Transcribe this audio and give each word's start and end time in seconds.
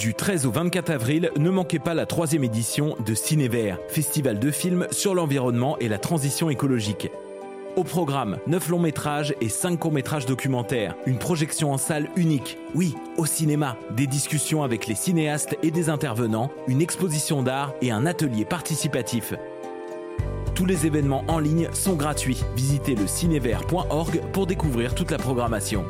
Du 0.00 0.14
13 0.14 0.46
au 0.46 0.50
24 0.50 0.88
avril, 0.88 1.30
ne 1.36 1.50
manquez 1.50 1.78
pas 1.78 1.92
la 1.92 2.06
troisième 2.06 2.42
édition 2.42 2.96
de 3.04 3.14
Cinévert, 3.14 3.78
festival 3.88 4.38
de 4.38 4.50
films 4.50 4.86
sur 4.90 5.14
l'environnement 5.14 5.76
et 5.78 5.88
la 5.88 5.98
transition 5.98 6.48
écologique. 6.48 7.10
Au 7.76 7.84
programme, 7.84 8.38
9 8.46 8.70
longs 8.70 8.78
métrages 8.78 9.34
et 9.42 9.50
5 9.50 9.78
courts 9.78 9.92
métrages 9.92 10.24
documentaires. 10.24 10.94
Une 11.04 11.18
projection 11.18 11.70
en 11.70 11.76
salle 11.76 12.08
unique. 12.16 12.56
Oui, 12.74 12.94
au 13.18 13.26
cinéma. 13.26 13.76
Des 13.90 14.06
discussions 14.06 14.62
avec 14.62 14.86
les 14.86 14.94
cinéastes 14.94 15.58
et 15.62 15.70
des 15.70 15.90
intervenants, 15.90 16.50
une 16.66 16.80
exposition 16.80 17.42
d'art 17.42 17.74
et 17.82 17.90
un 17.90 18.06
atelier 18.06 18.46
participatif. 18.46 19.34
Tous 20.54 20.64
les 20.64 20.86
événements 20.86 21.24
en 21.28 21.40
ligne 21.40 21.68
sont 21.74 21.94
gratuits. 21.94 22.42
Visitez 22.56 22.94
le 22.94 23.06
cinévert.org 23.06 24.22
pour 24.32 24.46
découvrir 24.46 24.94
toute 24.94 25.10
la 25.10 25.18
programmation. 25.18 25.84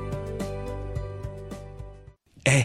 Eh, 2.47 2.65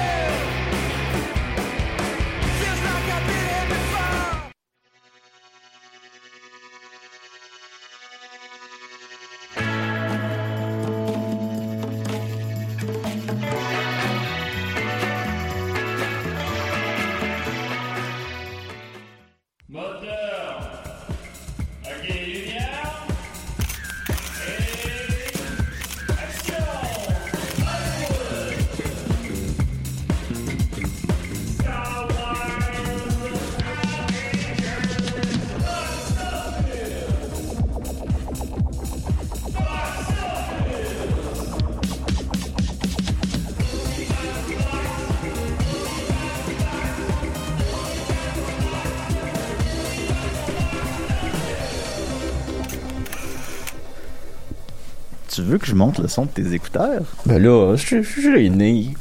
Veux 55.51 55.57
que 55.57 55.67
je 55.67 55.75
monte 55.75 55.99
le 55.99 56.07
son 56.07 56.25
de 56.25 56.29
tes 56.29 56.53
écouteurs? 56.53 57.03
Ben 57.25 57.41
là, 57.41 57.75
je 57.75 58.01
suis 58.01 58.21
gêné. 58.21 58.93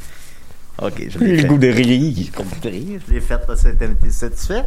Ok, 0.83 0.95
je 1.11 1.19
J'ai 1.19 1.37
le 1.43 1.49
goût 1.49 1.59
de 1.59 1.69
rire. 1.69 2.27
Je 2.63 3.13
l'ai 3.13 3.21
fait, 3.21 3.39
parce 3.47 3.63
que 3.63 3.69
t'es 3.69 4.11
satisfait? 4.11 4.65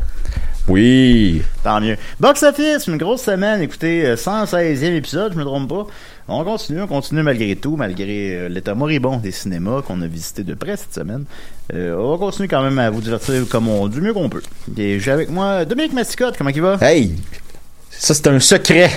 Oui. 0.67 1.41
Tant 1.63 1.81
mieux. 1.81 1.97
Box 2.19 2.43
Office, 2.43 2.87
une 2.87 2.97
grosse 2.97 3.23
semaine. 3.23 3.61
Écoutez, 3.61 4.05
euh, 4.05 4.15
116e 4.15 4.93
épisode, 4.93 5.33
je 5.33 5.37
me 5.37 5.43
trompe 5.43 5.67
pas. 5.67 5.87
On 6.27 6.43
continue, 6.43 6.81
on 6.81 6.87
continue 6.87 7.23
malgré 7.23 7.55
tout, 7.55 7.75
malgré 7.75 8.35
euh, 8.35 8.47
l'état 8.47 8.75
moribond 8.75 9.17
des 9.17 9.31
cinémas 9.31 9.81
qu'on 9.81 10.01
a 10.01 10.07
visité 10.07 10.43
de 10.43 10.53
près 10.53 10.77
cette 10.77 10.93
semaine. 10.93 11.25
Euh, 11.73 11.95
on 11.97 12.11
va 12.11 12.17
continuer 12.17 12.47
quand 12.47 12.61
même 12.61 12.79
à 12.79 12.89
vous 12.91 13.01
divertir 13.01 13.45
comme 13.49 13.67
on, 13.67 13.87
du 13.87 13.99
mieux 13.99 14.13
qu'on 14.13 14.29
peut. 14.29 14.43
Et 14.77 14.99
j'ai 14.99 15.11
avec 15.11 15.29
moi 15.29 15.65
Dominique 15.65 15.93
Massicotte, 15.93 16.37
comment 16.37 16.51
il 16.51 16.61
va? 16.61 16.77
Hey, 16.79 17.15
ça 17.89 18.13
c'est 18.13 18.27
un 18.27 18.39
secret. 18.39 18.89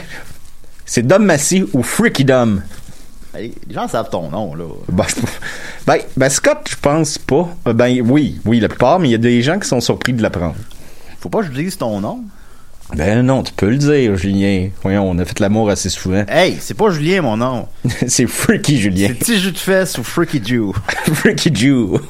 C'est 0.86 1.04
Dom 1.04 1.24
Massy 1.24 1.64
ou 1.72 1.82
Freaky 1.82 2.24
Dom? 2.24 2.62
Hey, 3.34 3.52
les 3.68 3.74
gens 3.74 3.88
savent 3.88 4.08
ton 4.08 4.30
nom, 4.30 4.54
là. 4.54 4.64
Ben, 4.88 5.04
ben, 5.86 5.98
ben, 6.16 6.28
Scott, 6.30 6.58
je 6.70 6.76
pense 6.76 7.18
pas. 7.18 7.48
Euh, 7.66 7.72
Ben 7.72 8.00
oui, 8.08 8.40
oui, 8.46 8.60
la 8.60 8.68
plupart, 8.68 8.98
mais 8.98 9.08
il 9.08 9.12
y 9.12 9.16
a 9.16 9.18
des 9.18 9.42
gens 9.42 9.58
qui 9.58 9.68
sont 9.68 9.80
surpris 9.80 10.12
de 10.14 10.22
l'apprendre. 10.22 10.54
Faut 11.20 11.28
pas 11.28 11.40
que 11.40 11.46
je 11.46 11.52
dise 11.52 11.76
ton 11.76 12.00
nom. 12.00 12.20
Ben 12.94 13.20
non, 13.26 13.42
tu 13.42 13.52
peux 13.52 13.68
le 13.68 13.78
dire, 13.78 14.16
Julien. 14.16 14.68
Voyons, 14.82 15.10
on 15.10 15.18
a 15.18 15.24
fait 15.24 15.40
l'amour 15.40 15.68
assez 15.70 15.90
souvent. 15.90 16.24
Hey, 16.28 16.56
c'est 16.60 16.74
pas 16.74 16.88
Julien, 16.90 17.22
mon 17.22 17.36
nom. 17.36 17.66
c'est 18.06 18.28
Freaky 18.28 18.78
Julien. 18.78 19.08
C'est 19.08 19.14
Petit 19.18 19.40
Jus 19.40 19.52
de 19.52 19.58
Fesse 19.58 19.98
ou 19.98 20.04
Freaky 20.04 20.40
Jew? 20.42 20.72
Freaky 21.14 21.54
Jew. 21.54 21.98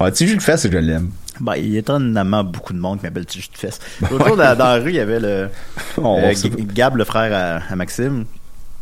Ouais, 0.00 0.12
le 0.12 0.38
fais, 0.38 0.56
c'est 0.56 0.70
que 0.70 0.74
je 0.74 0.78
l'aime. 0.78 1.10
Ben, 1.40 1.54
il 1.56 1.72
y 1.72 1.76
a 1.76 1.80
étonnamment 1.80 2.44
beaucoup 2.44 2.72
de 2.72 2.78
monde 2.78 2.98
qui 2.98 3.04
m'appelle 3.04 3.26
Jus 3.30 3.48
de 3.52 3.58
Fesse. 3.58 3.78
L'autre 4.10 4.26
jour, 4.26 4.36
dans, 4.36 4.56
dans 4.56 4.64
la 4.64 4.78
rue, 4.78 4.90
il 4.90 4.96
y 4.96 5.00
avait 5.00 5.20
le, 5.20 5.48
Oh, 5.98 6.18
euh, 6.20 6.32
Gab, 6.74 6.96
le 6.96 7.04
frère 7.04 7.32
à, 7.32 7.72
à 7.72 7.76
Maxime. 7.76 8.24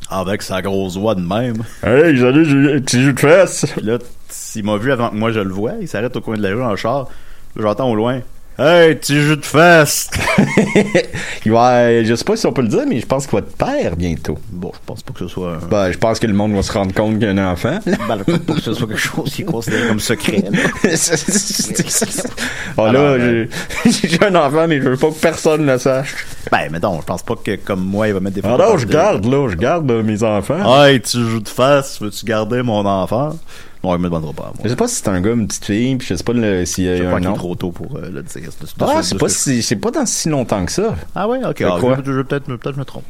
Avec 0.09 0.43
sa 0.43 0.63
grosse 0.63 0.97
voix 0.97 1.15
de 1.17 1.21
même. 1.21 1.63
Hey, 1.83 2.17
salut, 2.19 2.81
petit 2.83 3.03
jus 3.03 3.13
de 3.13 3.19
fesses. 3.19 3.67
Puis 3.77 3.85
là, 3.85 3.99
s'il 4.29 4.65
m'a 4.65 4.77
vu 4.77 4.93
avant 4.93 5.11
que 5.11 5.17
moi 5.17 5.33
je 5.33 5.41
le 5.41 5.51
vois, 5.53 5.73
il 5.81 5.89
s'arrête 5.89 6.15
au 6.15 6.21
coin 6.21 6.37
de 6.37 6.43
la 6.43 6.51
rue 6.51 6.63
en 6.63 6.77
char. 6.77 7.09
Là, 7.57 7.63
J'entends 7.63 7.91
au 7.91 7.95
loin. 7.97 8.21
Hey, 8.59 8.95
petit 8.95 9.21
jus 9.21 9.37
de 9.37 9.45
fesse! 9.45 10.09
Il 11.45 11.53
va, 11.53 12.03
je 12.03 12.15
sais 12.15 12.25
pas 12.25 12.37
si 12.37 12.47
on 12.47 12.53
peut 12.55 12.63
le 12.63 12.69
dire, 12.69 12.85
mais 12.89 13.01
je 13.01 13.05
pense 13.07 13.27
qu'il 13.27 13.39
va 13.39 13.43
te 13.43 13.55
père 13.55 13.97
bientôt. 13.97 14.39
Bon, 14.51 14.73
je 14.73 14.79
pense 14.87 15.03
pas 15.03 15.13
que 15.13 15.19
ce 15.19 15.29
soit 15.29 15.53
un... 15.57 15.59
Ben, 15.59 15.93
je 15.93 15.99
pense 15.99 16.19
que 16.19 16.27
le 16.27 16.33
monde 16.33 16.55
va 16.55 16.63
se 16.63 16.73
rendre 16.73 16.95
compte 16.95 17.19
qu'il 17.19 17.25
y 17.25 17.27
a 17.27 17.31
un 17.33 17.53
enfant. 17.53 17.79
Ben, 17.85 18.17
pas 18.25 18.55
que 18.55 18.61
ce 18.63 18.73
soit 18.73 18.87
quelque 18.87 18.97
chose 18.99 19.31
qui 19.31 19.43
est 19.43 19.45
considéré 19.45 19.89
comme 19.89 20.01
secret. 20.01 20.43
là. 20.51 20.59
oh 22.79 22.87
là, 22.87 22.89
Alors, 22.89 23.19
j'ai 23.85 24.25
un 24.25 24.35
enfant, 24.35 24.67
mais 24.67 24.81
je 24.81 24.89
veux 24.89 24.97
pas 24.97 25.09
que 25.11 25.21
personne 25.21 25.67
le 25.67 25.77
sache. 25.77 26.15
Ben, 26.51 26.69
mais 26.73 26.79
non, 26.81 26.99
je 27.03 27.05
pense 27.07 27.23
pas 27.23 27.35
que 27.37 27.57
comme 27.57 27.85
moi, 27.85 28.09
il 28.09 28.15
va 28.15 28.21
mettre 28.21 28.37
des 28.37 28.43
Ah 28.43 28.53
photos. 28.53 28.69
non, 28.71 28.79
je 28.79 28.87
garde, 28.87 29.27
là, 29.27 29.49
je 29.51 29.57
garde 29.57 29.91
euh, 29.91 30.03
mes 30.03 30.23
enfants. 30.23 30.83
Hey, 30.83 30.99
petit 31.01 31.23
jus 31.23 31.43
de 31.43 31.49
fesse, 31.49 32.01
veux-tu 32.01 32.25
garder 32.25 32.63
mon 32.63 32.87
enfant? 32.87 33.37
Non, 33.85 33.95
il 33.95 33.99
me 34.01 34.05
demandera 34.05 34.33
pas, 34.33 34.43
moi. 34.55 34.55
Je 34.65 34.69
sais 34.69 34.77
pas 34.77 34.89
si 34.89 34.97
c'est 34.97 35.09
un 35.09 35.21
gars, 35.21 35.33
une 35.33 35.47
petite 35.47 35.65
fille, 35.65 35.97
puis 35.97 36.09
je 36.09 36.15
sais 36.15 36.25
pas 36.25 36.33
s'il 36.67 36.85
y 36.85 36.89
a 37.07 37.15
un 37.15 37.21
nom. 37.21 37.35
trop 37.35 37.55
tôt 37.55 37.71
pour 37.71 37.97
euh, 37.97 38.11
le 38.11 38.23
dire. 38.23 38.49
Ah, 38.81 39.03
c'est 39.03 39.17
pas 39.19 39.29
si, 39.29 39.63
c'est 39.63 39.77
pas 39.77 39.91
dans 39.91 40.07
si 40.07 40.29
longtemps 40.29 40.65
que 40.65 40.73
ça. 40.73 40.95
Ah 41.15 41.29
ouais, 41.29 41.39
ok. 41.45 41.61
Ah, 41.63 41.75
crois. 41.79 41.97
je, 42.05 42.13
je- 42.13 42.21
peut-être 42.23 42.45
peut-être 42.47 42.75
je 42.75 42.79
me 42.81 42.85
trompe. 42.85 43.05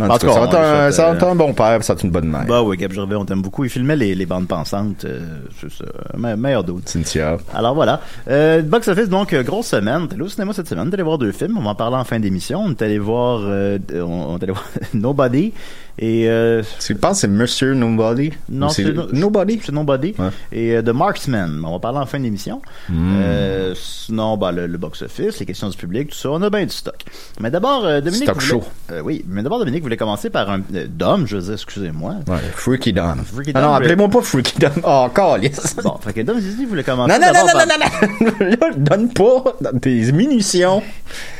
En 0.00 0.08
En 0.08 0.16
tout 0.18 0.26
cas, 0.26 0.32
ça 0.32 0.40
va 0.40 0.46
être 0.46 0.54
on 0.54 0.58
un, 0.58 0.86
lui 0.86 0.92
ça 0.94 1.02
va 1.02 1.08
souhaite, 1.10 1.22
être 1.22 1.28
un 1.28 1.34
bon 1.34 1.52
père, 1.52 1.84
ça 1.84 1.92
va 1.92 1.98
être 1.98 2.04
une 2.04 2.10
bonne 2.10 2.28
mère. 2.28 2.46
Bah 2.46 2.62
oui, 2.62 2.76
Gab 2.78 2.92
Gervais, 2.92 3.14
on 3.14 3.26
t'aime 3.26 3.42
beaucoup. 3.42 3.64
Il 3.64 3.70
filmait 3.70 3.94
les, 3.96 4.14
les 4.14 4.24
bandes 4.26 4.48
pensantes. 4.48 5.04
euh, 5.04 5.20
c'est 5.60 5.70
ça. 5.70 5.84
Me- 6.16 6.34
meilleur 6.34 6.64
doute. 6.64 6.88
Cynthia. 6.88 7.36
Alors 7.54 7.74
voilà. 7.74 8.00
Euh, 8.28 8.62
Box 8.62 8.88
Office, 8.88 9.08
donc, 9.10 9.32
euh, 9.34 9.42
grosse 9.42 9.66
semaine. 9.66 10.08
T'es 10.08 10.14
allé 10.14 10.22
au 10.24 10.28
cinéma 10.28 10.54
cette 10.54 10.68
semaine. 10.68 10.88
T'es 10.88 10.94
allé 10.94 11.02
voir 11.02 11.18
deux 11.18 11.32
films. 11.32 11.58
On 11.58 11.62
va 11.62 11.70
en 11.70 11.74
parler 11.74 11.96
en 11.96 12.04
fin 12.04 12.18
d'émission. 12.18 12.60
On 12.64 12.70
est 12.70 12.80
allé 12.82 12.98
voir, 12.98 13.40
euh, 13.42 13.78
on, 13.92 14.02
on 14.34 14.38
est 14.38 14.42
allé 14.44 14.52
voir 14.52 14.64
Nobody. 14.94 15.52
Et, 15.98 16.28
euh, 16.28 16.62
que 16.62 17.14
c'est 17.14 17.28
Monsieur 17.28 17.74
Nobody? 17.74 18.32
non, 18.48 18.68
c'est 18.70 18.84
c'est 18.84 18.92
no- 18.92 19.12
Nobody? 19.12 19.60
C'est 19.62 19.72
Nobody. 19.72 20.14
Ouais. 20.18 20.28
Et 20.50 20.72
euh, 20.76 20.82
The 20.82 20.88
Marksman. 20.88 21.62
On 21.64 21.72
va 21.72 21.78
parler 21.78 21.98
en 21.98 22.06
fin 22.06 22.18
d'émission. 22.18 22.62
Hmm. 22.88 23.12
Euh, 23.20 23.74
sinon, 23.76 24.36
bah, 24.36 24.52
le, 24.52 24.66
le 24.66 24.78
box-office, 24.78 25.38
les 25.38 25.46
questions 25.46 25.68
du 25.68 25.76
public, 25.76 26.08
tout 26.10 26.16
ça. 26.16 26.30
On 26.30 26.40
a 26.42 26.50
bien 26.50 26.64
du 26.64 26.70
stock. 26.72 26.96
Mais 27.40 27.50
d'abord, 27.50 27.84
euh, 27.84 28.00
Dominique. 28.00 28.24
Stock 28.24 28.36
voulait- 28.36 28.46
show. 28.48 28.64
Euh, 28.90 29.00
oui. 29.02 29.24
Mais 29.28 29.42
d'abord, 29.42 29.58
Dominique 29.58 29.82
voulait 29.82 29.96
commencer 29.96 30.30
par 30.30 30.50
un, 30.50 30.60
Dom, 30.88 31.26
je 31.26 31.36
veux 31.36 31.42
dire, 31.42 31.52
excusez-moi. 31.52 32.14
Ouais, 32.26 32.36
Freaky 32.54 32.92
Dom. 32.92 33.22
Freaky 33.24 33.52
Ah 33.54 33.60
non, 33.60 33.74
appelez-moi 33.74 34.08
pas 34.08 34.22
Freaky 34.22 34.58
Dom. 34.58 34.70
Oh, 34.84 35.06
calice. 35.14 35.76
Bon, 35.84 35.96
fait 36.00 36.12
que 36.14 36.20
Dom 36.22 36.38
Zizi 36.40 36.64
voulait 36.64 36.84
commencer 36.84 37.12
Non, 37.12 37.18
non, 37.20 37.32
non, 37.32 37.46
non, 37.46 37.66
non, 37.66 38.30
non, 38.30 38.36
non, 38.40 38.46
là, 38.48 38.74
donne 38.76 39.12
pas 39.12 39.44
des 39.74 40.10
munitions. 40.12 40.82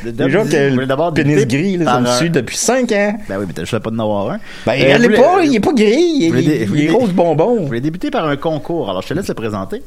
Dom 0.05 0.13
Déjà 0.13 0.45
que 0.45 0.75
le 0.77 1.13
pénis 1.15 1.47
gris, 1.47 1.77
là, 1.79 1.85
ça 1.87 2.01
me 2.01 2.07
suit 2.19 2.31
depuis 2.31 2.57
5 2.57 2.93
ans. 2.93 3.19
Ben 3.29 3.39
oui, 3.39 3.45
mais 3.47 3.53
t'as 3.55 3.63
juste 3.63 3.79
pas 3.79 3.91
d'en 3.91 3.99
avoir 4.01 4.31
un. 4.31 4.39
Ben, 4.67 4.73
Euh, 4.73 4.77
elle 4.81 5.05
est 5.05 5.09
voulait- 5.09 5.19
pas, 5.21 5.43
il 5.45 5.55
est 5.57 5.61
pas 5.61 5.73
gris, 5.73 5.87
il, 5.97 6.39
il- 6.39 6.71
il 6.75 6.85
est 6.87 6.91
rose 6.91 7.09
Je 7.09 7.15
bonbon. 7.15 7.65
voulais 7.67 7.81
débuter 7.81 8.11
par 8.11 8.27
un 8.27 8.37
concours, 8.37 8.89
alors 8.91 9.03
je 9.03 9.09
te 9.09 9.15
laisse 9.15 9.29
le 9.29 9.35
présenter. 9.35 9.83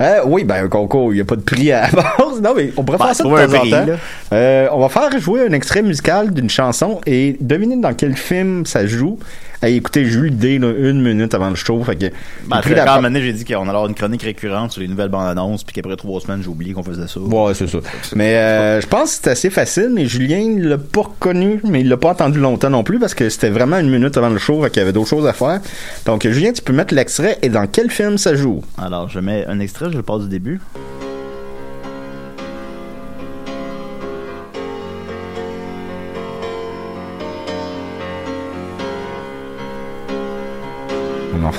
Euh, 0.00 0.20
oui, 0.26 0.44
ben, 0.44 0.64
un 0.64 0.68
concours, 0.68 1.12
il 1.12 1.16
n'y 1.16 1.20
a 1.20 1.24
pas 1.26 1.36
de 1.36 1.42
prix 1.42 1.70
à 1.72 1.82
la 1.86 1.90
base. 1.90 2.40
Non, 2.42 2.54
mais 2.56 2.72
on 2.76 2.84
pourrait 2.84 2.96
Ben, 2.98 3.06
faire 3.06 3.14
ça 3.16 3.24
de 3.24 3.28
temps 3.28 3.58
en 3.58 3.70
temps. 3.86 3.92
Euh, 4.32 4.68
on 4.72 4.80
va 4.80 4.88
faire 4.88 5.18
jouer 5.20 5.42
un 5.46 5.52
extrait 5.52 5.82
musical 5.82 6.32
d'une 6.32 6.48
chanson 6.48 7.00
et 7.06 7.36
deviner 7.40 7.76
dans 7.76 7.92
quel 7.92 8.16
film 8.16 8.64
ça 8.64 8.86
joue. 8.86 9.18
Hey, 9.62 9.76
écoutez, 9.76 10.06
j'ai 10.06 10.18
eu 10.18 10.28
l'idée, 10.30 10.58
là, 10.58 10.72
une 10.74 11.02
minute 11.02 11.34
avant 11.34 11.50
le 11.50 11.54
show, 11.54 11.82
fait 11.84 11.94
que... 11.94 12.06
Ben, 12.46 12.62
quand 12.62 12.70
la- 13.02 13.20
j'ai 13.20 13.32
dit 13.34 13.44
qu'on 13.44 13.60
allait 13.60 13.68
avoir 13.68 13.86
une 13.88 13.94
chronique 13.94 14.22
récurrente 14.22 14.72
sur 14.72 14.80
les 14.80 14.88
nouvelles 14.88 15.10
bandes 15.10 15.28
annonces, 15.28 15.64
puis 15.64 15.74
qu'après 15.74 15.96
trois 15.96 16.18
semaines, 16.22 16.40
j'ai 16.42 16.48
oublié 16.48 16.72
qu'on 16.72 16.82
faisait 16.82 17.06
ça. 17.06 17.20
Ouais, 17.20 17.52
c'est 17.52 17.66
ça. 17.66 17.76
Mais 18.16 18.36
euh, 18.36 18.80
je 18.80 18.86
pense 18.86 19.16
que 19.16 19.20
c'est 19.24 19.30
assez 19.30 19.50
facile, 19.50 19.90
mais 19.92 20.06
Julien 20.06 20.38
il 20.38 20.66
l'a 20.66 20.78
pas 20.78 21.02
reconnu, 21.02 21.60
mais 21.64 21.82
il 21.82 21.90
l'a 21.90 21.98
pas 21.98 22.12
entendu 22.12 22.38
longtemps 22.38 22.70
non 22.70 22.82
plus 22.84 22.98
parce 22.98 23.12
que 23.12 23.28
c'était 23.28 23.50
vraiment 23.50 23.78
une 23.78 23.90
minute 23.90 24.16
avant 24.16 24.30
le 24.30 24.38
show, 24.38 24.62
fait 24.62 24.70
qu'il 24.70 24.80
y 24.80 24.82
avait 24.82 24.94
d'autres 24.94 25.10
choses 25.10 25.26
à 25.26 25.34
faire. 25.34 25.60
Donc 26.06 26.26
Julien, 26.26 26.52
tu 26.52 26.62
peux 26.62 26.72
mettre 26.72 26.94
l'extrait 26.94 27.36
et 27.42 27.50
dans 27.50 27.66
quel 27.66 27.90
film 27.90 28.16
ça 28.16 28.34
joue? 28.34 28.62
Alors, 28.78 29.10
je 29.10 29.20
mets 29.20 29.44
un 29.46 29.60
extrait, 29.60 29.88
je 29.92 29.96
le 29.98 30.02
passe 30.02 30.22
du 30.22 30.28
début. 30.28 30.58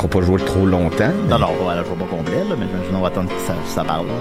Fera 0.02 0.20
pas 0.20 0.26
jouer 0.26 0.42
trop 0.42 0.66
longtemps. 0.66 1.12
Non, 1.30 1.38
non, 1.38 1.50
voilà, 1.62 1.84
je 1.84 1.88
vois 1.90 2.08
pas 2.08 2.16
complet, 2.16 2.38
là, 2.50 2.56
mais 2.58 2.66
j'imagine 2.72 2.96
on 2.96 3.02
va 3.02 3.08
attendre 3.08 3.30
que 3.30 3.42
ça, 3.46 3.54
ça 3.68 3.84
parle. 3.84 4.08
là. 4.08 4.14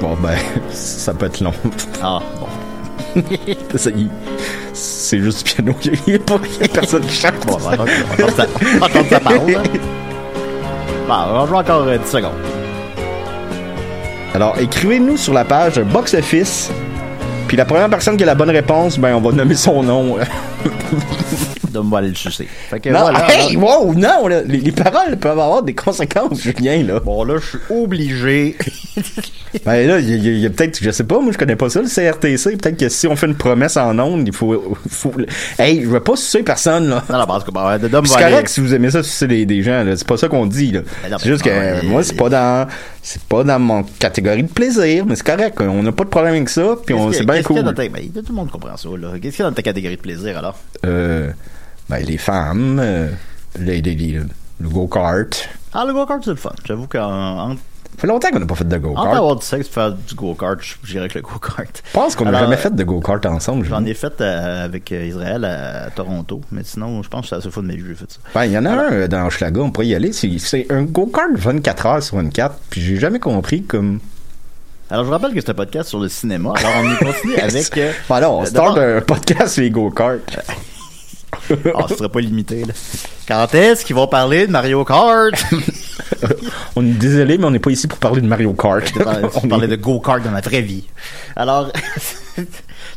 Bon, 0.00 0.16
ben, 0.22 0.36
ça 0.70 1.14
peut 1.14 1.26
être 1.26 1.40
long. 1.40 1.52
Ah, 2.02 2.20
bon. 2.38 3.22
C'est 4.72 5.18
juste 5.18 5.46
du 5.46 5.54
piano. 5.54 5.74
Il 5.84 5.98
n'y 6.06 6.14
a 6.14 6.18
pas 6.20 6.38
personne 6.72 7.02
qui 7.02 7.14
chante. 7.16 7.34
Bon, 7.46 7.54
on 7.54 7.58
va 7.58 7.72
attendre 7.72 7.90
on 8.12 8.78
va 8.78 8.86
attendre 8.86 9.08
que 9.08 9.10
ça, 9.10 9.20
on 9.20 9.20
va 9.20 9.20
parle. 9.20 9.50
là. 9.50 9.62
Bon, 11.08 11.14
on 11.14 11.40
va 11.40 11.46
jouer 11.46 11.58
encore 11.58 11.82
euh, 11.88 11.98
10 11.98 12.08
secondes. 12.08 12.30
Alors, 14.34 14.56
écrivez-nous 14.60 15.16
sur 15.16 15.34
la 15.34 15.44
page 15.44 15.80
Box 15.80 16.14
Office. 16.14 16.70
Puis 17.48 17.56
la 17.56 17.64
première 17.64 17.90
personne 17.90 18.16
qui 18.16 18.22
a 18.22 18.26
la 18.26 18.36
bonne 18.36 18.50
réponse, 18.50 18.96
ben, 18.98 19.14
on 19.16 19.20
va 19.20 19.32
nommer 19.32 19.56
son 19.56 19.82
nom. 19.82 20.16
Aller 21.96 22.08
le 22.08 22.14
sucer. 22.14 22.46
Fait 22.68 22.80
que 22.80 22.90
non, 22.90 23.00
voilà. 23.00 23.26
hey, 23.32 23.54
là. 23.54 23.60
wow, 23.60 23.94
non, 23.94 24.28
là, 24.28 24.42
les, 24.42 24.58
les 24.58 24.72
paroles 24.72 25.16
peuvent 25.16 25.38
avoir 25.38 25.62
des 25.62 25.74
conséquences, 25.74 26.40
Julien, 26.40 26.82
là. 26.82 27.00
Bon, 27.00 27.24
là, 27.24 27.38
je 27.38 27.46
suis 27.46 27.58
obligé. 27.70 28.56
Ben 29.64 29.84
là, 29.84 29.98
il 29.98 30.24
y 30.24 30.44
a, 30.44 30.48
y 30.48 30.48
peut-être, 30.48 30.78
je 30.80 30.90
sais 30.92 31.02
pas, 31.02 31.18
moi 31.18 31.32
je 31.32 31.38
connais 31.38 31.56
pas 31.56 31.68
ça, 31.68 31.80
le 31.80 31.88
CRTC. 31.88 32.56
Peut-être 32.56 32.76
que 32.76 32.88
si 32.88 33.08
on 33.08 33.16
fait 33.16 33.26
une 33.26 33.34
promesse 33.34 33.76
en 33.76 33.98
ondes, 33.98 34.22
il 34.24 34.32
faut. 34.32 34.76
faut 34.88 35.12
hey, 35.58 35.82
je 35.82 35.88
veux 35.88 35.98
pas 35.98 36.14
sucer 36.14 36.44
personne, 36.44 36.88
là. 36.88 37.02
non, 37.10 37.18
non, 37.18 37.26
parce 37.26 37.42
que, 37.42 37.50
bon, 37.50 37.66
ouais, 37.66 37.78
Dom 37.80 38.06
C'est 38.06 38.16
correct 38.16 38.48
si 38.48 38.60
vous 38.60 38.72
aimez 38.72 38.92
ça, 38.92 39.02
sucer 39.02 39.26
des, 39.26 39.46
des 39.46 39.62
gens, 39.62 39.82
là. 39.82 39.96
C'est 39.96 40.06
pas 40.06 40.16
ça 40.16 40.28
qu'on 40.28 40.46
dit, 40.46 40.70
là. 40.70 40.82
Ben 41.02 41.16
C'est 41.18 41.28
juste 41.28 41.42
que 41.42 41.50
euh, 41.50 41.80
moi, 41.82 42.04
c'est 42.04 42.14
pas 42.16 42.28
dans. 42.28 42.68
C'est 43.02 43.22
pas 43.22 43.42
dans 43.42 43.58
mon 43.58 43.82
catégorie 43.98 44.44
de 44.44 44.52
plaisir, 44.52 45.04
mais 45.06 45.16
c'est 45.16 45.26
correct. 45.26 45.58
On 45.60 45.82
n'a 45.82 45.90
pas 45.90 46.04
de 46.04 46.10
problème 46.10 46.34
avec 46.34 46.48
ça, 46.48 46.76
puis 46.84 46.94
on, 46.94 47.10
c'est 47.10 47.24
bien 47.24 47.36
qu'est-ce 47.36 47.48
qu'il 47.48 47.56
y 47.56 47.58
a 47.58 47.62
cool. 47.62 47.74
dans 47.74 47.82
ta- 47.82 47.88
ben, 47.88 48.08
tout 48.12 48.22
le 48.28 48.34
monde 48.34 48.50
comprend 48.50 48.76
ça, 48.76 48.88
là. 48.88 49.08
Qu'est-ce 49.20 49.36
qu'il 49.36 49.42
y 49.42 49.46
a 49.46 49.50
dans 49.50 49.54
ta 49.56 49.62
catégorie 49.62 49.96
de 49.96 50.00
plaisir, 50.00 50.38
alors? 50.38 50.49
Euh, 50.86 51.30
ben, 51.88 51.98
les 52.04 52.18
femmes, 52.18 52.78
euh, 52.82 53.08
les, 53.58 53.80
les- 53.82 53.94
les- 53.94 54.20
le 54.60 54.68
go-kart. 54.68 55.48
Ah, 55.72 55.84
le 55.86 55.92
go-kart, 55.92 56.22
c'est 56.24 56.30
le 56.30 56.36
fun. 56.36 56.52
J'avoue 56.64 56.86
qu'en 56.86 57.50
Ça 57.50 57.56
fait 57.98 58.06
longtemps 58.06 58.30
qu'on 58.30 58.38
n'a 58.40 58.46
pas 58.46 58.54
fait 58.54 58.64
de 58.68 58.76
entre 58.76 58.82
go-kart. 58.88 59.14
avoir 59.16 59.36
du 59.36 59.44
sexe 59.44 59.66
et 59.66 59.70
faire 59.70 59.92
du 59.92 60.14
go-kart, 60.14 60.58
je 60.62 60.92
dirais 60.92 61.08
que 61.08 61.18
le 61.18 61.22
go-kart. 61.22 61.82
Je 61.86 61.92
pense 61.92 62.14
qu'on 62.16 62.24
n'a 62.24 62.38
jamais 62.38 62.56
fait 62.56 62.74
de 62.74 62.84
go-kart 62.84 63.24
ensemble. 63.26 63.64
J'en 63.66 63.84
ai 63.84 63.94
fait 63.94 64.20
euh, 64.20 64.64
avec 64.64 64.90
Israël 64.90 65.44
à, 65.44 65.84
à 65.86 65.90
Toronto, 65.90 66.40
mais 66.52 66.62
sinon, 66.64 67.02
je 67.02 67.08
pense 67.08 67.22
que 67.22 67.28
c'est 67.28 67.34
la 67.36 67.40
seule 67.42 67.52
fois 67.52 67.62
de 67.62 67.68
ma 67.68 67.74
vie 67.74 67.82
que 67.82 67.88
j'ai 67.88 67.94
fait 67.94 68.10
ça. 68.10 68.18
Ben, 68.34 68.44
il 68.46 68.52
y 68.52 68.58
en 68.58 68.64
a 68.66 68.70
un 68.70 69.08
dans 69.08 69.26
Hochelaga, 69.26 69.60
on 69.60 69.70
pourrait 69.70 69.88
y 69.88 69.94
aller. 69.94 70.12
C'est, 70.12 70.30
c'est 70.38 70.66
un 70.70 70.82
go-kart 70.84 71.30
24 71.34 71.86
heures 71.86 72.02
sur 72.02 72.16
24, 72.16 72.54
puis 72.70 72.80
j'ai 72.80 72.96
jamais 72.96 73.18
compris 73.18 73.62
comme. 73.64 74.00
Alors, 74.90 75.04
je 75.04 75.06
vous 75.06 75.12
rappelle 75.12 75.32
que 75.34 75.40
c'est 75.40 75.50
un 75.50 75.54
podcast 75.54 75.88
sur 75.88 76.00
le 76.00 76.08
cinéma. 76.08 76.52
Alors, 76.56 76.72
on 76.82 76.92
y 76.92 76.96
continue 76.96 77.36
avec... 77.40 77.78
Euh, 77.78 77.92
Ben 78.08 78.20
non, 78.20 78.38
on 78.38 78.42
euh, 78.42 78.46
start 78.46 78.78
un 78.78 79.00
podcast 79.00 79.54
sur 79.54 79.62
les 79.62 79.70
go-karts. 79.70 80.18
Ah, 81.74 81.86
ce 81.88 81.96
serait 81.96 82.08
pas 82.08 82.20
limité, 82.20 82.64
là. 82.64 82.72
Quand 83.26 83.54
est-ce 83.54 83.84
qu'ils 83.84 83.94
vont 83.96 84.06
parler 84.06 84.46
de 84.46 84.52
Mario 84.52 84.84
Kart? 84.84 85.32
on 86.76 86.84
est 86.84 86.90
désolé, 86.90 87.38
mais 87.38 87.44
on 87.44 87.50
n'est 87.50 87.58
pas 87.60 87.70
ici 87.70 87.86
pour 87.88 87.98
parler 87.98 88.20
de 88.20 88.26
Mario 88.26 88.52
Kart. 88.52 88.84
On 89.42 89.48
parlait 89.48 89.66
de 89.68 89.76
go-kart 89.76 90.22
dans 90.22 90.30
la 90.32 90.40
vraie 90.40 90.60
vie. 90.60 90.84
Alors, 91.36 91.72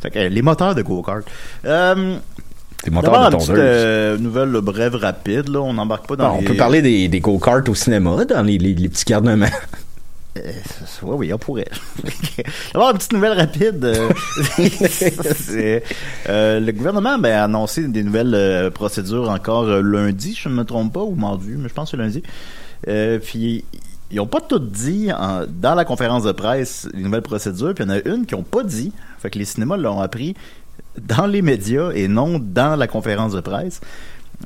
que, 0.01 0.19
les 0.27 0.41
moteurs 0.41 0.75
de 0.75 0.81
go-kart. 0.81 1.23
Euh, 1.65 2.17
Des 2.83 2.91
moteurs 2.91 3.29
de 3.29 3.37
tondeuse. 3.37 3.55
euh, 3.57 4.17
nouvelle 4.17 4.49
brève, 4.61 4.95
rapide. 4.95 5.49
Là. 5.49 5.61
On 5.61 5.73
n'embarque 5.73 6.07
pas 6.07 6.15
dans 6.15 6.37
les... 6.37 6.39
On 6.39 6.43
peut 6.43 6.55
parler 6.55 6.81
des, 6.81 7.07
des 7.07 7.19
go-karts 7.19 7.69
au 7.69 7.75
cinéma, 7.75 8.25
dans 8.25 8.41
les, 8.43 8.57
les, 8.57 8.73
les 8.73 8.89
petits 8.89 9.05
garnements. 9.05 9.45
Oui, 10.35 11.15
oui, 11.17 11.33
on 11.33 11.37
pourrait. 11.37 11.67
D'abord, 12.73 12.89
une 12.91 12.97
petite 12.97 13.13
nouvelle 13.13 13.37
rapide. 13.37 13.85
euh, 15.51 15.79
euh, 16.29 16.59
le 16.59 16.71
gouvernement 16.71 17.17
ben, 17.19 17.33
a 17.33 17.43
annoncé 17.43 17.87
des 17.87 18.03
nouvelles 18.03 18.33
euh, 18.33 18.69
procédures 18.71 19.29
encore 19.29 19.65
euh, 19.65 19.81
lundi, 19.81 20.35
je 20.39 20.49
ne 20.49 20.55
me 20.55 20.63
trompe 20.63 20.93
pas, 20.93 21.01
ou 21.01 21.13
mardi, 21.15 21.51
mais 21.57 21.69
je 21.69 21.73
pense 21.73 21.91
que 21.91 21.97
c'est 21.97 22.01
lundi. 22.03 22.23
Euh, 22.87 23.19
puis, 23.19 23.63
ils 24.11 24.17
n'ont 24.17 24.27
pas 24.27 24.41
tout 24.41 24.59
dit 24.59 25.11
en- 25.11 25.45
dans 25.47 25.75
la 25.75 25.85
conférence 25.85 26.23
de 26.23 26.31
presse, 26.31 26.87
les 26.93 27.03
nouvelles 27.03 27.21
procédures, 27.21 27.73
puis 27.73 27.83
il 27.83 27.87
y 27.87 27.91
en 27.91 27.95
a 27.95 27.99
une 28.15 28.25
qui 28.25 28.33
n'ont 28.35 28.43
pas 28.43 28.63
dit. 28.63 28.91
Fait 29.19 29.29
que 29.29 29.37
les 29.39 29.45
cinémas 29.45 29.77
l'ont 29.77 29.99
appris 30.01 30.35
dans 30.99 31.27
les 31.27 31.41
médias 31.41 31.91
et 31.93 32.07
non 32.07 32.39
dans 32.39 32.75
la 32.75 32.87
conférence 32.87 33.33
de 33.33 33.41
presse. 33.41 33.81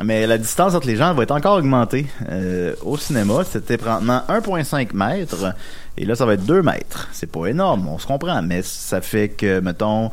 Mais 0.04 0.28
la 0.28 0.38
distance 0.38 0.76
entre 0.76 0.88
les 0.88 0.96
gens 0.96 1.14
va 1.14 1.24
être 1.24 1.32
encore 1.32 1.58
augmentée. 1.58 2.06
Euh, 2.30 2.76
au 2.84 2.98
cinéma, 2.98 3.44
c'était 3.50 3.78
présentement 3.78 4.22
1,5 4.30 4.94
mètres. 4.94 5.54
Et 5.98 6.06
là, 6.06 6.16
ça 6.16 6.26
va 6.26 6.34
être 6.34 6.46
2 6.46 6.62
mètres. 6.62 7.08
C'est 7.12 7.32
pas 7.32 7.48
énorme, 7.48 7.88
on 7.88 7.98
se 7.98 8.06
comprend. 8.06 8.42
Mais 8.42 8.62
ça 8.62 9.02
fait 9.02 9.30
que, 9.30 9.60
mettons, 9.60 10.12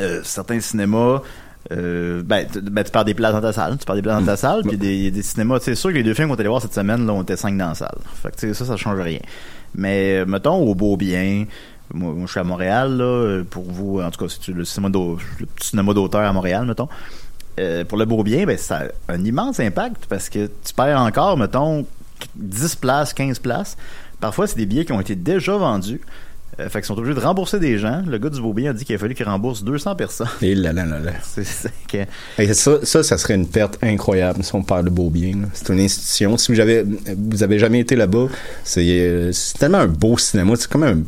euh, 0.00 0.20
certains 0.24 0.60
cinémas... 0.60 1.22
Euh, 1.72 2.22
ben, 2.22 2.46
tu, 2.46 2.60
ben, 2.60 2.84
tu 2.84 2.90
perds 2.90 3.06
des 3.06 3.14
places 3.14 3.32
dans 3.32 3.40
ta 3.40 3.54
salle, 3.54 3.78
tu 3.78 3.86
perds 3.86 3.94
des 3.94 4.02
places 4.02 4.20
dans 4.20 4.26
ta 4.26 4.36
salle, 4.36 4.64
puis 4.64 4.76
des, 4.76 5.10
des 5.10 5.22
cinémas, 5.22 5.60
c'est 5.62 5.74
sûr 5.74 5.88
que 5.88 5.94
les 5.94 6.02
deux 6.02 6.12
films 6.12 6.28
qu'on 6.28 6.36
est 6.36 6.40
allés 6.40 6.50
voir 6.50 6.60
cette 6.60 6.74
semaine, 6.74 7.06
là, 7.06 7.14
on 7.14 7.22
était 7.22 7.38
5 7.38 7.56
dans 7.56 7.68
la 7.68 7.74
salle. 7.74 7.96
Fait 8.22 8.36
que, 8.36 8.52
ça, 8.52 8.66
ça 8.66 8.76
change 8.76 9.00
rien. 9.00 9.20
Mais, 9.74 10.26
mettons, 10.26 10.56
au 10.56 10.74
Beau 10.74 10.98
Bien, 10.98 11.46
moi, 11.94 12.12
moi, 12.12 12.26
je 12.26 12.32
suis 12.32 12.40
à 12.40 12.44
Montréal, 12.44 12.98
là, 12.98 13.42
pour 13.48 13.64
vous, 13.64 14.02
en 14.02 14.10
tout 14.10 14.22
cas, 14.22 14.34
c'est 14.38 14.52
le 14.52 14.66
cinéma 14.66 14.90
d'auteur 14.90 16.20
à 16.20 16.32
Montréal, 16.34 16.66
mettons. 16.66 16.88
Euh, 17.58 17.84
pour 17.84 17.98
le 17.98 18.04
beau 18.04 18.22
bien, 18.22 18.46
ben, 18.46 18.58
ça 18.58 18.82
a 19.08 19.12
un 19.12 19.24
immense 19.24 19.60
impact 19.60 20.06
parce 20.08 20.28
que 20.28 20.46
tu 20.46 20.74
perds 20.74 21.00
encore, 21.00 21.36
mettons, 21.36 21.86
10 22.36 22.76
places, 22.76 23.12
15 23.14 23.38
places. 23.38 23.76
Parfois, 24.20 24.46
c'est 24.46 24.56
des 24.56 24.66
billets 24.66 24.84
qui 24.84 24.92
ont 24.92 25.00
été 25.00 25.14
déjà 25.14 25.56
vendus. 25.56 26.00
Euh, 26.60 26.68
fait 26.68 26.78
qu'ils 26.80 26.86
sont 26.86 26.96
obligés 26.98 27.14
de 27.14 27.20
rembourser 27.24 27.58
des 27.58 27.78
gens. 27.78 28.02
Le 28.06 28.16
gars 28.18 28.30
du 28.30 28.40
beau 28.40 28.52
bien 28.52 28.70
a 28.70 28.72
dit 28.72 28.84
qu'il 28.84 28.94
a 28.94 28.98
fallu 28.98 29.14
qu'il 29.14 29.26
rembourse 29.26 29.64
200 29.64 29.96
personnes. 29.96 30.28
Et 30.40 30.54
là 30.54 30.72
là 30.72 30.84
là 30.84 31.00
là. 31.00 31.12
c'est 31.22 31.72
que- 31.88 32.54
ça, 32.54 32.78
ça, 32.84 33.02
ça 33.02 33.18
serait 33.18 33.34
une 33.34 33.48
perte 33.48 33.76
incroyable 33.82 34.42
si 34.44 34.54
on 34.54 34.62
parle 34.62 34.84
de 34.84 34.90
beau 34.90 35.10
bien. 35.10 35.32
C'est 35.52 35.72
une 35.72 35.80
institution. 35.80 36.36
Si 36.36 36.52
vous 36.52 36.60
avez, 36.60 36.84
vous 37.16 37.42
avez 37.42 37.58
jamais 37.58 37.80
été 37.80 37.96
là-bas, 37.96 38.28
c'est, 38.62 38.82
euh, 39.00 39.32
c'est 39.32 39.58
tellement 39.58 39.78
un 39.78 39.88
beau 39.88 40.16
cinéma. 40.16 40.54
C'est 40.56 40.70
comme 40.70 40.84
un, 40.84 40.98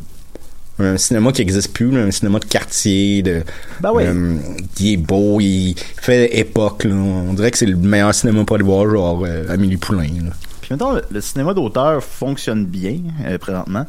un 0.79 0.97
cinéma 0.97 1.31
qui 1.31 1.41
existe 1.41 1.73
plus, 1.73 1.91
là, 1.91 1.99
un 2.01 2.11
cinéma 2.11 2.39
de 2.39 2.45
quartier, 2.45 3.21
de, 3.23 3.41
Ben 3.81 3.91
oui. 3.93 4.03
euh, 4.05 4.35
qui 4.75 4.93
est 4.93 4.97
beau, 4.97 5.39
il 5.41 5.75
fait 6.01 6.37
époque. 6.39 6.83
Là. 6.83 6.93
On 6.95 7.33
dirait 7.33 7.51
que 7.51 7.57
c'est 7.57 7.65
le 7.65 7.75
meilleur 7.77 8.13
cinéma 8.13 8.43
pour 8.43 8.55
aller 8.55 8.65
voir, 8.65 8.89
genre 8.89 9.23
euh, 9.25 9.45
Amélie 9.49 9.77
Poulain. 9.77 10.03
là. 10.23 10.31
Puis 10.61 10.69
mettons, 10.71 10.91
le, 10.93 11.01
le 11.09 11.21
cinéma 11.21 11.53
d'auteur 11.53 12.03
fonctionne 12.03 12.65
bien 12.65 12.97
euh, 13.25 13.37
présentement. 13.37 13.85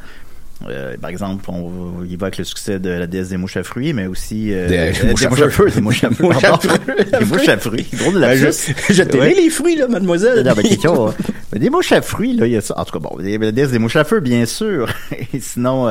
Euh, 0.69 0.96
par 1.00 1.08
exemple, 1.11 1.44
on 1.49 2.02
avec 2.21 2.37
le 2.38 2.42
succès 2.42 2.80
de 2.80 2.90
la 2.90 3.07
déesse 3.07 3.28
des 3.28 3.37
mouches 3.37 3.57
à 3.59 3.62
fruits, 3.62 3.92
mais 3.92 4.07
aussi 4.09 4.47
Des 4.47 4.92
mouches 5.04 5.23
à 5.40 5.50
fruits, 5.50 5.71
des 5.73 5.80
mouches 5.80 6.02
à 6.02 6.11
fruits, 6.11 6.28
des 7.18 7.25
mouches 7.26 7.49
à 7.49 7.59
fruits. 7.59 7.87
Gros 7.95 8.11
de 8.11 8.18
la 8.18 8.28
Ben, 8.35 8.37
je, 8.37 8.92
je 8.92 9.02
Ouais. 9.18 9.35
les 9.35 9.50
fruits, 9.50 9.76
là, 9.76 9.87
mademoiselle. 9.87 10.45
Non, 10.45 10.54
question, 10.54 11.09
hein. 11.11 11.14
Des 11.57 11.71
mouches 11.71 11.92
à 11.92 12.02
fruits, 12.02 12.35
là, 12.35 12.47
il 12.47 12.54
y 12.54 12.57
a 12.57 12.61
ça. 12.61 12.75
En 12.76 12.85
tout 12.85 12.99
cas, 12.99 13.09
bon, 13.09 13.16
la 13.23 13.52
déesse 13.52 13.71
des 13.71 13.78
mouches 13.78 13.95
à 13.97 14.02
feu, 14.04 14.18
bien 14.18 14.47
sûr. 14.47 14.88
Et 15.33 15.38
sinon, 15.38 15.87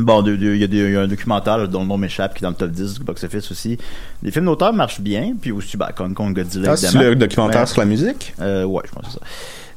bon, 0.00 0.24
il 0.24 0.42
y, 0.58 0.64
a 0.64 0.66
y 0.90 0.96
un 0.96 1.06
documentaire 1.06 1.66
dont 1.68 1.80
le 1.80 1.86
nom 1.86 1.96
m'échappe 1.98 2.34
qui 2.34 2.38
est 2.38 2.46
dans 2.46 2.50
le 2.50 2.54
top 2.56 2.70
10 2.70 2.94
du 2.98 3.04
box-office 3.04 3.50
aussi. 3.50 3.78
Les 4.22 4.30
films 4.30 4.46
d'auteur 4.46 4.72
marchent 4.72 5.00
bien, 5.00 5.34
puis 5.40 5.52
aussi, 5.52 5.76
ben, 5.76 5.88
Kong 5.96 6.14
Kong 6.14 6.34
Godzilla, 6.34 6.72
Ah, 6.72 6.76
c'est 6.76 6.92
le 6.96 7.14
documentaire 7.16 7.60
Mais- 7.60 7.66
sur 7.66 7.80
la 7.80 7.86
musique? 7.86 8.34
euh, 8.40 8.64
ouais, 8.64 8.82
je 8.86 8.90
pense 8.92 9.04
que 9.04 9.10
c'est 9.12 9.18
ça. 9.18 9.24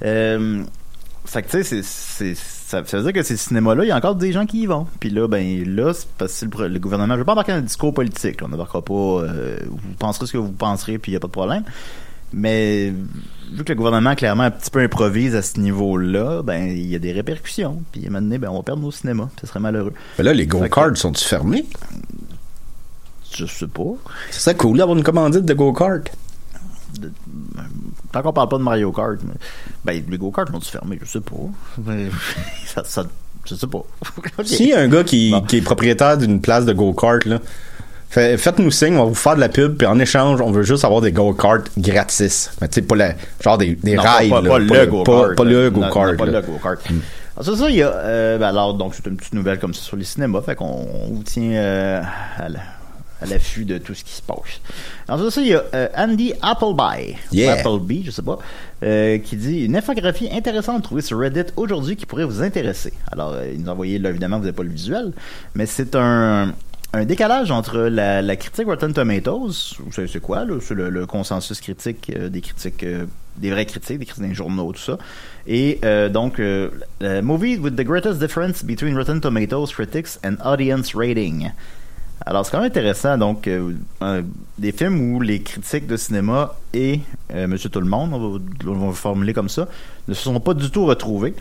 Euh, 0.06 0.63
fait 1.25 1.42
que, 1.44 1.51
tu 1.51 1.63
sais, 1.63 1.82
c'est- 1.84 2.36
ça, 2.36 2.82
ça 2.86 2.98
veut 2.98 3.03
dire 3.03 3.13
que 3.13 3.24
ces 3.24 3.38
cinémas-là, 3.38 3.84
il 3.84 3.88
y 3.88 3.92
a 3.92 3.96
encore 3.98 4.15
des 4.15 4.32
gens 4.32 4.46
qui 4.46 4.62
y 4.63 4.65
vont. 4.65 4.88
Puis 5.00 5.10
là, 5.10 5.27
ben, 5.27 5.63
là, 5.75 5.94
c'est 5.94 6.08
parce 6.18 6.44
que 6.46 6.63
le, 6.63 6.80
gouvernement, 6.80 7.13
je 7.13 7.20
vais 7.20 7.25
pas 7.25 7.34
embarquer 7.34 7.51
dans 7.53 7.60
le 7.60 7.63
discours 7.63 7.94
politique, 7.94 8.42
là. 8.42 8.48
on 8.48 8.50
n'embarquera 8.50 8.82
pas, 8.82 8.94
euh, 8.94 9.58
vous 9.70 9.77
penserez 10.00 10.25
ce 10.25 10.34
que 10.34 10.38
vous 10.38 10.51
penserez, 10.51 10.98
puis 10.98 11.12
il 11.12 11.13
n'y 11.13 11.18
a 11.18 11.20
pas 11.20 11.27
de 11.27 11.32
problème. 11.32 11.63
Mais, 12.34 12.92
vu 13.52 13.63
que 13.63 13.72
le 13.72 13.75
gouvernement, 13.75 14.16
clairement, 14.16 14.44
un 14.44 14.52
petit 14.52 14.72
peu 14.72 14.80
improvise 14.80 15.36
à 15.36 15.42
ce 15.42 15.60
niveau-là, 15.60 16.42
ben, 16.44 16.68
il 16.68 16.88
y 16.88 16.96
a 16.96 17.00
des 17.00 17.12
répercussions. 17.12 17.82
Puis, 17.92 18.04
à 18.04 18.08
un 18.08 18.10
moment 18.12 18.22
donné, 18.22 18.38
ben, 18.38 18.50
on 18.50 18.58
va 18.58 18.63
perdre 18.63 18.82
nos 18.82 18.92
cinémas. 18.92 19.30
Ça 19.40 19.48
serait 19.48 19.60
malheureux. 19.60 19.94
Ben 20.18 20.24
là, 20.24 20.34
les 20.34 20.48
go-karts 20.48 20.98
sont-ils 20.98 21.24
fermés? 21.28 21.66
Je 23.36 23.46
sais 23.46 23.68
pas. 23.68 23.84
Ce 24.32 24.42
serait 24.42 24.56
cool 24.56 24.78
d'avoir 24.78 24.98
une 24.98 25.04
commandite 25.04 25.46
de 25.46 25.54
go-kart. 25.54 26.10
Tant 28.12 28.22
qu'on 28.22 28.34
parle 28.34 28.50
pas 28.50 28.58
de 28.60 28.63
Mario 28.63 28.92
Kart, 28.92 29.18
mais, 29.24 29.34
ben, 29.84 30.04
les 30.08 30.18
go-karts 30.20 30.52
vont 30.52 30.62
se 30.62 30.70
fermer, 30.70 31.00
je 31.02 31.08
sais 31.10 31.20
pas. 31.22 31.36
Mais, 31.84 32.10
ça, 32.68 32.84
ça, 32.86 33.06
je 33.46 33.56
sais 33.56 33.68
pas. 33.68 33.80
Ok. 34.38 34.46
S'il 34.46 34.68
y 34.70 34.74
a 34.74 34.80
un 34.80 34.88
gars 34.88 35.04
qui, 35.04 35.32
Bon. 35.32 35.42
qui 35.42 35.58
est 35.58 35.62
propriétaire 35.62 36.18
d'une 36.18 36.40
place 36.42 36.66
de 36.66 36.74
go-kart, 36.74 37.25
là, 37.25 37.40
faites-nous 38.13 38.72
signe, 38.72 38.96
on 38.96 39.03
va 39.03 39.10
vous 39.10 39.15
faire 39.15 39.36
de 39.36 39.39
la 39.41 39.50
pub, 39.50 39.75
puis 39.77 39.88
en 39.88 39.98
échange, 40.00 40.39
on 40.41 40.51
veut 40.51 40.63
juste 40.63 40.86
avoir 40.86 41.01
des 41.01 41.12
go-karts 41.12 41.63
gratis. 41.77 42.51
Mais 42.62 42.67
tu 42.67 42.75
sais, 42.75 42.82
pas 42.84 42.96
la, 42.96 43.13
genre 43.43 43.58
des, 43.58 43.75
des 43.75 43.96
Non, 43.96 44.03
rides. 44.03 44.29
pas, 44.29 44.41
pas 44.41 44.60
le 44.60 44.86
go-kart. 44.86 45.36
pas 45.36 45.43
le 45.43 45.70
go-kart. 45.70 46.17
Pas 46.17 46.25
le 46.25 46.41
go-kart. 46.41 46.79
Alors, 47.36 47.55
c'est 47.55 47.62
ça, 47.63 47.70
il 47.70 47.77
y 47.77 47.82
a, 47.84 47.89
euh, 47.91 48.38
ben 48.38 48.50
alors, 48.50 48.75
donc, 48.75 48.93
c'est 48.93 49.05
une 49.08 49.17
petite 49.17 49.34
nouvelle 49.34 49.58
comme 49.60 49.74
ça 49.74 49.82
sur 49.82 49.98
les 49.98 50.03
cinémas. 50.03 50.41
Fait 50.43 50.55
qu'on 50.55 50.65
on 51.10 51.13
vous 51.13 51.24
tient 51.24 51.51
euh, 51.53 52.01
à 52.38 52.50
la- 52.50 52.60
à 53.22 53.25
l'affût 53.25 53.63
de 53.63 53.77
tout 53.77 53.93
ce 53.96 54.03
qui 54.03 54.12
se 54.13 54.22
passe. 54.22 54.60
Alors, 55.08 55.32
ça, 55.32 55.39
il 55.41 55.48
y 55.48 55.53
a 55.53 55.63
euh, 55.74 55.88
Andy 55.98 56.34
Appleby, 56.41 57.15
Yeah. 57.32 57.53
Appleby, 57.53 58.03
je 58.05 58.12
sais 58.12 58.22
pas, 58.22 58.38
qui 58.82 59.36
dit 59.38 59.62
une 59.63 59.77
infographie 59.77 60.29
intéressante 60.32 60.84
trouvée 60.84 61.01
sur 61.01 61.17
Reddit 61.17 61.46
aujourd'hui 61.55 61.96
qui 61.96 62.05
pourrait 62.05 62.25
vous 62.25 62.41
intéresser. 62.43 62.91
Alors, 63.12 63.34
il 63.51 63.62
nous 63.63 63.70
a 63.70 63.72
envoyé, 63.72 63.98
là, 63.98 64.10
évidemment, 64.10 64.38
vous 64.38 64.43
n'avez 64.43 64.55
pas 64.55 64.63
le 64.63 64.70
visuel, 64.70 65.13
mais 65.55 65.65
c'est 65.65 65.96
un, 65.96 66.51
un 66.95 67.05
décalage 67.05 67.50
entre 67.50 67.79
la, 67.79 68.21
la 68.21 68.35
critique 68.35 68.67
Rotten 68.67 68.93
Tomatoes, 68.93 69.75
c'est 69.91 70.21
quoi, 70.21 70.45
là? 70.45 70.57
C'est 70.62 70.75
le, 70.75 70.91
le 70.91 71.07
consensus 71.07 71.59
critique 71.59 72.12
euh, 72.15 72.29
des 72.29 72.41
critiques, 72.41 72.83
euh, 72.83 73.05
des 73.38 73.50
vrais 73.50 73.65
critiques, 73.65 73.97
des 73.97 74.05
critiques 74.05 74.27
des 74.29 74.35
journaux, 74.35 74.71
tout 74.71 74.79
ça. 74.79 75.00
Et 75.47 75.79
euh, 75.83 76.07
donc, 76.07 76.38
le 76.38 76.71
movie 77.21 77.57
with 77.57 77.75
the 77.75 77.83
greatest 77.83 78.19
difference 78.19 78.63
between 78.63 78.95
Rotten 78.95 79.19
Tomatoes 79.19 79.73
critics 79.73 80.19
and 80.23 80.35
audience 80.45 80.93
rating. 80.93 81.51
Alors, 82.27 82.45
c'est 82.45 82.51
quand 82.51 82.59
même 82.59 82.67
intéressant. 82.67 83.17
Donc, 83.17 83.50
des 84.59 84.71
films 84.71 85.15
où 85.15 85.19
les 85.19 85.41
critiques 85.41 85.88
de 85.88 85.97
cinéma 85.97 86.55
et 86.73 87.01
Monsieur 87.33 87.69
Tout 87.69 87.81
le 87.81 87.88
Monde, 87.88 88.13
on 88.13 88.29
va, 88.29 88.88
le 88.88 88.93
formuler 88.93 89.33
comme 89.33 89.50
ça, 89.50 89.67
ne 90.07 90.13
se 90.13 90.21
sont 90.21 90.39
pas 90.39 90.53
du 90.53 90.69
tout 90.69 90.85
retrouvés. 90.85 91.33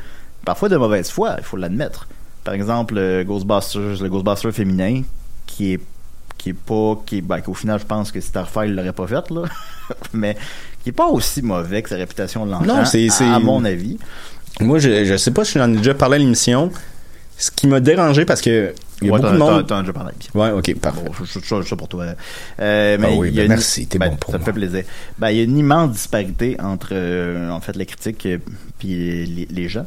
Parfois 0.44 0.68
de 0.71 0.76
mauvaise 0.76 1.11
foi, 1.11 1.37
il 1.38 1.44
faut 1.44 1.56
l'admettre. 1.59 2.09
Par 2.42 2.54
exemple, 2.54 2.94
Ghostbusters, 3.25 4.02
le 4.02 4.09
Ghostbuster 4.09 4.50
féminin, 4.50 5.02
qui 5.56 5.75
est 5.75 5.80
qui 6.38 6.50
est 6.50 6.54
pas 6.54 7.00
qui 7.06 7.18
est, 7.18 7.21
ben, 7.21 7.40
qu'au 7.40 7.54
final 7.54 7.78
je 7.78 7.87
pense 7.87 8.11
que 8.11 8.21
Starfire 8.21 8.66
l'aurait 8.68 8.92
pas 8.92 9.06
fait 9.06 9.30
là 9.30 9.42
mais 10.12 10.37
qui 10.82 10.88
est 10.88 10.92
pas 10.92 11.06
aussi 11.06 11.40
mauvais 11.42 11.82
que 11.82 11.88
sa 11.88 11.97
réputation 11.97 12.44
l'entend 12.44 12.64
Non, 12.64 12.85
c'est- 12.85 13.09
à- 13.23 13.38
mon 13.38 13.64
avis 13.64 13.99
Moi, 14.61 14.78
je, 14.78 15.04
je 15.04 15.16
sais 15.16 15.30
pas 15.30 15.44
si 15.44 15.59
j'en 15.59 15.73
ai 15.73 15.76
déjà 15.76 15.94
parlé 15.94 16.16
à 16.16 16.18
l'émission. 16.18 16.71
Ce 17.38 17.50
qui 17.50 17.66
m'a 17.66 17.80
dérangé 17.80 18.25
parce 18.25 18.40
que 18.40 18.75
il 19.00 19.06
y 19.06 19.11
a 19.11 19.14
Ouais, 19.14 19.21
beaucoup 19.21 19.32
de 19.32 19.38
monde. 19.38 19.66
t'en 19.66 19.78
as 19.78 19.80
déjà 19.80 19.92
parlé 19.92 20.12
bien. 20.18 20.40
Ouais, 20.40 20.50
ok, 20.52 20.75
parfait. 20.78 21.00
Bon, 21.04 21.12
je, 21.25 21.40
je, 21.40 21.62
je- 21.62 21.75
pour 21.75 21.88
toi. 21.88 22.04
Euh, 22.61 22.97
mais 23.00 23.09
Ah 23.11 23.16
oui, 23.16 23.28
il 23.30 23.35
y 23.35 23.38
a 23.38 23.42
ben 23.42 23.47
une- 23.47 23.49
merci, 23.49 23.87
t'es 23.88 23.99
ben, 23.99 24.11
bon 24.11 24.16
pour 24.16 24.30
Ça 24.32 24.38
me 24.38 24.44
fait 24.44 24.52
plaisir. 24.52 24.85
Ben, 25.18 25.30
il 25.30 25.37
y 25.38 25.40
a 25.40 25.44
une 25.44 25.59
immense 25.59 25.90
disparité 25.92 26.56
entre, 26.61 26.90
euh, 26.92 27.50
en 27.50 27.61
fait, 27.61 27.75
les 27.76 27.87
critiques 27.87 28.25
et 28.26 28.38
puis 28.78 29.26
les, 29.26 29.49
les 29.50 29.68
gens. 29.68 29.87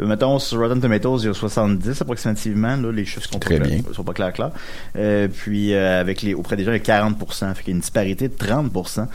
Euh, 0.00 0.06
mettons, 0.06 0.38
sur 0.38 0.58
Rotten 0.58 0.80
Tomatoes, 0.80 1.18
il 1.22 1.26
y 1.26 1.28
a 1.28 1.34
70 1.34 2.00
approximativement. 2.00 2.76
Là, 2.76 2.90
les 2.92 3.04
chiffres 3.04 3.28
sont, 3.32 3.38
Très 3.38 3.58
pas, 3.58 3.66
bien. 3.66 3.78
clairs- 3.80 3.94
sont 3.94 4.04
pas 4.04 4.12
clairs, 4.12 4.32
clairs. 4.32 4.50
Euh, 4.96 5.28
puis, 5.28 5.74
euh, 5.74 6.00
avec 6.00 6.22
les, 6.22 6.34
auprès 6.34 6.56
des 6.56 6.64
gens, 6.64 6.72
il 6.72 6.76
y 6.76 6.90
a 6.90 7.00
40%. 7.00 7.54
Fait 7.54 7.62
qu'il 7.64 7.72
y 7.72 7.74
a 7.74 7.76
une 7.76 7.80
disparité 7.80 8.28
de 8.28 8.34
30%. 8.34 9.08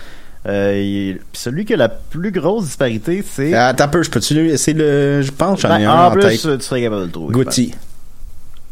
Euh, 0.46 0.78
il- 0.78 1.20
celui 1.32 1.63
qui 1.63 1.74
a 1.74 1.78
la 1.78 1.88
plus 1.90 2.32
grosse 2.32 2.66
disparité, 2.66 3.24
c'est... 3.25 3.54
Ah, 3.54 3.68
Attends 3.68 3.86
un 3.86 3.88
peu, 3.88 4.04
je 4.04 4.10
peux-tu 4.10 4.58
c'est 4.58 4.74
le. 4.74 5.22
Je 5.22 5.32
pense 5.32 5.62
j'en 5.62 5.74
ai 5.75 5.80
Ben, 5.86 5.90
un 5.90 6.04
en 6.06 6.08
en 6.08 6.12
plus, 6.12 6.22
tête. 6.22 6.42
tu 6.60 6.62
serais 6.66 6.82
capable 6.82 7.02
de 7.04 7.06
le 7.08 7.12
trouver. 7.12 7.34
Gauthier. 7.34 7.74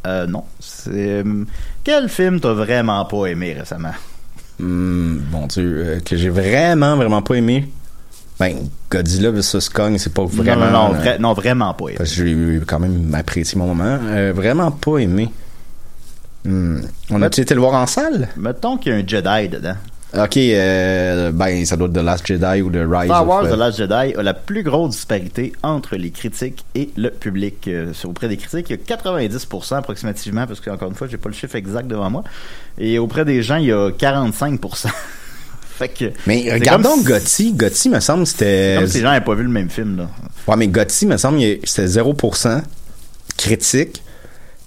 Euh, 0.05 0.27
non. 0.27 0.43
C'est, 0.59 1.23
quel 1.83 2.09
film 2.09 2.39
t'as 2.41 2.53
vraiment 2.53 3.05
pas 3.05 3.27
aimé 3.27 3.55
récemment? 3.57 3.93
Hmm, 4.59 5.17
bon 5.31 5.47
Dieu, 5.47 5.83
euh, 5.85 5.99
que 6.01 6.17
j'ai 6.17 6.29
vraiment, 6.29 6.95
vraiment 6.97 7.21
pas 7.21 7.35
aimé? 7.35 7.69
Ben, 8.41 8.55
Godzilla 8.89 9.29
vs. 9.29 9.69
Kong, 9.71 9.97
c'est 9.99 10.11
pas 10.11 10.25
vraiment. 10.25 10.65
non, 10.65 10.71
non, 10.71 10.89
non, 10.89 10.95
euh, 10.95 11.03
vra- 11.03 11.19
non, 11.19 11.33
vraiment 11.33 11.75
pas 11.75 11.89
aimé. 11.89 11.95
Parce 11.99 12.15
que 12.15 12.25
j'ai 12.25 12.59
quand 12.65 12.79
même 12.79 13.13
apprécié 13.13 13.55
mon 13.59 13.67
moment. 13.67 13.99
Euh, 14.01 14.33
vraiment 14.35 14.71
pas 14.71 14.97
aimé. 14.97 15.29
Hmm. 16.43 16.79
On 17.11 17.21
a-tu 17.21 17.41
été 17.41 17.53
le 17.53 17.59
voir 17.61 17.75
en 17.75 17.85
salle? 17.85 18.29
Mettons 18.37 18.77
qu'il 18.77 18.93
y 18.93 18.95
a 18.95 18.97
un 18.97 19.05
Jedi 19.05 19.47
dedans. 19.47 19.75
Ok, 20.17 20.37
euh, 20.37 21.31
ben, 21.31 21.63
ça 21.65 21.77
doit 21.77 21.87
être 21.87 21.93
The 21.93 22.03
Last 22.03 22.25
Jedi 22.25 22.63
ou 22.63 22.71
The 22.71 22.79
Rise 22.83 23.05
Star 23.05 23.21
of, 23.21 23.27
Wars 23.27 23.45
euh, 23.45 23.53
The 23.53 23.59
Last 23.59 23.77
Jedi 23.77 24.15
a 24.17 24.23
la 24.23 24.33
plus 24.33 24.63
grosse 24.63 24.95
disparité 24.95 25.53
entre 25.61 25.95
les 25.95 26.09
critiques 26.09 26.65
et 26.73 26.89
le 26.97 27.11
public. 27.11 27.67
Euh, 27.67 27.93
auprès 28.05 28.27
des 28.27 28.37
critiques, 28.37 28.71
il 28.71 28.75
y 28.75 28.79
a 28.79 28.97
90% 28.97 29.75
approximativement, 29.75 30.47
parce 30.47 30.61
que 30.61 30.71
encore 30.71 30.89
une 30.89 30.95
fois, 30.95 31.05
j'ai 31.07 31.17
pas 31.17 31.29
le 31.29 31.35
chiffre 31.35 31.55
exact 31.55 31.87
devant 31.87 32.09
moi. 32.09 32.23
Et 32.79 32.97
auprès 32.97 33.23
des 33.23 33.43
gens, 33.43 33.57
il 33.57 33.67
y 33.67 33.71
a 33.71 33.91
45%. 33.91 34.87
Fait 35.85 35.89
que. 35.89 36.11
Mais 36.27 36.51
regardons 36.53 36.95
si- 36.97 37.03
Gotti. 37.03 37.53
Gotti, 37.53 37.89
me 37.89 37.99
semble, 37.99 38.25
c'était. 38.25 38.75
Comme 38.79 38.87
si 38.87 38.97
les 38.97 39.03
gens 39.03 39.09
n'avaient 39.09 39.25
pas 39.25 39.35
vu 39.35 39.43
le 39.43 39.49
même 39.49 39.69
film, 39.69 39.97
là. 39.97 40.09
Ouais, 40.47 40.55
mais 40.57 40.67
Gotti, 40.67 41.05
me 41.05 41.17
semble, 41.17 41.39
c'était 41.63 41.87
0% 41.87 42.61
critique. 43.37 44.01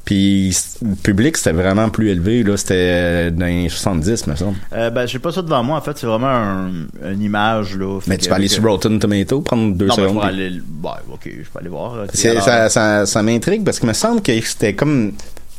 Puis 0.05 0.55
le 0.83 0.97
public, 0.97 1.35
c'était 1.39 1.53
vraiment 1.53 1.89
plus 1.89 2.11
élevé. 2.11 2.43
Là, 2.43 2.59
c'était 2.59 2.75
euh, 2.77 3.31
dans 3.31 3.47
les 3.47 3.71
70, 3.71 4.27
me 4.27 4.37
semble. 4.37 4.57
Euh, 4.75 4.91
ben, 4.91 5.07
j'ai 5.07 5.19
pas 5.19 5.33
ça 5.33 5.41
devant 5.41 5.63
moi, 5.63 5.79
en 5.79 5.81
fait, 5.81 5.97
c'est 5.97 6.07
vraiment 6.07 6.27
un, 6.27 6.69
une 7.11 7.23
image, 7.23 7.75
là. 7.79 8.01
Mais 8.07 8.19
que 8.19 8.23
tu 8.25 8.29
peux 8.29 8.35
aller 8.35 8.49
sur 8.49 8.63
Rotten 8.65 8.99
Tomato, 8.99 9.41
prendre 9.41 9.75
deux 9.75 9.87
Non, 9.87 9.95
ben, 9.97 10.03
je 10.03 10.09
secondes. 10.09 10.23
vais 10.23 10.29
aller. 10.29 10.61
Bah, 10.67 11.01
ok, 11.11 11.21
je 11.25 11.49
peux 11.51 11.59
aller 11.59 11.71
voir. 11.71 12.05
ça, 12.13 12.69
ça, 12.69 13.07
ça 13.07 13.23
m'intrigue 13.23 13.65
parce 13.65 13.79
qu'il 13.79 13.89
me 13.89 13.95
semble 13.95 14.21
que 14.21 14.39
c'était 14.43 14.75
comme 14.75 15.13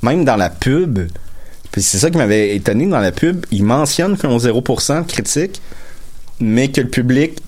même 0.04 0.24
dans 0.26 0.36
la 0.36 0.52
pub. 0.52 1.00
Puis 1.72 1.82
c'est 1.82 1.98
ça 1.98 2.10
qui 2.10 2.18
m'avait 2.18 2.56
étonné 2.56 2.88
dans 2.88 3.00
la 3.00 3.12
pub. 3.12 3.46
Ils 3.52 3.64
mentionnent 3.64 4.18
qu'ils 4.18 4.30
ont 4.30 4.38
0% 4.38 5.06
de 5.06 5.12
critique, 5.12 5.62
mais 6.40 6.70
que 6.70 6.82
le 6.82 6.90
public 6.90 7.40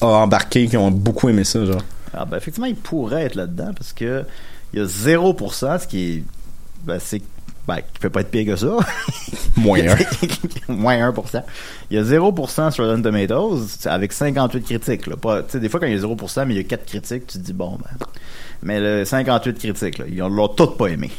a 0.00 0.06
embarqué, 0.06 0.66
qu'ils 0.66 0.78
ont 0.78 0.90
beaucoup 0.90 1.28
aimé 1.28 1.44
ça, 1.44 1.64
genre. 1.64 1.82
Ah, 2.12 2.24
ben, 2.24 2.36
effectivement, 2.36 2.66
il 2.66 2.76
pourrait 2.76 3.24
être 3.24 3.34
là-dedans 3.34 3.72
parce 3.76 3.92
que 3.92 4.24
il 4.72 4.80
y 4.80 4.82
a 4.82 4.86
0%, 4.86 5.80
ce 5.80 5.86
qui 5.86 6.12
est. 6.12 6.22
Ben, 6.84 6.98
c'est. 7.00 7.22
Ben, 7.66 7.76
qui 7.76 8.00
peut 8.00 8.08
pas 8.08 8.22
être 8.22 8.30
pire 8.30 8.46
que 8.46 8.56
ça. 8.56 8.76
Moins 9.56 9.80
un. 9.80 9.96
Moins 10.72 11.10
1%. 11.10 11.42
Il 11.90 11.96
y 11.96 12.00
a 12.00 12.02
0% 12.02 12.70
sur 12.70 12.84
Rotten 12.84 13.02
Tomatoes 13.02 13.66
avec 13.84 14.12
58 14.12 14.62
critiques. 14.62 15.06
Là. 15.06 15.16
Pas, 15.16 15.42
des 15.42 15.68
fois, 15.68 15.78
quand 15.78 15.86
il 15.86 15.94
y 15.94 15.98
a 15.98 16.02
0%, 16.02 16.46
mais 16.46 16.54
il 16.54 16.56
y 16.56 16.60
a 16.60 16.64
4 16.64 16.86
critiques, 16.86 17.26
tu 17.26 17.38
te 17.38 17.44
dis, 17.44 17.52
bon, 17.52 17.76
ben. 17.76 18.06
Mais 18.62 18.80
le 18.80 19.04
58 19.04 19.58
critiques, 19.58 19.98
là, 19.98 20.06
ils 20.08 20.16
l'ont 20.16 20.48
toutes 20.48 20.78
pas 20.78 20.86
aimé. 20.86 21.10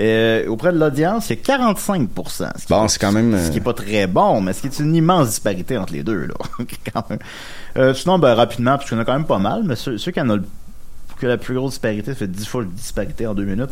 Euh, 0.00 0.46
auprès 0.46 0.72
de 0.72 0.78
l'audience, 0.78 1.28
il 1.30 1.36
y 1.36 1.38
a 1.40 1.42
45%. 1.42 2.48
ce 2.56 2.62
qui- 2.66 2.72
Bon, 2.72 2.86
c'est 2.88 2.98
quand 3.00 3.10
même. 3.12 3.36
ce 3.38 3.50
qui 3.50 3.56
est 3.56 3.60
euh, 3.60 3.64
pas 3.64 3.72
très 3.74 4.06
bon, 4.06 4.40
mais 4.40 4.52
ce 4.52 4.60
qui 4.60 4.68
est 4.68 4.78
une 4.78 4.94
immense 4.94 5.28
disparité 5.28 5.76
entre 5.76 5.92
les 5.92 6.02
deux, 6.04 6.26
là. 6.26 6.34
quand 6.92 7.10
même. 7.10 7.18
Euh, 7.76 7.94
sinon, 7.94 8.18
ben, 8.18 8.34
rapidement, 8.34 8.76
parce 8.76 8.88
qu'il 8.88 8.96
y 8.96 8.98
en 8.98 9.02
a 9.02 9.04
quand 9.04 9.14
même 9.14 9.24
pas 9.26 9.38
mal, 9.38 9.62
mais 9.64 9.74
ceux, 9.76 9.98
ceux 9.98 10.12
qui 10.12 10.20
en 10.20 10.30
ont 10.30 10.36
le 10.36 10.44
que 11.20 11.26
la 11.26 11.36
plus 11.36 11.56
grosse 11.56 11.72
disparité, 11.72 12.12
ça 12.12 12.16
fait 12.16 12.28
10 12.30 12.46
fois 12.46 12.62
de 12.62 12.68
disparité 12.68 13.26
en 13.26 13.34
deux 13.34 13.42
minutes. 13.44 13.70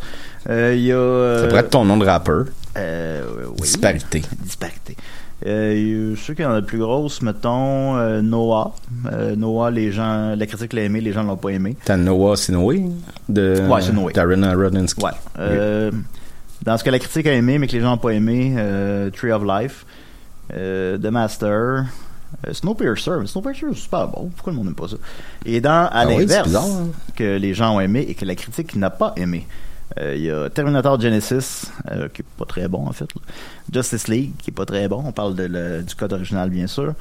Euh, 0.50 0.74
Il 0.74 0.82
y 0.82 0.90
a. 0.90 0.96
euh, 0.96 1.42
Ça 1.42 1.46
pourrait 1.46 1.60
être 1.60 1.70
ton 1.70 1.84
nom 1.84 1.96
de 1.96 2.04
rappeur. 2.04 2.46
euh, 2.76 3.22
oui. 3.50 3.60
Disparité. 3.62 4.22
Disparité. 4.42 4.96
Euh, 5.44 6.14
a 6.14 6.16
ceux 6.16 6.32
qui 6.34 6.44
en 6.44 6.50
ont 6.50 6.54
la 6.54 6.62
plus 6.62 6.78
grosse, 6.78 7.20
mettons, 7.20 7.96
euh, 7.96 8.22
Noah. 8.22 8.74
Euh, 9.12 9.36
Noah, 9.36 9.70
les 9.70 9.92
gens, 9.92 10.34
la 10.34 10.46
critique 10.46 10.72
l'a 10.72 10.82
aimé, 10.82 11.00
les 11.02 11.12
gens 11.12 11.22
l'ont 11.24 11.36
pas 11.36 11.50
aimé. 11.50 11.76
T'as 11.84 11.96
Noah 11.98 12.36
Sinoway 12.36 12.84
de 13.28 13.60
Ouais, 13.68 13.82
Sinoway. 13.82 14.12
Darren 14.14 14.42
Aronofsky. 14.42 15.04
Ouais. 15.04 15.10
Euh, 15.38 15.90
Dans 16.62 16.78
ce 16.78 16.82
que 16.84 16.90
la 16.90 16.98
critique 16.98 17.26
a 17.26 17.32
aimé, 17.34 17.58
mais 17.58 17.66
que 17.66 17.72
les 17.72 17.80
gens 17.80 17.90
n'ont 17.90 17.98
pas 17.98 18.10
aimé, 18.14 18.54
euh, 18.56 19.10
Tree 19.10 19.30
of 19.30 19.42
Life, 19.44 19.84
euh, 20.54 20.96
The 20.96 21.06
Master, 21.10 21.50
euh, 22.46 22.52
Snowpiercer. 22.52 23.10
Mais 23.20 23.26
Snowpiercer, 23.26 23.66
c'est 23.74 23.78
super 23.78 24.08
bon. 24.08 24.30
Pourquoi 24.34 24.52
le 24.52 24.56
monde 24.56 24.66
n'aime 24.68 24.74
pas 24.74 24.88
ça? 24.88 24.96
Et 25.44 25.60
dans, 25.60 25.70
à 25.86 25.90
Ah 25.92 26.04
l'inverse, 26.06 26.54
hein? 26.54 26.86
que 27.14 27.36
les 27.36 27.52
gens 27.52 27.76
ont 27.76 27.80
aimé 27.80 28.06
et 28.08 28.14
que 28.14 28.24
la 28.24 28.34
critique 28.34 28.74
n'a 28.74 28.88
pas 28.90 29.12
aimé. 29.16 29.46
Euh, 30.00 30.14
Il 30.16 30.22
y 30.22 30.30
a 30.30 30.48
Terminator 30.50 31.00
Genesis, 31.00 31.70
euh, 31.90 32.08
qui 32.08 32.22
est 32.22 32.26
pas 32.36 32.44
très 32.44 32.68
bon 32.68 32.86
en 32.86 32.92
fait. 32.92 33.08
Justice 33.72 34.08
League, 34.08 34.32
qui 34.38 34.50
est 34.50 34.54
pas 34.54 34.66
très 34.66 34.88
bon. 34.88 35.02
On 35.04 35.12
parle 35.12 35.34
du 35.34 35.94
code 35.94 36.12
original, 36.12 36.50
bien 36.50 36.66
sûr. 36.66 36.94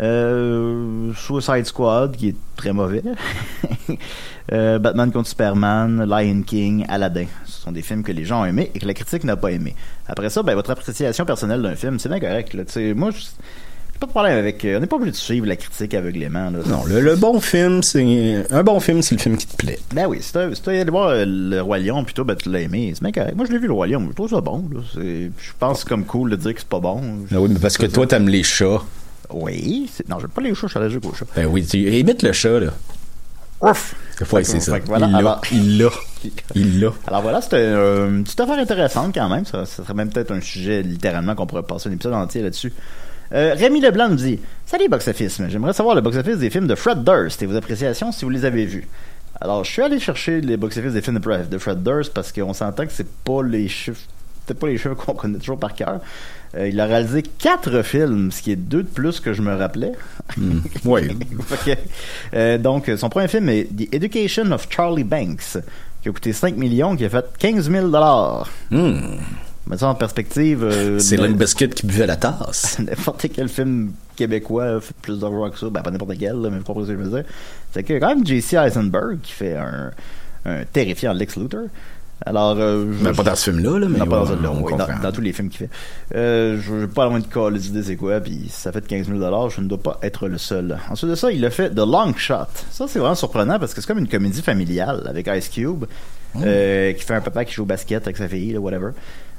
Euh, 0.00 1.12
Suicide 1.14 1.66
Squad, 1.66 2.16
qui 2.16 2.28
est 2.28 2.36
très 2.56 2.72
mauvais. 2.72 3.02
Batman 4.50 5.10
contre 5.12 5.28
Superman, 5.28 6.04
Lion 6.04 6.42
King, 6.42 6.84
Aladdin. 6.88 7.26
Ce 7.46 7.62
sont 7.62 7.72
des 7.72 7.82
films 7.82 8.02
que 8.02 8.12
les 8.12 8.24
gens 8.24 8.42
ont 8.42 8.44
aimés 8.44 8.70
et 8.74 8.78
que 8.78 8.86
la 8.86 8.94
critique 8.94 9.24
n'a 9.24 9.36
pas 9.36 9.52
aimé. 9.52 9.74
Après 10.06 10.30
ça, 10.30 10.42
ben, 10.42 10.54
votre 10.54 10.70
appréciation 10.70 11.24
personnelle 11.24 11.62
d'un 11.62 11.76
film, 11.76 11.98
c'est 11.98 12.08
bien 12.08 12.20
correct. 12.20 12.54
Moi, 12.94 13.10
pas 13.98 14.06
de 14.06 14.10
problème 14.10 14.38
avec. 14.38 14.64
euh, 14.64 14.76
on 14.76 14.80
n'est 14.80 14.86
pas 14.86 14.96
obligé 14.96 15.12
de 15.12 15.16
suivre 15.16 15.46
la 15.46 15.56
critique 15.56 15.94
aveuglément. 15.94 16.50
Là. 16.50 16.58
Non, 16.66 16.84
le, 16.86 17.00
le 17.00 17.16
bon 17.16 17.40
film, 17.40 17.82
c'est. 17.82 18.44
Un 18.50 18.62
bon 18.62 18.80
film, 18.80 19.02
c'est 19.02 19.14
le 19.14 19.20
film 19.20 19.36
qui 19.36 19.46
te 19.46 19.56
plaît. 19.56 19.78
Ben 19.94 20.06
oui, 20.06 20.18
si 20.20 20.32
t'as 20.32 20.48
allé 20.66 20.84
voir 20.90 21.08
euh, 21.08 21.24
Le 21.26 21.60
Roi 21.60 21.78
Lion, 21.78 22.04
plutôt, 22.04 22.24
ben 22.24 22.34
tu 22.36 22.50
l'as 22.50 22.60
aimé. 22.60 22.92
C'est 23.00 23.12
correct. 23.12 23.34
Moi, 23.36 23.46
je 23.46 23.52
l'ai 23.52 23.58
vu, 23.58 23.66
Le 23.66 23.72
Roi 23.72 23.86
Lion. 23.86 24.06
Je 24.10 24.14
trouve 24.14 24.30
ça 24.30 24.40
bon. 24.40 24.64
Je 24.96 25.28
pense 25.58 25.78
que 25.78 25.80
c'est 25.82 25.88
comme 25.88 26.04
cool 26.04 26.30
de 26.30 26.36
dire 26.36 26.54
que 26.54 26.60
c'est 26.60 26.68
pas 26.68 26.80
bon. 26.80 27.00
Ah 27.32 27.40
oui, 27.40 27.48
mais 27.52 27.58
parce 27.60 27.76
que 27.78 27.86
toi, 27.86 28.06
t'aimes 28.06 28.28
les 28.28 28.42
chats. 28.42 28.82
Oui. 29.30 29.90
Non, 30.08 30.18
j'aime 30.20 30.28
pas 30.30 30.42
les 30.42 30.54
chats, 30.54 30.66
je 30.66 30.68
suis 30.72 30.78
allergique 30.78 31.04
aux 31.06 31.14
chats. 31.14 31.24
Ben 31.34 31.46
oui, 31.46 31.64
tu 31.64 31.78
imite 31.78 32.22
le 32.22 32.32
chat, 32.32 32.60
là. 32.60 32.70
Ouf! 33.60 33.94
C'est 34.18 34.28
que- 34.28 34.42
ça. 34.60 34.78
voilà, 34.84 35.06
il 35.06 35.22
l'a. 35.24 35.40
Il 35.52 35.78
l'a. 35.78 35.90
Il 36.54 36.80
l'a. 36.80 36.92
Alors 37.06 37.22
voilà, 37.22 37.40
c'était 37.40 37.56
euh, 37.56 38.10
une 38.10 38.24
petite 38.24 38.38
affaire 38.40 38.58
intéressante 38.58 39.14
quand 39.14 39.28
même. 39.28 39.44
Ça, 39.46 39.64
ça 39.64 39.82
serait 39.82 39.94
même 39.94 40.10
peut-être 40.10 40.32
un 40.32 40.40
sujet 40.40 40.82
littéralement 40.82 41.34
qu'on 41.34 41.46
pourrait 41.46 41.62
passer 41.62 41.88
un 41.88 41.92
épisode 41.92 42.12
entier 42.14 42.42
là-dessus. 42.42 42.72
Euh, 43.32 43.54
Rémi 43.56 43.80
Leblanc 43.80 44.08
nous 44.08 44.16
dit 44.16 44.38
Salut 44.66 44.88
Box 44.88 45.08
Office, 45.08 45.40
j'aimerais 45.48 45.72
savoir 45.72 45.94
le 45.94 46.00
box 46.00 46.16
office 46.16 46.38
des 46.38 46.50
films 46.50 46.66
de 46.66 46.74
Fred 46.74 47.04
Durst 47.04 47.42
et 47.42 47.46
vos 47.46 47.56
appréciations 47.56 48.12
si 48.12 48.24
vous 48.24 48.30
les 48.30 48.44
avez 48.44 48.66
vus. 48.66 48.86
Alors, 49.40 49.64
je 49.64 49.70
suis 49.70 49.82
allé 49.82 49.98
chercher 49.98 50.40
les 50.40 50.56
box 50.56 50.76
office 50.76 50.92
des 50.92 51.02
films 51.02 51.18
de 51.18 51.58
Fred 51.58 51.82
Durst 51.82 52.12
parce 52.12 52.32
qu'on 52.32 52.52
s'entend 52.52 52.86
que 52.86 52.92
c'est 52.92 53.08
pas 53.24 53.42
les 53.42 53.68
chiffres, 53.68 54.00
peut-être 54.46 54.58
pas 54.58 54.68
les 54.68 54.76
chiffres 54.76 54.94
qu'on 54.98 55.14
connaît 55.14 55.38
toujours 55.38 55.58
par 55.58 55.74
cœur. 55.74 56.00
Euh, 56.56 56.68
il 56.68 56.78
a 56.78 56.86
réalisé 56.86 57.22
quatre 57.22 57.82
films, 57.82 58.30
ce 58.30 58.42
qui 58.42 58.52
est 58.52 58.56
deux 58.56 58.82
de 58.84 58.88
plus 58.88 59.20
que 59.20 59.32
je 59.32 59.42
me 59.42 59.54
rappelais. 59.54 59.92
Oui. 60.84 61.02
Fait 61.46 61.74
que, 61.74 61.80
euh, 62.34 62.58
donc, 62.58 62.90
son 62.96 63.08
premier 63.08 63.28
film 63.28 63.48
est 63.48 63.64
The 63.64 63.92
Education 63.92 64.52
of 64.52 64.68
Charlie 64.70 65.04
Banks, 65.04 65.58
qui 66.02 66.08
a 66.08 66.12
coûté 66.12 66.32
5 66.32 66.56
millions, 66.56 66.96
qui 66.96 67.04
a 67.04 67.08
fait 67.08 67.26
15 67.38 67.70
000 67.70 67.88
dollars. 67.88 68.48
Hmm. 68.70 69.16
Mettre 69.66 69.80
ça 69.80 69.88
en 69.88 69.94
perspective. 69.94 70.62
euh, 70.62 70.98
C'est 70.98 71.16
Limp 71.16 71.36
Biscuit 71.38 71.68
qui 71.70 71.86
buvait 71.86 72.06
la 72.06 72.16
tasse. 72.16 72.78
N'importe 72.86 73.26
quel 73.32 73.48
film 73.48 73.92
québécois 74.16 74.80
fait 74.80 74.94
plus 75.00 75.18
d'argent 75.20 75.48
que 75.50 75.58
ça. 75.58 75.68
Ben, 75.70 75.80
pas 75.82 75.90
n'importe 75.90 76.12
quel, 76.18 76.36
là, 76.40 76.50
mais 76.50 76.58
vous 76.58 76.64
comprenez 76.64 76.86
ce 76.88 76.92
que 76.92 76.98
je 76.98 77.02
veux 77.02 77.10
dire. 77.22 77.24
C'est 77.72 77.82
que 77.82 77.94
quand 77.98 78.08
même 78.08 78.26
J.C. 78.26 78.56
Eisenberg, 78.56 79.18
qui 79.22 79.32
fait 79.32 79.56
un, 79.56 79.90
un 80.44 80.64
terrifiant 80.70 81.12
Lex 81.14 81.36
Luthor. 81.36 81.62
Alors, 82.26 82.56
euh, 82.58 82.92
je- 82.96 83.04
Mais 83.04 83.12
pas 83.12 83.24
dans 83.24 83.34
ce 83.34 83.50
film-là, 83.50 83.78
là, 83.80 83.88
mais 83.88 83.98
non, 83.98 84.06
pas 84.06 84.24
dans 84.24 84.24
ouais, 84.26 84.46
on 84.48 84.62
oui, 84.62 84.72
dans, 84.76 84.86
dans 85.02 85.12
tous 85.12 85.20
les 85.20 85.32
films 85.32 85.48
qu'il 85.48 85.58
fait. 85.66 85.70
Euh, 86.14 86.58
je 86.60 86.72
n'ai 86.74 86.86
pas 86.86 87.06
loin 87.06 87.18
de 87.18 87.26
coller 87.26 87.58
l'idée 87.58 87.82
c'est 87.82 87.96
quoi, 87.96 88.20
puis 88.20 88.46
ça 88.50 88.70
fait 88.70 88.86
15 88.86 89.08
000 89.08 89.48
je 89.50 89.60
ne 89.60 89.66
dois 89.66 89.82
pas 89.82 89.98
être 90.02 90.28
le 90.28 90.38
seul. 90.38 90.78
Ensuite 90.90 91.10
de 91.10 91.16
ça, 91.16 91.32
il 91.32 91.44
a 91.44 91.50
fait 91.50 91.70
The 91.70 91.78
Long 91.78 92.14
Shot. 92.16 92.46
Ça, 92.70 92.86
c'est 92.86 92.98
vraiment 93.00 93.16
surprenant 93.16 93.58
parce 93.58 93.74
que 93.74 93.80
c'est 93.80 93.86
comme 93.88 93.98
une 93.98 94.08
comédie 94.08 94.42
familiale 94.42 95.02
avec 95.08 95.26
Ice 95.36 95.48
Cube, 95.48 95.84
euh, 96.40 96.92
qui 96.92 97.02
fait 97.02 97.14
un 97.14 97.20
papa 97.20 97.44
qui 97.44 97.54
joue 97.54 97.62
au 97.62 97.66
basket 97.66 98.04
avec 98.04 98.16
sa 98.16 98.28
fille, 98.28 98.52
là, 98.52 98.60
whatever. 98.60 98.90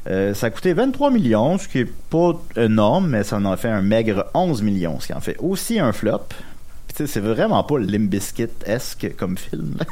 Euh, 0.07 0.33
ça 0.33 0.47
a 0.47 0.49
coûté 0.49 0.73
23 0.73 1.09
millions, 1.11 1.57
ce 1.57 1.67
qui 1.67 1.79
est 1.79 1.93
pas 2.09 2.39
énorme, 2.55 3.09
mais 3.09 3.23
ça 3.23 3.37
en 3.37 3.45
a 3.45 3.57
fait 3.57 3.69
un 3.69 3.81
maigre 3.81 4.27
11 4.33 4.61
millions, 4.61 4.99
ce 4.99 5.07
qui 5.07 5.13
en 5.13 5.21
fait 5.21 5.35
aussi 5.39 5.79
un 5.79 5.91
flop. 5.93 6.21
Puis, 6.29 6.95
tu 6.95 7.05
sais, 7.05 7.07
c'est 7.07 7.19
vraiment 7.19 7.63
pas 7.63 7.79
Limbiskit-esque 7.79 9.15
comme 9.17 9.37
film. 9.37 9.77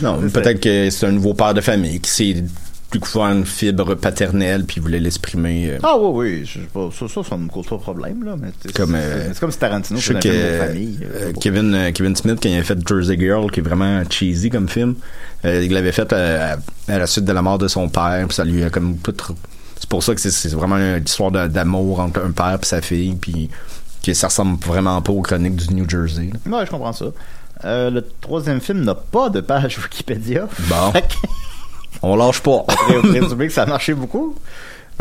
Non, 0.00 0.20
peut-être 0.20 0.60
que 0.60 0.90
c'est 0.90 1.06
un 1.06 1.12
nouveau 1.12 1.34
père 1.34 1.54
de 1.54 1.60
famille 1.60 2.00
qui 2.00 2.10
s'est 2.10 2.44
découvert 2.92 3.28
une 3.28 3.46
fibre 3.46 3.94
paternelle 3.94 4.64
puis 4.64 4.80
voulait 4.80 4.98
l'exprimer. 5.00 5.70
euh, 5.70 5.78
Ah 5.82 5.96
oui, 5.98 6.40
oui, 6.40 6.44
je 6.44 6.58
ça, 6.90 7.08
ça, 7.08 7.22
ça 7.28 7.36
me 7.36 7.48
cause 7.48 7.66
pas 7.66 7.76
de 7.76 7.80
problème, 7.80 8.24
là, 8.24 8.34
mais 8.40 8.48
c'est 8.60 8.72
Comme, 8.72 8.94
euh, 8.96 9.32
comme 9.38 9.50
si 9.50 9.58
Tarantino 9.58 9.98
Je 10.00 10.06
sais 10.06 10.14
que 10.14 10.18
un 10.18 10.32
film 10.32 10.34
de 10.52 10.58
famille. 10.66 10.98
euh, 11.02 11.06
euh, 11.28 11.32
Kevin, 11.40 11.92
Kevin 11.94 12.16
Smith, 12.16 12.38
quand 12.42 12.48
il 12.48 12.58
a 12.58 12.62
fait 12.62 12.78
Jersey 12.88 13.16
Girl, 13.18 13.50
qui 13.50 13.60
est 13.60 13.62
vraiment 13.62 14.02
cheesy 14.10 14.50
comme 14.50 14.68
film, 14.68 14.94
il 15.44 15.72
l'avait 15.72 15.92
fait 15.92 16.12
à, 16.12 16.58
à 16.88 16.98
la 16.98 17.06
suite 17.06 17.24
de 17.24 17.32
la 17.32 17.42
mort 17.42 17.58
de 17.58 17.68
son 17.68 17.88
père, 17.88 18.26
puis 18.26 18.34
ça 18.34 18.44
lui 18.44 18.62
a 18.64 18.70
comme 18.70 18.96
tout. 18.98 19.14
C'est 19.78 19.88
pour 19.88 20.02
ça 20.02 20.14
que 20.14 20.20
c'est- 20.20 20.48
vraiment 20.54 20.76
une 20.76 21.02
histoire 21.04 21.30
d'amour 21.48 22.00
entre 22.00 22.20
un 22.24 22.32
père 22.32 22.58
et 22.62 22.66
sa 22.66 22.82
fille, 22.82 23.14
puis 23.20 23.48
que 24.04 24.12
ça 24.14 24.26
ressemble 24.28 24.58
vraiment 24.64 25.00
pas 25.00 25.12
aux 25.12 25.22
chroniques 25.22 25.56
du 25.56 25.74
New 25.74 25.88
Jersey. 25.88 26.30
là. 26.46 26.58
Ouais, 26.58 26.66
je 26.66 26.70
comprends 26.70 26.92
ça. 26.92 27.06
Le 27.64 28.00
troisième 28.20 28.60
film 28.60 28.82
n'a 28.84 28.94
pas 28.94 29.28
de 29.30 29.40
page 29.40 29.78
Wikipédia. 29.78 30.48
Bon. 30.68 30.92
On 32.02 32.16
lâche 32.16 32.40
pas. 32.40 32.64
on 32.68 33.28
pourrait 33.28 33.46
que 33.46 33.52
ça 33.52 33.62
a 33.62 33.66
marché 33.66 33.94
beaucoup. 33.94 34.34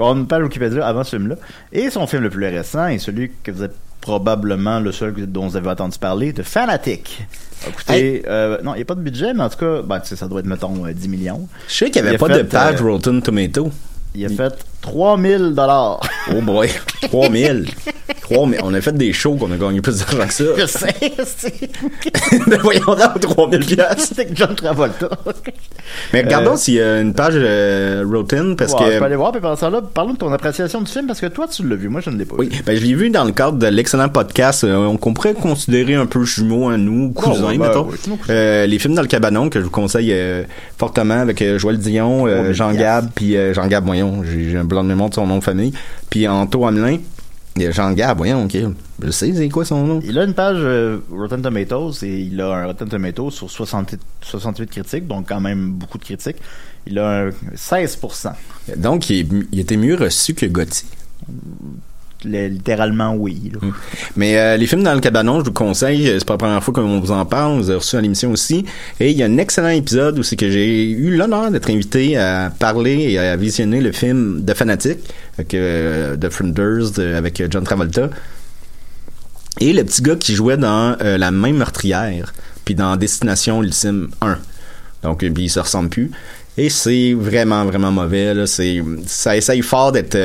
On 0.01 0.15
une 0.15 0.27
page 0.27 0.43
Wikipédia 0.43 0.85
avant 0.87 1.03
ce 1.03 1.17
film-là. 1.17 1.35
Et 1.73 1.89
son 1.89 2.07
film 2.07 2.23
le 2.23 2.29
plus 2.29 2.45
récent 2.45 2.87
est 2.87 2.99
celui 2.99 3.31
que 3.43 3.51
vous 3.51 3.63
êtes 3.63 3.75
probablement 4.01 4.79
le 4.79 4.91
seul 4.91 5.13
dont 5.27 5.47
vous 5.47 5.57
avez 5.57 5.69
entendu 5.69 5.97
parler, 5.97 6.31
de 6.31 6.41
Fanatic. 6.41 7.25
Écoutez, 7.67 8.23
euh, 8.27 8.59
non, 8.63 8.73
il 8.73 8.77
n'y 8.77 8.81
a 8.83 8.85
pas 8.85 8.95
de 8.95 9.01
budget, 9.01 9.33
mais 9.33 9.43
en 9.43 9.49
tout 9.49 9.57
cas, 9.57 9.81
ben, 9.81 10.01
ça 10.03 10.27
doit 10.27 10.39
être, 10.39 10.45
mettons, 10.45 10.85
euh, 10.85 10.93
10 10.93 11.09
millions. 11.09 11.47
Je 11.67 11.73
sais 11.73 11.91
qu'il 11.91 12.01
n'y 12.01 12.07
Il 12.07 12.09
avait 12.09 12.17
pas 12.17 12.27
fait, 12.27 12.43
de 12.43 12.43
page 12.43 12.81
euh, 12.81 12.85
Rotten 12.85 13.21
Tomato. 13.21 13.71
Il 14.15 14.25
a 14.25 14.29
fait 14.29 14.53
3000 14.81 15.53
dollars. 15.53 15.99
Oh 16.31 16.41
boy, 16.41 16.69
3000. 17.01 17.67
3000. 18.29 18.59
On 18.63 18.73
a 18.73 18.81
fait 18.81 18.91
des 18.95 19.13
shows 19.13 19.35
qu'on 19.35 19.51
a 19.51 19.57
gagné 19.57 19.81
plus 19.81 19.99
d'argent 19.99 20.27
que 20.27 20.33
ça. 20.33 20.43
Je 20.57 20.65
sais, 20.65 20.95
c'est... 21.25 21.69
Mais 22.47 22.57
voyons 22.57 22.85
donc, 22.85 23.19
3000 23.19 23.59
piastres. 23.65 24.01
C'était 24.09 24.25
que 24.27 24.35
John 24.35 24.55
Travolta. 24.55 25.09
Mais 26.13 26.21
regardons 26.21 26.53
Euh, 26.53 26.57
s'il 26.57 26.75
y 26.75 26.81
a 26.81 26.99
une 27.01 27.13
page 27.13 27.33
euh, 27.35 28.03
Rotten, 28.09 28.55
parce 28.55 28.73
Ouais, 28.73 28.79
Je 28.85 28.91
peux 28.93 28.99
que... 28.99 29.03
aller 29.03 29.15
voir, 29.15 29.31
puis 29.31 29.41
pendant 29.41 29.55
ça 29.55 29.69
là, 29.69 29.81
parlons 29.81 30.13
de 30.13 30.17
ton 30.17 30.31
appréciation 30.31 30.81
du 30.81 30.91
film, 30.91 31.07
parce 31.07 31.19
que 31.19 31.25
toi, 31.25 31.47
tu 31.47 31.67
l'as 31.67 31.75
vu, 31.75 31.89
moi, 31.89 32.01
je 32.01 32.09
ne 32.09 32.17
l'ai 32.17 32.25
pas 32.25 32.35
Oui, 32.37 32.49
vu. 32.49 32.61
ben 32.65 32.75
je 32.77 32.83
l'ai 32.85 32.93
vu 32.93 33.09
dans 33.09 33.23
le 33.23 33.31
cadre 33.31 33.57
de 33.57 33.67
l'excellent 33.67 34.09
podcast 34.09 34.63
euh, 34.63 34.95
qu'on 34.97 35.13
pourrait 35.13 35.33
considérer 35.33 35.95
un 35.95 36.05
peu 36.05 36.23
jumeaux 36.23 36.69
à 36.69 36.77
nous, 36.77 37.11
cousins, 37.11 37.45
ouais, 37.47 37.57
ben, 37.57 37.67
mettons. 37.67 37.85
ouais, 37.89 37.97
cousins. 37.97 38.17
Euh, 38.29 38.65
les 38.67 38.77
films 38.79 38.93
dans 38.95 39.01
le 39.01 39.07
cabanon 39.07 39.49
que 39.49 39.59
je 39.59 39.65
vous 39.65 39.71
conseille 39.71 40.13
fortement 40.77 41.19
avec 41.19 41.43
Joël 41.57 41.77
Dion, 41.77 42.23
Oh, 42.23 42.53
Jean. 42.53 42.73
Gab, 42.73 43.09
puis 43.15 43.35
Jean 43.53 43.67
Gab, 43.67 43.85
voyons, 43.85 44.23
j'ai 44.23 44.51
j'ai 44.51 44.57
un 44.57 44.63
blanc 44.63 44.83
de 44.83 44.89
mémoire 44.89 45.09
de 45.09 45.15
son 45.15 45.25
nom 45.27 45.37
de 45.39 45.43
famille, 45.43 45.73
puis 46.09 46.27
Anto 46.27 46.65
Hamelin, 46.65 46.97
il 47.55 47.63
y 47.63 47.65
a 47.65 47.71
Jean 47.71 47.91
Gab, 47.91 48.17
voyons, 48.17 48.45
ok, 48.45 48.57
je 49.01 49.11
sais 49.11 49.33
c'est 49.33 49.49
quoi 49.49 49.65
son 49.65 49.85
nom? 49.85 49.99
Il 50.03 50.17
a 50.17 50.23
une 50.23 50.33
page 50.33 50.57
euh, 50.59 50.99
Rotten 51.11 51.41
Tomatoes 51.41 52.03
et 52.03 52.19
il 52.19 52.39
a 52.41 52.53
un 52.53 52.65
Rotten 52.67 52.87
Tomatoes 52.87 53.31
sur 53.31 53.49
68, 53.49 53.99
68 54.21 54.69
critiques, 54.69 55.07
donc 55.07 55.27
quand 55.27 55.41
même 55.41 55.71
beaucoup 55.71 55.97
de 55.97 56.03
critiques. 56.03 56.37
Il 56.87 56.97
a 56.99 57.25
un 57.25 57.29
16%. 57.55 58.31
Donc 58.77 59.09
il, 59.09 59.47
il 59.51 59.59
était 59.59 59.77
mieux 59.77 59.95
reçu 59.95 60.33
que 60.33 60.45
Gotti. 60.45 60.85
Le- 62.25 62.47
littéralement, 62.47 63.13
oui. 63.15 63.51
là. 63.53 63.59
Mais 64.17 64.37
euh, 64.37 64.57
les 64.57 64.67
films 64.67 64.83
dans 64.83 64.93
le 64.93 64.99
cabanon, 64.99 65.39
je 65.39 65.45
vous 65.45 65.53
conseille, 65.53 66.09
euh, 66.09 66.15
c'est 66.19 66.25
pas 66.25 66.33
la 66.33 66.37
première 66.37 66.63
fois 66.63 66.73
qu'on 66.73 66.99
vous 66.99 67.11
en 67.11 67.25
parle, 67.25 67.57
vous 67.61 67.71
a 67.71 67.75
reçu 67.75 67.95
à 67.95 68.01
l'émission 68.01 68.31
aussi. 68.31 68.65
Et 68.99 69.11
il 69.11 69.17
y 69.17 69.23
a 69.23 69.25
un 69.25 69.37
excellent 69.37 69.69
épisode 69.69 70.19
où 70.19 70.23
c'est 70.23 70.35
que 70.35 70.49
j'ai 70.49 70.89
eu 70.89 71.15
l'honneur 71.15 71.49
d'être 71.49 71.69
invité 71.69 72.17
à 72.17 72.51
parler 72.59 73.11
et 73.11 73.19
à 73.19 73.35
visionner 73.37 73.79
le 73.79 73.91
film 73.93 74.43
The 74.45 74.53
Fanatic 74.53 74.97
avec 75.37 75.53
euh, 75.53 76.17
The 76.17 76.29
Frienders 76.29 76.91
de- 76.97 77.13
avec 77.15 77.41
John 77.49 77.63
Travolta. 77.63 78.09
Et 79.61 79.73
le 79.73 79.83
petit 79.83 80.01
gars 80.01 80.15
qui 80.15 80.35
jouait 80.35 80.57
dans 80.57 80.95
euh, 81.01 81.17
La 81.17 81.31
Main 81.31 81.53
meurtrière, 81.53 82.33
puis 82.65 82.75
dans 82.75 82.95
Destination 82.97 83.61
Ultime 83.63 84.09
1. 84.21 84.37
Donc, 85.03 85.23
euh, 85.23 85.31
il 85.37 85.49
se 85.49 85.59
ressemble 85.59 85.89
plus. 85.89 86.11
Et 86.57 86.69
c'est 86.69 87.13
vraiment, 87.13 87.63
vraiment 87.65 87.91
mauvais. 87.91 88.33
C'est, 88.45 88.81
ça 89.05 89.37
essaye 89.37 89.61
fort 89.61 89.91
d'être... 89.93 90.17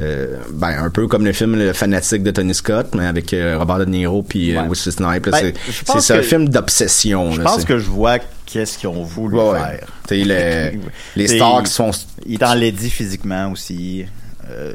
euh, 0.00 0.36
ben, 0.52 0.82
un 0.82 0.90
peu 0.90 1.06
comme 1.06 1.24
le 1.24 1.32
film 1.32 1.56
Le 1.56 1.72
Fanatique 1.72 2.22
de 2.22 2.30
Tony 2.30 2.54
Scott, 2.54 2.88
mais 2.94 3.06
avec 3.06 3.32
euh, 3.34 3.58
Robert 3.58 3.78
De 3.78 3.84
Niro 3.84 4.22
puis 4.22 4.56
euh, 4.56 4.62
Ouais. 4.62 4.68
Wesley 4.68 4.92
Snipes. 4.92 5.28
Ben, 5.30 5.52
c'est, 6.00 6.18
un 6.18 6.22
film 6.22 6.48
d'obsession. 6.48 7.32
Je 7.32 7.42
pense 7.42 7.64
que 7.64 7.78
je 7.78 7.90
vois 7.90 8.18
qu'est-ce 8.46 8.78
qu'ils 8.78 8.88
ont 8.88 9.02
voulu 9.02 9.36
Ouais, 9.36 9.58
faire. 9.58 9.86
T'sais, 10.06 10.80
les 11.16 11.26
stars 11.26 11.60
il- 11.60 11.66
qui 11.66 11.72
sont... 11.72 11.90
Il 12.24 12.34
est 12.34 12.44
enlaidi 12.44 12.88
physiquement 12.90 13.52
aussi. 13.52 14.06
Euh, 14.50 14.72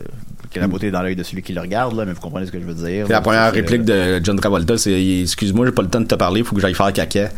que 0.52 0.60
la 0.60 0.68
beauté 0.68 0.88
est 0.88 0.92
dans 0.92 1.02
l'œil 1.02 1.16
de 1.18 1.24
celui 1.24 1.42
qui 1.42 1.54
le 1.54 1.60
regarde, 1.60 1.98
là, 1.98 2.06
mais 2.06 2.14
vous 2.14 2.22
comprenez 2.22 2.46
ce 2.46 2.52
que 2.52 2.60
je 2.60 2.66
veux 2.66 2.88
dire. 2.88 3.08
La 3.10 3.20
première 3.22 3.52
réplique 3.52 3.84
de 3.84 4.22
John 4.24 4.40
Travolta, 4.40 4.78
c'est 4.78 5.22
Excuse-moi, 5.22 5.66
j'ai 5.66 5.72
pas 5.72 5.82
le 5.82 5.90
temps 5.90 6.00
de 6.00 6.06
te 6.06 6.16
parler, 6.16 6.44
faut 6.44 6.56
que 6.56 6.62
j'aille 6.62 6.74
faire 6.74 6.94
caca. 6.94 7.30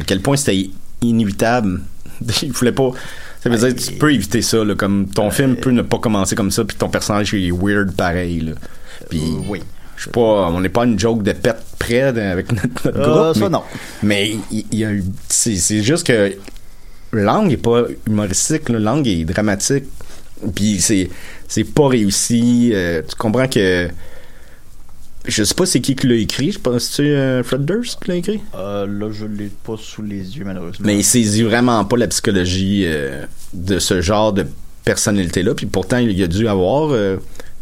À 0.00 0.04
quel 0.04 0.20
point 0.20 0.36
c'était 0.36 0.68
inévitable. 1.00 1.80
Il 2.42 2.52
voulait 2.52 2.72
pas. 2.72 2.90
Ça 3.42 3.48
veut 3.50 3.56
dire 3.56 3.74
que 3.74 3.80
tu 3.80 3.92
peux 3.92 4.12
éviter 4.12 4.42
ça, 4.42 4.64
là, 4.64 4.74
comme 4.74 5.08
ton 5.08 5.30
film 5.30 5.56
peut 5.56 5.70
ne 5.70 5.82
pas 5.82 5.98
commencer 5.98 6.34
comme 6.34 6.50
ça, 6.50 6.64
puis 6.64 6.76
ton 6.76 6.88
personnage 6.88 7.32
est 7.34 7.50
weird 7.52 7.92
pareil. 7.92 8.40
Là. 8.40 8.52
Puis, 9.08 9.20
Euh, 9.20 9.42
oui. 9.48 9.62
je 9.96 10.04
sais 10.04 10.10
pas, 10.10 10.20
on 10.50 10.60
n'est 10.60 10.68
pas 10.68 10.84
une 10.84 10.98
joke 10.98 11.22
de 11.22 11.32
pète 11.32 11.62
près 11.78 12.12
de- 12.12 12.20
avec 12.20 12.50
notre, 12.52 12.68
notre 12.86 12.98
Euh, 12.98 13.32
groupe. 13.32 13.34
ça, 13.36 13.40
mais, 13.40 13.48
non. 13.50 13.62
Mais 14.02 14.30
il, 14.50 14.64
il 14.72 14.78
y 14.80 14.84
a 14.84 14.90
eu. 14.92 15.04
C'est 15.28 15.82
juste 15.82 16.06
que 16.06 16.34
l'angle 17.12 17.52
est 17.52 17.56
pas 17.56 17.84
humoristique, 18.08 18.68
là, 18.70 18.78
l'angle 18.78 19.08
est 19.08 19.24
dramatique. 19.24 19.84
Puis 20.54 20.80
c'est 20.80 21.08
c'est 21.48 21.64
pas 21.64 21.88
réussi. 21.88 22.70
euh, 22.74 23.02
tu 23.08 23.14
comprends 23.16 23.48
que. 23.48 23.88
Je 25.28 25.44
sais 25.44 25.54
pas 25.54 25.66
c'est 25.66 25.80
qui 25.80 25.94
qui 25.94 26.06
l'a 26.06 26.14
écrit. 26.14 26.52
Je 26.52 26.58
pense 26.58 26.88
que 26.88 26.94
c'est 26.94 27.02
euh, 27.10 27.42
Fred 27.42 27.64
Durst 27.64 28.02
qui 28.02 28.08
l'a 28.08 28.16
écrit? 28.16 28.40
Euh, 28.56 28.86
là, 28.86 29.10
je 29.12 29.26
l'ai 29.26 29.50
pas 29.62 29.76
sous 29.76 30.02
les 30.02 30.38
yeux, 30.38 30.44
malheureusement. 30.44 30.86
Mais 30.86 30.96
il 30.96 31.04
saisit 31.04 31.42
vraiment 31.42 31.84
pas 31.84 31.98
la 31.98 32.08
psychologie 32.08 32.84
euh, 32.86 33.24
de 33.52 33.78
ce 33.78 34.00
genre 34.00 34.32
de 34.32 34.46
personnalité-là. 34.84 35.54
Puis 35.54 35.66
pourtant, 35.66 35.98
il 35.98 36.22
a 36.22 36.26
dû 36.26 36.48
avoir 36.48 36.96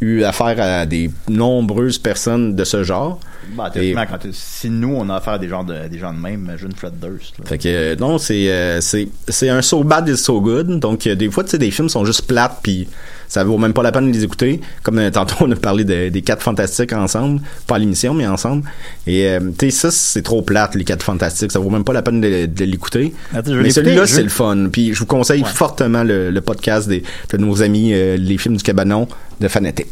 eu 0.00 0.22
affaire 0.22 0.60
à 0.60 0.86
des 0.86 1.10
nombreuses 1.28 1.98
personnes 1.98 2.54
de 2.54 2.62
ce 2.62 2.84
genre. 2.84 3.18
Bah, 3.56 3.70
théoriquement, 3.72 4.04
quand 4.08 4.28
si 4.30 4.70
nous, 4.70 4.94
on 4.94 5.08
a 5.08 5.16
affaire 5.16 5.34
à 5.34 5.38
des 5.38 5.48
gens 5.48 5.64
de, 5.64 5.88
des 5.88 5.98
gens 5.98 6.14
de 6.14 6.20
même, 6.20 6.44
imagine 6.44 6.70
Fred 6.72 7.00
Durst. 7.00 7.36
là. 7.38 7.46
Fait 7.46 7.58
que 7.58 7.96
non, 7.96 8.18
c'est 8.18 8.80
c'est 8.80 9.08
c'est 9.26 9.48
un 9.48 9.62
so 9.62 9.82
bad 9.82 10.08
is 10.08 10.18
so 10.18 10.40
good. 10.40 10.78
Donc 10.78 11.08
des 11.08 11.30
fois, 11.30 11.42
tu 11.42 11.50
sais, 11.50 11.58
des 11.58 11.72
films 11.72 11.88
sont 11.88 12.04
juste 12.04 12.28
plates 12.28 12.60
puis 12.62 12.86
ça 13.28 13.44
vaut 13.44 13.58
même 13.58 13.72
pas 13.72 13.82
la 13.82 13.92
peine 13.92 14.06
de 14.10 14.12
les 14.16 14.24
écouter. 14.24 14.60
Comme 14.82 14.98
euh, 14.98 15.10
tantôt 15.10 15.36
on 15.40 15.50
a 15.52 15.56
parlé 15.56 15.84
de- 15.84 16.08
des 16.08 16.22
quatre 16.22 16.42
fantastiques 16.42 16.92
ensemble, 16.92 17.40
pas 17.66 17.76
à 17.76 17.78
l'émission 17.78 18.14
mais 18.14 18.26
ensemble. 18.26 18.68
Et 19.06 19.26
euh, 19.28 19.40
tu 19.58 19.70
sais 19.70 19.70
ça 19.70 19.90
c'est 19.90 20.22
trop 20.22 20.42
plate 20.42 20.74
les 20.74 20.84
quatre 20.84 21.02
fantastiques, 21.02 21.52
ça 21.52 21.58
vaut 21.58 21.70
même 21.70 21.84
pas 21.84 21.92
la 21.92 22.02
peine 22.02 22.20
de, 22.20 22.46
de 22.46 22.64
l'écouter. 22.64 23.12
Mais 23.32 23.70
celui-là 23.70 24.04
je- 24.06 24.14
c'est 24.14 24.22
le 24.22 24.28
fun. 24.28 24.68
Puis 24.70 24.94
je 24.94 24.98
vous 25.00 25.06
conseille 25.06 25.42
fortement 25.44 26.02
le, 26.04 26.30
le 26.30 26.40
podcast 26.40 26.88
des, 26.88 27.02
de 27.30 27.36
nos 27.36 27.62
amis 27.62 27.92
euh, 27.92 28.16
les 28.16 28.38
films 28.38 28.56
du 28.56 28.62
cabanon 28.62 29.08
de 29.40 29.48
Fanatic. 29.48 29.86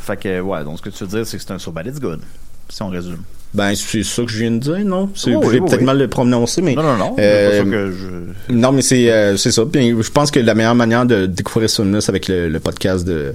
Fait 0.00 0.16
que, 0.18 0.40
ouais, 0.40 0.64
donc 0.64 0.78
ce 0.78 0.82
que 0.82 0.90
tu 0.90 1.04
veux 1.04 1.08
dire, 1.10 1.26
c'est 1.26 1.36
que 1.36 1.42
c'est 1.42 1.52
un 1.52 1.58
so 1.58 1.70
bad 1.70 1.86
it's 1.86 2.00
good. 2.00 2.20
Si 2.68 2.82
on 2.82 2.88
résume. 2.88 3.18
Ben 3.54 3.74
c'est 3.74 4.02
ça 4.02 4.22
que 4.22 4.30
je 4.30 4.38
viens 4.38 4.50
de 4.50 4.58
dire, 4.58 4.78
non? 4.84 5.10
C'est 5.14 5.34
Oui, 5.34 5.46
j'ai 5.52 5.60
oui, 5.60 5.66
peut-être 5.66 5.80
oui. 5.80 5.84
mal 5.84 5.98
le 5.98 6.08
prononcé 6.08 6.62
mais 6.62 6.74
Non, 6.74 6.82
non, 6.82 6.96
non. 6.96 7.16
euh, 7.18 7.50
c'est 7.52 7.58
pas 7.58 7.64
ça 7.64 7.70
que 7.70 7.92
je. 7.92 8.52
Non, 8.54 8.72
mais 8.72 8.80
c'est 8.80 9.12
euh, 9.12 9.36
c'est 9.36 9.52
ça. 9.52 9.66
Puis 9.66 9.90
je 10.02 10.10
pense 10.10 10.30
que 10.30 10.40
la 10.40 10.54
meilleure 10.54 10.74
manière 10.74 11.04
de 11.04 11.26
découvrir 11.26 11.68
c'est 11.68 11.82
avec 12.08 12.28
le, 12.28 12.48
le 12.48 12.60
podcast 12.60 13.04
de, 13.06 13.30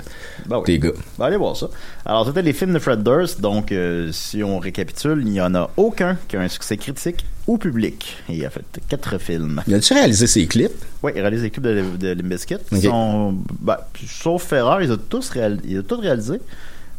Ben 0.48 0.58
oui. 0.58 0.64
des 0.66 0.80
gars. 0.80 0.92
Ben, 1.20 1.26
allez 1.26 1.38
voir 1.38 1.56
ça. 1.56 1.70
Alors, 2.04 2.26
c'était 2.26 2.42
les 2.42 2.54
films 2.54 2.74
de 2.74 2.80
Fred 2.80 3.04
Durst. 3.04 3.42
Donc, 3.42 3.72
euh, 3.72 4.10
si 4.12 4.44
on 4.44 4.58
récapitule, 4.58 5.20
il 5.24 5.30
n'y 5.32 5.42
en 5.42 5.54
a 5.54 5.70
aucun 5.78 6.18
qui 6.28 6.36
a 6.36 6.40
un 6.42 6.48
succès 6.48 6.78
critique 6.78 7.24
ou 7.46 7.60
public. 7.60 8.18
Et 8.30 8.38
il 8.38 8.46
a 8.46 8.50
fait 8.50 8.64
quatre 8.90 9.20
films. 9.20 9.62
Il 9.68 9.76
a-tu 9.76 9.94
réalisé 9.94 10.26
ses 10.26 10.48
clips? 10.48 10.72
Oui, 11.04 11.12
il 11.16 11.22
réalise 11.22 11.44
les 11.44 11.52
clips 11.52 11.64
de, 11.64 11.84
de 11.96 12.36
Ok. 12.74 12.82
sont- 12.82 13.36
ben, 13.62 13.78
sauf 14.10 14.46
Ferrer, 14.48 14.84
ils 14.86 14.92
ont 14.92 14.98
tous, 14.98 15.30
réal- 15.30 15.60
ils 15.64 15.78
ont 15.80 15.84
tous 15.84 16.00
réalisé. 16.00 16.40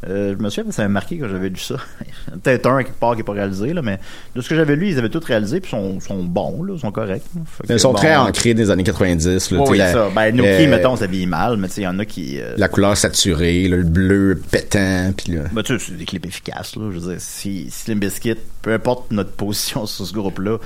Euh, 0.06 0.36
je 0.38 0.42
me 0.42 0.48
souviens, 0.48 0.70
ça 0.70 0.82
m'a 0.82 0.88
marqué 0.88 1.18
quand 1.18 1.28
j'avais 1.28 1.48
lu 1.48 1.58
ça. 1.58 1.74
Peut-être 2.42 2.66
un 2.66 2.84
quelque 2.84 2.98
part 3.00 3.12
qui 3.12 3.18
n'est 3.18 3.24
pas 3.24 3.32
réalisé, 3.32 3.72
là, 3.72 3.82
mais 3.82 3.98
de 4.36 4.40
ce 4.40 4.48
que 4.48 4.54
j'avais 4.54 4.76
lu, 4.76 4.90
ils 4.90 4.98
avaient 4.98 5.08
tous 5.08 5.24
réalisé, 5.24 5.60
puis 5.60 5.70
sont, 5.70 5.98
sont 5.98 6.22
bons, 6.22 6.62
là, 6.62 6.78
sont 6.78 6.92
corrects. 6.92 7.24
Ils 7.68 7.80
sont 7.80 7.92
bon. 7.92 7.98
très 7.98 8.14
ancrés 8.16 8.54
des 8.54 8.70
années 8.70 8.84
90. 8.84 9.50
Là, 9.50 9.60
oui, 9.66 9.78
la, 9.78 9.92
ça. 9.92 10.08
Ben, 10.14 10.34
Noki, 10.34 10.48
euh, 10.48 10.70
mettons, 10.70 10.94
s'habille 10.94 11.26
mal, 11.26 11.56
mais 11.56 11.66
tu 11.66 11.74
sais, 11.74 11.80
il 11.80 11.84
y 11.84 11.88
en 11.88 11.98
a 11.98 12.04
qui. 12.04 12.40
euh, 12.40 12.54
la 12.56 12.68
couleur 12.68 12.96
saturée, 12.96 13.66
le 13.66 13.82
bleu 13.82 14.40
pétant, 14.50 15.12
puis 15.16 15.32
là. 15.32 15.42
Ben, 15.52 15.64
tu 15.64 15.76
sais, 15.76 15.86
c'est 15.88 15.98
des 15.98 16.04
clips 16.04 16.26
efficaces, 16.26 16.76
là. 16.76 16.90
Je 16.92 16.98
veux 16.98 17.12
dire, 17.12 17.20
si, 17.20 17.68
Limp 17.88 17.98
Bizkit, 18.00 18.36
peu 18.62 18.72
importe 18.72 19.10
notre 19.10 19.32
position 19.32 19.84
sur 19.86 20.06
ce 20.06 20.12
groupe-là, 20.12 20.58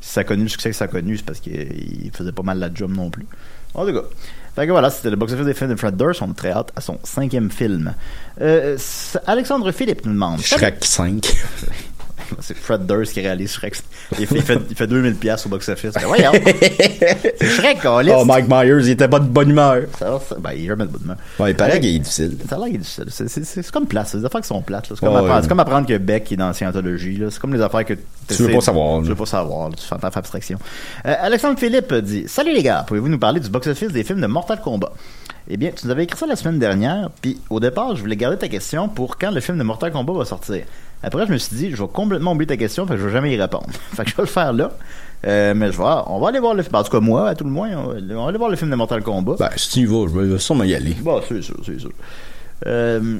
si 0.00 0.12
ça 0.12 0.20
a 0.22 0.24
connu 0.24 0.44
le 0.44 0.48
succès 0.48 0.70
que 0.70 0.76
ça 0.76 0.86
a 0.86 0.88
connu, 0.88 1.18
c'est 1.18 1.26
parce 1.26 1.40
qu'il 1.40 1.52
il 1.52 2.10
faisait 2.14 2.32
pas 2.32 2.42
mal 2.42 2.58
la 2.58 2.72
job 2.72 2.90
non 2.96 3.10
plus. 3.10 3.26
En 3.74 3.84
tout 3.84 3.92
cas. 3.92 4.04
Fait 4.58 4.66
que 4.66 4.72
voilà, 4.72 4.90
c'était 4.90 5.10
le 5.10 5.14
box-office 5.14 5.46
des 5.46 5.54
films 5.54 5.70
de 5.70 5.76
Fred 5.76 5.96
Durst. 5.96 6.20
On 6.20 6.32
a 6.32 6.34
très 6.34 6.50
hâte 6.50 6.72
à 6.74 6.80
son 6.80 6.98
cinquième 7.04 7.48
film. 7.48 7.94
Euh, 8.40 8.76
Alexandre 9.24 9.70
Philippe 9.70 10.04
nous 10.04 10.12
demande. 10.12 10.40
Shrek 10.40 10.84
5. 10.84 11.32
C'est 12.40 12.56
Fred 12.56 12.86
Durst 12.86 13.12
qui 13.12 13.20
réalise 13.20 13.52
Shrek. 13.52 13.76
Il 14.18 14.26
fait, 14.26 14.34
il 14.36 14.42
fait, 14.42 14.58
il 14.70 14.76
fait 14.76 14.86
2000 14.86 15.14
pièces 15.16 15.46
au 15.46 15.48
box-office. 15.48 15.92
Ben, 15.94 16.02
Voyons. 16.06 16.32
c'est 17.40 17.48
Shrek, 17.48 17.78
on 17.84 18.02
Oh, 18.08 18.24
Mike 18.24 18.46
Myers, 18.48 18.80
il 18.84 18.90
était 18.90 19.08
pas 19.08 19.18
de 19.20 19.26
bonne 19.26 19.50
humeur. 19.50 19.82
Ça 19.98 20.18
ça- 20.20 20.36
ben, 20.38 20.52
il 20.56 20.64
est 20.64 20.66
jamais 20.68 20.84
de 20.84 20.90
bonne 20.90 21.02
humeur. 21.04 21.16
Ouais, 21.38 21.50
il 21.52 21.56
paraît 21.56 21.80
qu'il 21.80 21.94
est 21.96 21.98
difficile. 21.98 22.36
Ça 22.48 22.56
a 22.56 22.58
l'air 22.58 22.66
qu'il 22.68 22.76
est 22.76 22.78
difficile. 22.78 23.44
C'est- 23.44 23.70
comme 23.70 23.86
plate. 23.86 24.08
C'est 24.08 24.18
des 24.18 24.24
affaires 24.24 24.40
qui 24.40 24.48
sont 24.48 24.62
plates. 24.62 24.86
C'est 24.88 24.98
comme, 25.00 25.08
apprendre- 25.10 25.34
ouais. 25.34 25.42
c'est 25.42 25.48
comme 25.48 25.60
apprendre 25.60 25.86
que 25.86 25.98
Beck 25.98 26.32
est 26.32 26.36
dans 26.36 26.48
la 26.48 26.54
scientologie. 26.54 27.22
C'est 27.30 27.38
comme 27.40 27.54
les 27.54 27.60
affaires 27.62 27.84
que 27.84 27.94
Tu 28.28 28.42
veux 28.42 28.52
pas 28.54 28.60
savoir, 28.60 29.02
Tu 29.02 29.08
veux 29.08 29.14
pas 29.14 29.26
savoir. 29.26 29.70
Tu 29.70 29.84
fais 29.86 29.96
fais 29.98 30.18
abstraction. 30.18 30.58
Euh, 31.06 31.14
Alexandre 31.20 31.58
Philippe 31.58 31.92
dit 31.94 32.24
Salut 32.28 32.52
les 32.52 32.62
gars, 32.62 32.84
pouvez-vous 32.86 33.08
nous 33.08 33.18
parler 33.18 33.40
du 33.40 33.48
box-office 33.48 33.92
des 33.92 34.04
films 34.04 34.20
de 34.20 34.26
Mortal 34.26 34.60
Kombat 34.60 34.92
Eh 35.48 35.56
bien, 35.56 35.70
tu 35.74 35.86
nous 35.86 35.90
avais 35.92 36.04
écrit 36.04 36.18
ça 36.18 36.26
la 36.26 36.36
semaine 36.36 36.58
dernière. 36.58 37.10
Puis 37.20 37.40
au 37.50 37.60
départ, 37.60 37.94
je 37.96 38.00
voulais 38.00 38.16
garder 38.16 38.36
ta 38.38 38.48
question 38.48 38.88
pour 38.88 39.16
quand 39.18 39.30
le 39.30 39.40
film 39.40 39.58
de 39.58 39.62
Mortal 39.62 39.92
Kombat 39.92 40.12
va 40.12 40.24
sortir. 40.24 40.64
Après, 41.02 41.26
je 41.26 41.32
me 41.32 41.38
suis 41.38 41.54
dit, 41.56 41.70
je 41.70 41.76
vais 41.82 41.88
complètement 41.92 42.32
oublier 42.32 42.46
ta 42.48 42.56
question, 42.56 42.86
fait 42.86 42.94
que 42.94 43.00
je 43.00 43.06
vais 43.06 43.12
jamais 43.12 43.32
y 43.32 43.40
répondre. 43.40 43.66
fait 43.94 44.04
que 44.04 44.10
je 44.10 44.16
vais 44.16 44.22
le 44.22 44.28
faire 44.28 44.52
là. 44.52 44.70
Euh, 45.26 45.52
mais 45.54 45.72
je 45.72 45.78
vais, 45.78 45.84
on 46.06 46.20
va 46.20 46.28
aller 46.28 46.38
voir 46.38 46.54
le 46.54 46.62
film. 46.62 46.74
En 46.76 46.82
tout 46.84 46.90
cas, 46.92 47.00
moi, 47.00 47.28
à 47.30 47.34
tout 47.34 47.44
le 47.44 47.50
moins, 47.50 47.70
on 47.76 47.88
va, 47.88 47.94
on 48.16 48.22
va 48.22 48.28
aller 48.28 48.38
voir 48.38 48.50
le 48.50 48.56
film 48.56 48.70
de 48.70 48.76
Mortal 48.76 49.02
Kombat. 49.02 49.36
Ben, 49.38 49.50
si 49.56 49.70
tu 49.70 49.78
y 49.80 49.84
vas, 49.84 50.06
je 50.12 50.18
vais 50.18 50.38
sûrement 50.38 50.64
y 50.64 50.74
aller. 50.74 50.96
Bon, 51.00 51.20
c'est 51.28 51.42
sûr, 51.42 51.56
c'est 51.64 51.78
sûr. 51.80 51.90
Euh, 52.66 53.18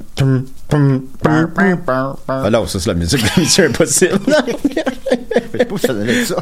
Ah 2.27 2.49
non, 2.49 2.65
ça 2.67 2.79
c'est 2.79 2.89
la 2.89 2.93
musique 2.93 3.23
de 3.23 3.39
Mission 3.39 3.63
Impossible. 3.65 4.19
je 4.27 5.57
sais 5.57 5.65
pas 5.65 5.73
où 5.75 5.77
ça 5.77 5.93
donnait 5.93 6.25
ça. 6.25 6.35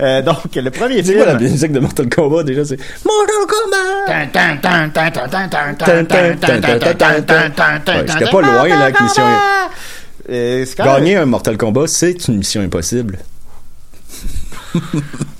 Euh, 0.00 0.22
donc, 0.22 0.54
le 0.56 0.70
premier 0.70 0.96
C'est 0.96 1.12
film. 1.12 1.18
quoi 1.24 1.32
la 1.32 1.38
musique 1.38 1.70
de 1.72 1.78
Mortal 1.80 2.08
Kombat 2.08 2.42
déjà? 2.42 2.64
C'est 2.64 2.78
Mortal 3.04 3.46
Kombat! 3.48 4.12
J'étais 8.06 8.30
pas 8.30 8.40
loin 8.40 8.68
là 8.68 8.80
avec 8.80 9.00
Mission 9.00 9.22
Euh, 10.30 10.64
c'est 10.64 10.76
quand 10.76 10.84
même- 10.84 10.94
Gagner 10.96 11.16
un 11.16 11.26
Mortal 11.26 11.56
Kombat, 11.56 11.86
c'est 11.88 12.28
une 12.28 12.38
mission 12.38 12.60
impossible. 12.60 13.18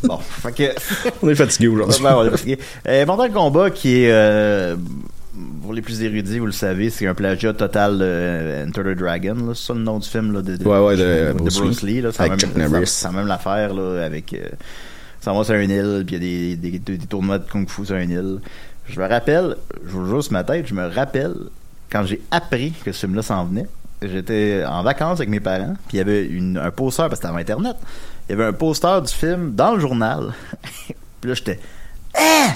Bon, 0.03 0.18
fait 0.18 0.53
que. 0.53 1.11
On 1.22 1.29
est 1.29 1.35
fatigué 1.35 1.68
aujourd'hui. 1.68 2.03
Ben, 2.03 2.16
on 2.16 2.24
est 2.24 2.31
fatigué. 2.31 2.59
Euh, 2.88 3.07
Mortal 3.07 3.31
Kombat, 3.31 3.70
qui 3.70 4.03
est. 4.03 4.11
euh, 4.11 4.74
pour 5.62 5.72
les 5.72 5.83
plus 5.83 6.03
érudits, 6.03 6.38
vous 6.40 6.46
le 6.46 6.53
savez, 6.53 6.90
c'est 6.90 7.07
un 7.07 7.14
plagiat 7.14 7.53
total 7.53 7.98
de 7.98 8.64
Enter 8.66 8.83
the 8.83 8.98
Dragon. 8.98 9.37
C'est 9.55 9.66
ça 9.66 9.74
le 9.74 9.81
nom 9.81 9.98
du 9.98 10.09
film 10.09 10.33
là, 10.33 10.42
de, 10.42 10.57
de- 10.57 10.64
Ouais, 10.66 10.79
ouais, 10.81 10.96
de 10.96 11.29
de 11.29 11.33
Bruce 11.38 11.59
Bruce, 11.59 11.83
Lee. 11.83 12.00
Là. 12.00 12.11
C'est 12.12 12.22
Avec 12.22 12.42
même- 12.57 12.72
la 12.72 13.11
même 13.12 13.26
l'affaire 13.29 13.72
là, 13.74 14.05
avec. 14.05 14.33
Euh, 14.33 14.38
ça 15.20 15.33
va 15.33 15.44
sur 15.44 15.55
une 15.55 15.70
île, 15.70 16.03
puis 16.07 16.16
il 16.16 16.22
y 16.22 16.55
a 16.55 16.57
des, 16.57 16.70
des, 16.70 16.79
des- 16.79 16.96
des 16.98 17.07
tournois 17.07 17.38
de 17.38 17.48
Kung 17.48 17.68
Fu 17.68 17.85
sur 17.87 17.96
une 17.96 18.11
île. 18.11 18.38
Je 18.88 18.98
me 18.98 19.07
rappelle, 19.07 19.57
je 19.87 19.90
vous 19.92 20.07
jure 20.09 20.24
sur 20.24 20.33
ma 20.33 20.42
tête, 20.42 20.66
je 20.66 20.74
me 20.74 20.88
rappelle 20.88 21.35
quand 21.92 22.05
j'ai 22.07 22.20
appris 22.31 22.72
que 22.85 22.90
ce 22.90 23.00
film-là 23.00 23.22
s'en 23.22 23.44
venait. 23.44 23.68
J'étais 24.02 24.64
en 24.66 24.82
vacances 24.82 25.18
avec 25.18 25.28
mes 25.28 25.40
parents, 25.40 25.74
puis 25.88 25.96
il 25.96 25.98
y 25.98 26.00
avait 26.00 26.24
une, 26.24 26.56
un 26.56 26.70
poster, 26.70 27.02
parce 27.08 27.20
que 27.20 27.26
c'était 27.26 27.28
avant 27.28 27.38
Internet. 27.38 27.76
Il 28.28 28.32
y 28.32 28.34
avait 28.34 28.46
un 28.46 28.52
poster 28.52 29.02
du 29.02 29.12
film 29.12 29.54
dans 29.54 29.74
le 29.74 29.80
journal. 29.80 30.32
puis 31.20 31.28
là, 31.28 31.34
j'étais. 31.34 31.60
Hein? 32.18 32.48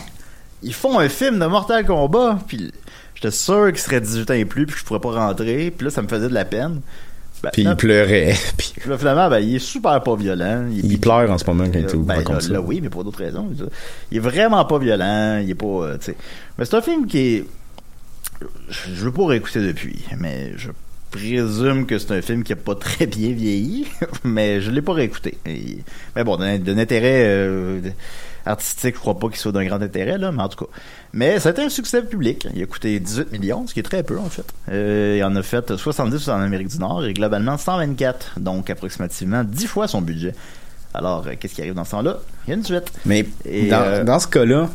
Ils 0.62 0.72
font 0.74 0.98
un 0.98 1.08
film 1.08 1.38
de 1.38 1.46
Mortal 1.46 1.84
Kombat, 1.84 2.38
puis 2.46 2.72
j'étais 3.14 3.30
sûr 3.30 3.66
qu'il 3.68 3.78
serait 3.78 4.00
18 4.00 4.30
ans 4.30 4.34
et 4.34 4.44
plus, 4.46 4.64
puis 4.66 4.74
que 4.74 4.80
je 4.80 4.84
pourrais 4.84 5.00
pas 5.00 5.12
rentrer, 5.12 5.70
puis 5.70 5.84
là, 5.86 5.90
ça 5.90 6.00
me 6.00 6.08
faisait 6.08 6.28
de 6.28 6.34
la 6.34 6.46
peine. 6.46 6.80
Ben, 7.42 7.50
Puis 7.52 7.62
il 7.62 7.76
pleurait. 7.76 8.34
Puis 8.56 8.72
là, 8.86 8.96
finalement, 8.96 9.28
ben, 9.28 9.38
il 9.40 9.56
est 9.56 9.58
super 9.58 10.02
pas 10.02 10.16
violent. 10.16 10.66
il 10.72 10.98
pleure 10.98 11.30
en 11.30 11.36
ce 11.36 11.44
moment 11.44 11.64
quand 11.70 11.78
euh, 11.78 11.86
tu 11.86 11.98
ben, 11.98 12.14
racontes 12.14 12.36
là, 12.36 12.40
ça. 12.40 12.52
là, 12.54 12.60
oui, 12.62 12.80
mais 12.80 12.88
pour 12.88 13.04
d'autres 13.04 13.18
raisons. 13.18 13.50
Il 14.10 14.16
est 14.16 14.20
vraiment 14.20 14.64
pas 14.64 14.78
violent. 14.78 15.40
Il 15.42 15.50
est 15.50 15.54
pas. 15.54 15.66
euh. 15.66 15.98
Mais 16.56 16.64
c'est 16.64 16.74
un 16.74 16.80
film 16.80 17.06
qui 17.06 17.18
est. 17.18 17.44
Je 18.70 18.94
je 18.94 19.04
veux 19.04 19.12
pas 19.12 19.26
réécouter 19.26 19.60
depuis, 19.60 20.02
mais 20.18 20.52
je 20.56 20.70
présume 21.18 21.86
que 21.86 21.98
c'est 21.98 22.12
un 22.12 22.22
film 22.22 22.42
qui 22.42 22.52
a 22.52 22.56
pas 22.56 22.74
très 22.74 23.06
bien 23.06 23.32
vieilli, 23.32 23.86
mais 24.24 24.60
je 24.60 24.70
l'ai 24.70 24.82
pas 24.82 24.92
réécouté. 24.92 25.38
Et- 25.46 25.78
mais 26.16 26.24
bon, 26.24 26.36
d'un 26.36 26.78
intérêt 26.78 27.22
euh, 27.24 27.80
artistique, 28.44 28.96
je 28.96 29.00
crois 29.00 29.18
pas 29.18 29.28
qu'il 29.28 29.36
soit 29.38 29.52
d'un 29.52 29.64
grand 29.64 29.80
intérêt, 29.80 30.18
là, 30.18 30.32
mais 30.32 30.42
en 30.42 30.48
tout 30.48 30.64
cas. 30.64 30.70
Mais 31.12 31.38
ça 31.38 31.50
a 31.50 31.52
été 31.52 31.62
un 31.62 31.68
succès 31.68 32.02
public. 32.02 32.46
Il 32.54 32.62
a 32.62 32.66
coûté 32.66 32.98
18 32.98 33.32
millions, 33.32 33.66
ce 33.66 33.74
qui 33.74 33.80
est 33.80 33.84
très 33.84 34.02
peu, 34.02 34.18
en 34.18 34.28
fait. 34.28 34.44
Euh, 34.70 35.14
il 35.18 35.24
en 35.24 35.34
a 35.36 35.42
fait 35.42 35.76
70 35.76 36.28
en 36.28 36.40
Amérique 36.40 36.68
du 36.68 36.78
Nord 36.78 37.04
et 37.04 37.12
globalement 37.14 37.56
124, 37.56 38.40
donc 38.40 38.68
approximativement 38.70 39.44
10 39.44 39.66
fois 39.66 39.86
son 39.88 40.02
budget. 40.02 40.34
Alors, 40.92 41.24
euh, 41.26 41.32
qu'est-ce 41.38 41.54
qui 41.54 41.60
arrive 41.62 41.74
dans 41.74 41.84
ce 41.84 41.92
temps-là? 41.92 42.18
Il 42.46 42.50
y 42.50 42.52
a 42.52 42.56
une 42.56 42.64
suite. 42.64 42.92
Mais 43.06 43.26
Et, 43.44 43.68
dans, 43.68 44.04
dans 44.04 44.18
ce 44.18 44.26
cas-là, 44.28 44.68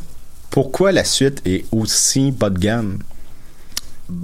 pourquoi 0.49 0.91
la 0.91 1.03
suite 1.03 1.41
est 1.45 1.65
aussi 1.71 2.31
bas 2.31 2.49
de 2.49 2.57
gamme? 2.59 2.99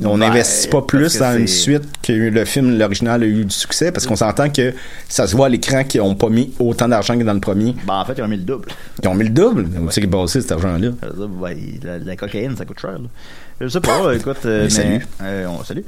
On 0.04 0.18
Ben, 0.18 0.28
n'investit 0.28 0.68
pas 0.68 0.82
plus 0.82 1.18
dans 1.20 1.38
une 1.38 1.48
suite 1.48 1.84
que 2.02 2.12
le 2.12 2.46
film, 2.46 2.78
l'original, 2.78 3.22
a 3.24 3.26
eu 3.26 3.46
du 3.46 3.54
succès 3.54 3.92
parce 3.92 4.06
qu'on 4.08 4.16
s'entend 4.16 4.50
que 4.50 4.74
ça 5.08 5.28
se 5.28 5.36
voit 5.36 5.46
à 5.46 5.50
l'écran 5.50 5.84
qu'ils 5.84 6.02
n'ont 6.02 6.16
pas 6.16 6.30
mis 6.30 6.52
autant 6.60 6.88
d'argent 6.88 7.18
que 7.18 7.24
dans 7.24 7.34
le 7.34 7.40
premier. 7.40 7.76
Ben, 7.86 7.96
en 7.96 8.06
fait, 8.06 8.14
ils 8.18 8.24
ont 8.24 8.28
mis 8.28 8.38
le 8.38 8.44
double. 8.44 8.68
Ils 9.04 9.08
ont 9.08 9.16
mis 9.16 9.24
le 9.26 9.30
double? 9.30 9.68
C'est 9.92 10.02
qui 10.02 10.08
est 10.08 10.10
passé 10.10 10.42
cet 10.42 10.52
argent-là? 10.54 10.90
Ben, 11.02 11.58
la, 11.84 11.98
la 12.00 12.16
cocaïne, 12.16 12.56
ça 12.58 12.66
coûte 12.66 12.80
cher. 12.80 12.92
Là. 12.94 13.08
Je 13.62 13.68
sais 13.68 13.80
pas, 13.82 14.14
écoute. 14.16 14.38
euh, 14.46 14.64
Mais 14.64 14.70
salut. 14.70 15.06
euh, 15.22 15.46
on, 15.48 15.64
salut. 15.64 15.86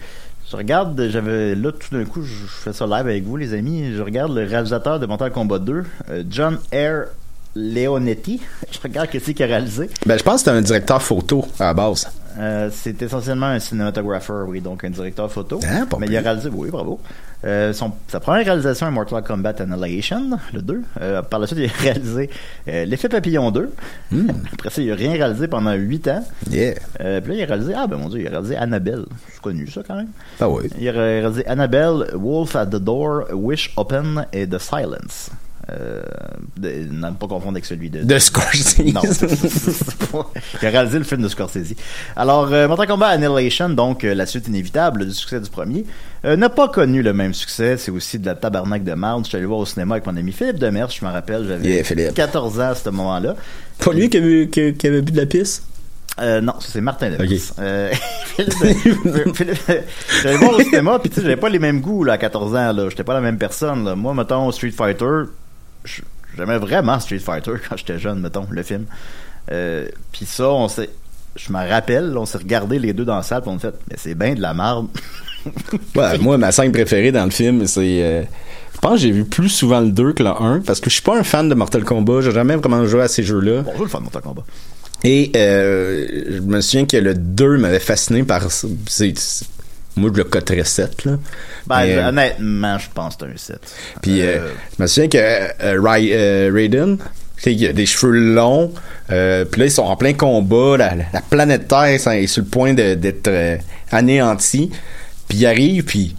Je 0.50 0.56
regarde, 0.56 1.08
j'avais 1.10 1.56
là 1.56 1.72
tout 1.74 1.94
d'un 1.94 2.06
coup, 2.06 2.22
je 2.24 2.34
fais 2.48 2.72
ça 2.72 2.86
live 2.86 2.94
avec 3.08 3.26
vous, 3.26 3.36
les 3.36 3.54
amis. 3.54 3.92
Je 3.98 4.02
regarde 4.02 4.34
le 4.34 4.46
réalisateur 4.46 4.98
de 5.00 5.06
Mortal 5.06 5.32
Kombat 5.32 5.60
2, 5.60 5.84
euh, 6.10 6.24
John 6.30 6.58
R. 6.74 7.08
Leonetti. 7.56 8.42
Je 8.72 8.80
regarde 8.82 9.10
qu'est-ce 9.10 9.32
qu'il 9.32 9.44
a 9.44 9.48
réalisé. 9.48 9.90
Ben, 10.06 10.18
je 10.18 10.24
pense 10.24 10.44
que 10.44 10.52
c'est 10.52 10.58
un 10.58 10.62
directeur 10.62 11.02
photo 11.02 11.46
à 11.60 11.66
la 11.66 11.74
base. 11.74 12.08
Euh, 12.40 12.70
c'est 12.72 13.02
essentiellement 13.02 13.48
un 13.48 13.60
cinématographeur, 13.60 14.48
oui, 14.48 14.62
donc 14.62 14.84
un 14.84 14.90
directeur 14.90 15.32
photo. 15.32 15.60
Ah, 15.64 15.86
pas 15.90 15.98
Mais 16.00 16.08
il 16.08 16.16
a 16.16 16.22
réalisé, 16.22 16.50
oui, 16.54 16.70
bravo. 16.70 17.00
Euh, 17.46 17.72
son, 17.74 17.92
sa 18.08 18.20
première 18.20 18.46
réalisation 18.46 18.88
est 18.88 18.92
Mortal 18.92 19.24
Kombat 19.24 19.56
Annihilation, 19.60 20.38
le 20.54 20.62
2. 20.62 20.82
Euh, 21.02 21.22
par 21.24 21.40
la 21.40 21.48
suite, 21.48 21.60
il 21.60 21.70
a 21.70 21.82
réalisé 21.82 22.30
L'effet 22.68 23.10
papillon 23.10 23.50
2. 23.52 23.72
Hmm. 24.12 24.30
Après 24.54 24.70
ça, 24.70 24.82
il 24.82 24.92
a 24.92 24.96
rien 24.96 25.14
réalisé 25.14 25.48
pendant 25.48 25.74
8 25.74 26.08
ans. 26.10 26.24
Yeah. 26.50 26.74
Puis 26.74 27.00
là, 27.00 27.20
il 27.34 27.44
a 27.44 27.46
réalisé, 27.46 27.74
ah 27.76 27.88
ben 27.88 27.98
mon 27.98 28.10
dieu, 28.10 28.22
il 28.22 28.28
a 28.28 28.32
réalisé 28.32 28.56
Annabelle. 28.56 29.06
C'est 29.34 29.42
connu 29.42 29.68
ça 29.68 29.82
quand 29.86 29.96
même. 29.96 30.10
Ah 30.40 30.50
oui. 30.50 30.70
Il 30.80 30.90
a 30.90 30.92
réalisé 30.92 31.46
Annabelle, 31.48 32.08
Wolf 32.14 32.56
at 32.56 32.68
the 32.68 32.76
Door, 32.76 33.26
Wish 33.34 33.74
Open 33.78 34.26
et 34.32 34.48
The 34.48 34.60
Silence. 34.60 35.32
Euh, 35.72 36.02
non, 36.92 37.14
pas 37.14 37.28
confondre 37.28 37.54
avec 37.54 37.66
celui 37.66 37.90
de... 37.90 38.04
De 38.04 38.20
Scorsese. 38.20 38.80
Non. 38.80 39.02
il 40.62 40.68
a 40.68 40.70
réalisé 40.70 40.98
le 40.98 41.04
film 41.04 41.22
de 41.22 41.28
Scorsese. 41.28 41.76
Alors, 42.16 42.52
euh, 42.54 42.68
Mortal 42.68 42.88
Kombat 42.88 43.08
Annihilation, 43.08 43.70
donc 43.70 44.04
euh, 44.04 44.16
la 44.16 44.26
suite 44.26 44.48
inévitable 44.48 45.06
du 45.06 45.14
succès 45.14 45.40
du 45.42 45.50
premier, 45.50 45.86
euh, 46.24 46.38
n'a 46.38 46.50
pas 46.50 46.70
connu 46.70 47.02
le 47.02 47.14
même 47.14 47.34
succès. 47.34 47.76
C'est 47.78 47.92
aussi 47.92 48.18
de 48.18 48.26
la 48.26 48.36
tabarnak 48.36 48.84
de 48.84 48.94
marde. 48.94 49.26
Je 49.26 49.30
suis 49.30 49.38
allé 49.38 49.46
voir 49.46 49.60
au 49.60 49.66
cinéma 49.66 49.96
avec 49.96 50.06
mon 50.06 50.16
ami 50.16 50.32
Philippe 50.32 50.58
Demers, 50.60 50.90
je 50.90 51.04
me 51.04 51.12
rappelle, 51.12 51.46
j'avais 51.48 51.68
Yeah, 51.68 51.84
Philippe. 51.84 52.14
14 52.14 52.60
ans 52.60 52.70
à 52.70 52.76
ce 52.76 52.90
moment-là. 52.90 53.36
Pas 53.84 53.92
lui 53.92 54.10
qui 54.10 54.18
avait, 54.18 54.48
qui, 54.48 54.74
qui 54.74 54.88
avait 54.88 55.02
bu 55.02 55.12
de 55.12 55.18
la 55.18 55.26
pisse? 55.26 55.64
Euh, 56.20 56.42
non, 56.42 56.54
c'est 56.60 56.82
Martin 56.82 57.12
Demers. 57.12 57.30
Ok. 57.30 57.38
Euh, 57.60 57.92
j'allais 60.24 60.38
voir 60.38 60.54
au 60.54 60.62
cinéma, 60.62 60.98
puis 61.00 61.10
tu 61.10 61.16
sais, 61.18 61.22
j'avais 61.22 61.36
pas 61.36 61.50
les 61.50 61.60
mêmes 61.60 61.82
goûts 61.82 62.04
là, 62.04 62.14
à 62.14 62.18
14 62.18 62.56
ans. 62.56 62.74
là. 62.74 62.90
J'étais 62.90 63.04
pas 63.04 63.14
la 63.14 63.22
même 63.22 63.38
personne. 63.38 63.84
Là. 63.86 63.96
Moi, 63.96 64.14
mettons, 64.14 64.52
Street 64.52 64.72
Fighter, 64.72 65.24
j'aimais 66.38 66.58
vraiment 66.58 67.00
Street 67.00 67.20
Fighter 67.20 67.54
quand 67.70 67.78
j'étais 67.78 68.00
jeune, 68.00 68.20
mettons, 68.20 68.46
le 68.50 68.64
film. 68.64 68.86
Euh, 69.52 69.88
puis 70.12 70.26
ça, 70.26 70.50
on 70.50 70.68
s'est... 70.68 70.90
Je 71.36 71.52
me 71.54 71.70
rappelle, 71.70 72.18
on 72.18 72.26
s'est 72.26 72.40
regardé 72.40 72.80
les 72.80 72.94
deux 72.94 73.06
dans 73.06 73.16
la 73.18 73.22
salle, 73.24 73.42
puis 73.42 73.52
on 73.52 73.58
a 73.58 73.60
fait, 73.60 73.76
mais 73.90 73.96
c'est 73.98 74.16
bien 74.16 74.34
de 74.34 74.42
la 74.42 74.54
merde. 74.54 74.88
Ouais, 75.96 76.18
moi, 76.18 76.38
ma 76.38 76.52
scène 76.52 76.74
préférée 76.74 77.14
dans 77.14 77.24
le 77.24 77.30
film, 77.32 77.66
c'est. 77.68 78.04
euh, 78.04 78.24
je 78.74 78.80
pense 78.80 78.94
que 78.94 78.98
j'ai 78.98 79.12
vu 79.12 79.24
plus 79.24 79.48
souvent 79.48 79.80
le 79.80 79.92
2 79.92 80.12
que 80.12 80.22
le 80.24 80.30
1 80.30 80.60
parce 80.60 80.82
que 80.82 80.90
je 80.90 80.96
suis 80.96 81.04
pas 81.04 81.18
un 81.18 81.24
fan 81.24 81.48
de 81.48 81.56
Mortal 81.56 81.86
Kombat. 81.86 82.20
J'ai 82.22 82.32
jamais 82.32 82.58
vraiment 82.58 82.86
joué 82.86 83.04
à 83.04 83.08
ces 83.08 83.24
jeux-là. 83.24 83.62
Bon, 83.62 83.72
je 83.78 83.84
le 83.84 83.88
faire, 83.88 84.02
Mortal 84.02 84.22
Kombat. 84.24 84.44
Et 85.06 85.32
euh, 85.38 86.06
je 86.32 86.40
me 86.42 86.60
souviens 86.60 86.86
que 86.86 86.98
le 86.98 87.14
2 87.14 87.60
m'avait 87.60 87.80
fasciné 87.80 88.24
par. 88.24 88.52
c'est- 88.52 89.44
moi, 89.98 90.10
je 90.14 90.18
le 90.18 90.24
coterais 90.24 90.64
7, 90.64 91.06
là. 91.06 91.12
Ben, 91.68 91.78
Mais, 91.86 91.96
euh, 91.98 92.08
honnêtement, 92.10 92.78
je 92.78 92.88
pense 92.94 93.16
que 93.16 93.26
c'est 93.38 93.54
un 93.54 93.58
7. 93.58 93.76
Puis 94.02 94.22
euh, 94.22 94.48
je 94.78 94.84
me 94.84 94.88
souviens 94.88 95.10
que 95.10 95.18
euh, 95.18 95.82
Ray- 95.82 96.12
euh, 96.14 96.52
Raiden, 96.54 96.98
tu 96.98 97.44
sais, 97.44 97.54
il 97.54 97.68
a 97.68 97.74
des 97.74 97.86
cheveux 97.86 98.14
longs, 98.34 98.74
euh, 99.12 99.46
puis 99.46 99.60
là 99.62 99.66
ils 99.68 99.72
sont 99.72 99.84
en 99.84 99.96
plein 99.96 100.14
combat, 100.14 100.78
la, 100.78 100.96
la- 100.96 101.04
la 101.14 101.22
planète 101.22 101.68
Terre 101.68 102.00
ça, 102.00 102.18
est 102.18 102.28
sur 102.28 102.44
le 102.44 102.50
point 102.50 102.74
d'être 102.74 103.28
euh, 103.28 103.58
anéantie, 103.92 104.72
puis 105.28 105.40
il 105.40 105.46
arrive, 105.46 105.84
puis 105.84 106.16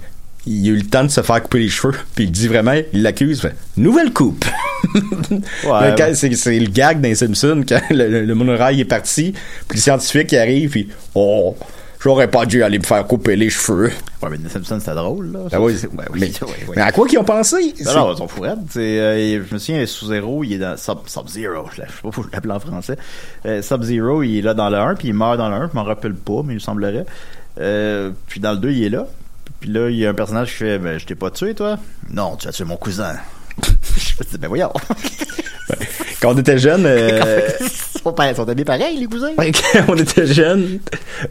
il 0.46 0.66
a 0.68 0.72
eu 0.72 0.76
le 0.76 0.86
temps 0.86 1.04
de 1.04 1.08
se 1.10 1.20
faire 1.20 1.42
couper 1.42 1.58
les 1.58 1.68
cheveux, 1.68 1.94
puis 2.14 2.24
il 2.24 2.30
dit 2.30 2.46
vraiment, 2.48 2.74
il 2.92 3.02
l'accuse, 3.02 3.40
fait, 3.40 3.54
nouvelle 3.76 4.12
coupe. 4.12 4.44
Ouais, 5.64 6.14
c'est, 6.14 6.32
c'est 6.36 6.58
le 6.58 6.70
gag 6.70 7.00
dans 7.00 7.08
les 7.08 7.14
Simpsons 7.16 7.62
quand 7.68 7.80
le, 7.90 8.08
le- 8.08 8.24
le 8.24 8.34
monorail 8.34 8.80
est 8.80 8.84
parti, 8.84 9.32
puis 9.68 9.76
le 9.78 9.82
scientifique 9.82 10.32
il 10.32 10.38
arrive, 10.38 10.70
puis 10.70 10.88
oh, 11.14 11.56
j'aurais 12.00 12.28
pas 12.28 12.46
dû 12.46 12.62
aller 12.62 12.78
me 12.78 12.84
faire 12.84 13.06
couper 13.06 13.36
les 13.36 13.50
cheveux. 13.50 13.90
Ouais, 14.22 14.28
mais 14.30 14.38
The 14.38 14.48
Simpsons, 14.50 14.80
c'était 14.80 14.94
drôle, 14.94 15.32
là. 15.32 15.38
Ah 15.52 15.60
oui, 15.60 15.74
Ouais, 15.96 16.04
oui, 16.12 16.20
mais, 16.20 16.26
ouais, 16.42 16.48
ouais. 16.68 16.74
mais 16.76 16.82
à 16.82 16.92
quoi 16.92 17.06
qu'ils 17.06 17.18
ont 17.18 17.24
pensé? 17.24 17.74
Non, 17.84 17.94
non, 17.94 18.12
ils 18.14 18.16
sont 18.18 18.28
euh, 18.76 19.42
je 19.48 19.54
me 19.54 19.58
souviens, 19.58 19.84
Sub-Zero, 19.86 20.44
il 20.44 20.54
est 20.54 20.58
dans 20.58 20.76
Sub- 20.76 21.06
Sub-Zero, 21.06 21.66
je 21.74 21.82
ne 21.82 21.86
sais 21.86 21.92
pas 21.92 21.98
pourquoi 22.02 22.24
je 22.28 22.34
l'appelle 22.34 22.52
en 22.52 22.60
français. 22.60 22.96
Euh, 23.46 23.62
Sub-Zero, 23.62 24.22
il 24.22 24.38
est 24.38 24.42
là 24.42 24.54
dans 24.54 24.70
le 24.70 24.76
1, 24.78 24.94
puis 24.94 25.08
il 25.08 25.14
meurt 25.14 25.36
dans 25.38 25.48
le 25.48 25.54
1, 25.56 25.70
je 25.72 25.74
m'en 25.76 25.84
rappelle 25.84 26.14
pas, 26.14 26.42
mais 26.44 26.54
il 26.54 26.60
semblerait. 26.60 27.06
Euh, 27.60 28.10
puis 28.26 28.40
dans 28.40 28.52
le 28.52 28.58
2, 28.58 28.70
il 28.70 28.84
est 28.84 28.90
là. 28.90 29.06
Puis 29.60 29.70
là, 29.70 29.90
il 29.90 29.96
y 29.96 30.06
a 30.06 30.10
un 30.10 30.14
personnage 30.14 30.50
qui 30.52 30.58
fait 30.58 30.78
ben, 30.78 30.98
Je 30.98 31.06
t'ai 31.06 31.16
pas 31.16 31.30
tué, 31.32 31.54
toi 31.54 31.78
Non, 32.10 32.36
tu 32.36 32.46
as 32.46 32.52
tué 32.52 32.64
mon 32.64 32.76
cousin. 32.76 33.14
je 33.64 34.14
me 34.24 34.30
dis 34.30 34.38
Ben 34.38 34.46
voyons. 34.46 34.72
Quand 36.20 36.34
on 36.34 36.38
était 36.38 36.58
jeune, 36.58 36.84
euh, 36.86 37.48
ils 37.60 38.00
sont, 38.36 38.48
habillés 38.48 38.64
pareil, 38.64 38.98
les 38.98 39.06
cousins? 39.06 39.32
Quand 39.36 39.84
on 39.88 39.96
était 39.96 40.26
jeune, 40.26 40.80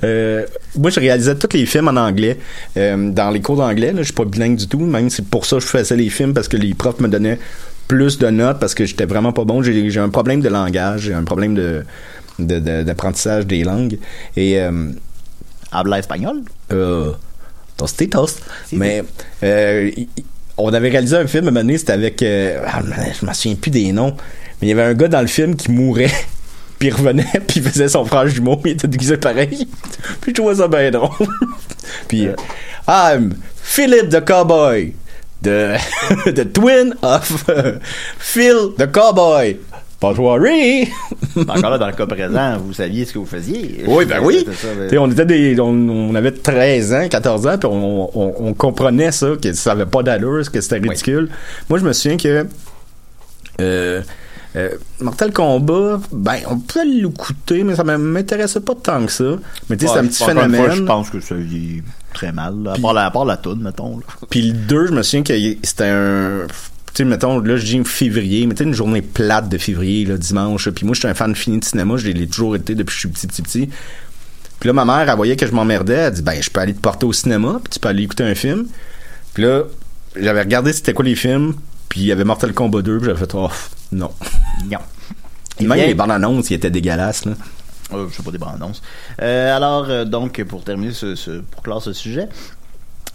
euh, 0.03 0.45
moi 0.77 0.89
je 0.91 0.99
réalisais 0.99 1.35
tous 1.35 1.55
les 1.55 1.65
films 1.65 1.87
en 1.89 1.95
anglais. 1.97 2.37
Euh, 2.77 3.09
dans 3.11 3.29
les 3.29 3.41
cours 3.41 3.57
d'anglais, 3.57 3.93
je 3.97 4.03
suis 4.03 4.13
pas 4.13 4.25
bilingue 4.25 4.55
du 4.57 4.67
tout, 4.67 4.79
même 4.79 5.09
c'est 5.09 5.25
pour 5.25 5.45
ça 5.45 5.57
que 5.57 5.63
je 5.63 5.67
faisais 5.67 5.95
les 5.95 6.09
films 6.09 6.33
parce 6.33 6.47
que 6.47 6.57
les 6.57 6.73
profs 6.73 6.99
me 6.99 7.07
donnaient 7.07 7.39
plus 7.87 8.17
de 8.17 8.27
notes 8.29 8.59
parce 8.59 8.75
que 8.75 8.85
j'étais 8.85 9.05
vraiment 9.05 9.31
pas 9.33 9.43
bon. 9.45 9.61
J'ai 9.63 9.97
un 9.99 10.09
problème 10.09 10.41
de 10.41 10.49
langage, 10.49 11.01
j'ai 11.01 11.13
un 11.13 11.23
problème 11.23 11.55
de 11.55 11.83
de- 12.39 12.59
de- 12.59 12.83
d'apprentissage 12.83 13.47
des 13.47 13.63
langues 13.63 13.97
et 14.35 14.59
euh, 14.61 14.91
Habla 15.71 15.99
espagnol? 15.99 16.41
euh, 16.71 17.11
tostitos. 17.77 18.27
Si, 18.67 18.75
Mais 18.77 19.03
euh, 19.43 19.89
y- 19.97 20.07
on 20.57 20.73
avait 20.73 20.89
réalisé 20.89 21.15
un 21.15 21.27
film 21.27 21.45
à 21.45 21.47
un 21.47 21.51
moment 21.51 21.61
donné, 21.61 21.77
c'était 21.77 21.93
avec 21.93 22.21
euh, 22.23 22.61
ah, 22.65 22.81
je 23.19 23.25
me 23.25 23.33
souviens 23.33 23.55
plus 23.55 23.71
des 23.71 23.91
noms, 23.91 24.15
mais 24.59 24.67
il 24.67 24.69
y 24.69 24.71
avait 24.71 24.83
un 24.83 24.93
gars 24.93 25.07
dans 25.07 25.21
le 25.21 25.27
film 25.27 25.55
qui 25.55 25.71
mourait. 25.71 26.11
Puis 26.79 26.89
il 26.89 26.93
revenait, 26.93 27.25
puis 27.47 27.59
il 27.59 27.63
faisait 27.63 27.89
son 27.89 28.05
frère 28.05 28.27
jumeau, 28.27 28.61
il 28.63 28.73
était 28.73 28.87
déguisé 28.87 29.17
pareil. 29.17 29.67
puis 30.21 30.29
je 30.29 30.33
trouvais 30.33 30.53
ça 30.53 30.67
bien 30.67 30.91
drôle. 30.91 31.09
puis, 32.07 32.27
euh, 32.27 32.35
I'm 32.87 33.33
Philip 33.63 34.09
the 34.09 34.23
Cowboy, 34.23 34.93
the, 35.41 35.79
the 36.27 36.53
twin 36.53 36.93
of 37.01 37.45
euh, 37.49 37.79
Phil 38.19 38.75
the 38.77 38.85
Cowboy. 38.91 39.57
Pas 39.99 40.13
worry! 40.13 40.87
Encore 41.37 41.71
là, 41.71 41.77
dans 41.79 41.87
le 41.87 41.93
cas 41.93 42.05
présent, 42.05 42.57
vous 42.59 42.73
saviez 42.73 43.03
ce 43.05 43.13
que 43.13 43.19
vous 43.19 43.25
faisiez. 43.25 43.83
Oui, 43.87 44.05
ben 44.05 44.19
oui. 44.21 44.45
Ça, 44.53 44.67
ben- 44.77 44.99
on 44.99 45.09
était 45.11 45.25
des, 45.25 45.59
on, 45.59 45.69
on 45.69 46.13
avait 46.13 46.31
13 46.31 46.93
ans, 46.93 47.07
14 47.09 47.47
ans, 47.47 47.57
puis 47.57 47.67
on, 47.71 48.09
on, 48.19 48.35
on 48.49 48.53
comprenait 48.53 49.11
ça, 49.11 49.29
que 49.41 49.53
ça 49.53 49.71
avait 49.71 49.87
pas 49.87 50.03
d'allure, 50.03 50.51
que 50.51 50.61
c'était 50.61 50.77
ridicule. 50.77 51.29
Moi, 51.69 51.79
je 51.79 51.83
me 51.85 51.93
souviens 51.93 52.17
que 52.17 52.45
euh, 53.59 54.01
euh, 54.55 54.69
Mortal 55.01 55.31
Kombat, 55.33 55.99
ben, 56.11 56.37
on 56.47 56.59
peut 56.59 56.85
l'écouter, 56.85 57.63
mais 57.63 57.75
ça 57.75 57.83
m'intéressait 57.83 58.59
pas 58.61 58.75
tant 58.75 59.03
que 59.05 59.11
ça. 59.11 59.23
Mais 59.69 59.77
tu 59.77 59.87
sais, 59.87 59.93
c'est 59.93 59.99
un 59.99 60.05
petit 60.05 60.23
une 60.23 60.31
fois, 60.31 60.43
phénomène. 60.43 60.71
je 60.73 60.83
pense 60.83 61.09
que 61.09 61.19
ça 61.19 61.33
vieillit 61.35 61.81
très 62.13 62.31
mal. 62.31 62.53
là. 62.63 62.73
À 62.73 62.79
part 62.79 62.93
la, 62.93 63.05
à 63.05 63.11
part 63.11 63.25
la 63.25 63.37
toune, 63.37 63.61
mettons. 63.63 63.99
Puis 64.29 64.43
le 64.43 64.53
2, 64.53 64.87
je 64.87 64.91
me 64.93 65.01
souviens 65.01 65.23
que 65.23 65.33
y- 65.33 65.57
c'était 65.63 65.85
un. 65.85 66.41
Tu 66.97 67.03
sais, 67.03 67.05
mettons, 67.09 67.37
là, 67.41 67.57
je 67.57 67.63
dis 67.63 67.79
février, 67.85 68.47
mais 68.47 68.55
tu 68.55 68.63
une 68.63 68.73
journée 68.73 69.03
plate 69.03 69.49
de 69.49 69.59
février, 69.59 70.03
là, 70.03 70.17
dimanche. 70.17 70.67
Puis 70.71 70.83
moi, 70.83 70.95
je 70.95 71.01
suis 71.01 71.07
un 71.07 71.13
fan 71.13 71.35
fini 71.35 71.59
de 71.59 71.63
cinéma, 71.63 71.95
je 71.95 72.07
l'ai 72.09 72.25
toujours 72.25 72.55
été 72.55 72.73
depuis 72.73 72.87
que 72.87 72.93
je 72.93 72.97
suis 73.01 73.09
petit, 73.09 73.27
petit, 73.27 73.41
petit. 73.43 73.69
Puis 74.59 74.65
là, 74.67 74.73
ma 74.73 74.83
mère, 74.83 75.07
elle 75.07 75.15
voyait 75.15 75.35
que 75.35 75.45
je 75.45 75.51
m'emmerdais, 75.51 75.93
elle 75.93 76.13
dit, 76.13 76.21
ben, 76.23 76.41
je 76.41 76.49
peux 76.49 76.59
aller 76.59 76.73
te 76.73 76.79
porter 76.79 77.05
au 77.05 77.13
cinéma, 77.13 77.59
puis 77.63 77.69
tu 77.73 77.79
peux 77.79 77.87
aller 77.89 78.01
écouter 78.01 78.23
un 78.23 78.33
film. 78.33 78.65
Puis 79.35 79.43
là, 79.43 79.65
j'avais 80.19 80.41
regardé 80.41 80.73
c'était 80.73 80.93
quoi 80.93 81.05
les 81.05 81.13
films, 81.13 81.53
puis 81.87 81.99
il 82.01 82.07
y 82.07 82.11
avait 82.11 82.23
Mortal 82.23 82.51
Kombat 82.53 82.81
2, 82.81 82.97
puis 82.97 83.05
j'avais 83.05 83.19
fait, 83.19 83.31
oh, 83.35 83.51
non. 83.91 84.09
Non. 84.67 84.79
Et 85.59 85.67
même 85.67 85.77
bien- 85.77 85.85
les 85.85 85.93
bandes 85.93 86.09
annonces, 86.09 86.49
ils 86.49 86.55
étaient 86.55 86.71
dégueulasses, 86.71 87.25
là. 87.25 87.33
Euh, 87.93 88.07
je 88.11 88.15
sais 88.17 88.23
pas 88.23 88.31
des 88.31 88.39
bandes 88.39 88.55
annonces. 88.55 88.81
Euh, 89.21 89.55
alors, 89.55 89.85
euh, 89.89 90.03
donc, 90.03 90.43
pour 90.45 90.63
terminer 90.63 90.93
ce, 90.93 91.13
ce- 91.13 91.41
pour 91.41 91.61
clore 91.61 91.83
ce 91.83 91.93
sujet, 91.93 92.27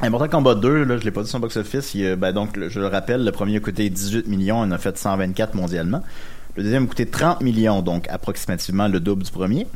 euh, 0.02 0.10
Mortal 0.10 0.30
Kombat 0.30 0.56
2, 0.56 0.84
là, 0.84 0.96
je 0.98 1.04
l'ai 1.04 1.10
pas 1.10 1.22
dit 1.22 1.28
sur 1.28 1.40
box-office, 1.40 1.96
ben, 2.18 2.32
donc, 2.32 2.58
je 2.68 2.80
le 2.80 2.86
rappelle, 2.86 3.24
le 3.24 3.32
premier 3.32 3.56
a 3.56 3.60
coûté 3.60 3.88
18 3.88 4.26
millions, 4.28 4.64
il 4.64 4.68
en 4.68 4.72
a 4.72 4.78
fait 4.78 4.96
124 4.96 5.54
mondialement. 5.54 6.02
Le 6.56 6.64
deuxième 6.64 6.84
a 6.84 6.86
coûté 6.86 7.06
30 7.06 7.40
millions, 7.40 7.80
donc 7.80 8.08
approximativement 8.08 8.88
le 8.88 9.00
double 9.00 9.22
du 9.22 9.30
premier. 9.30 9.66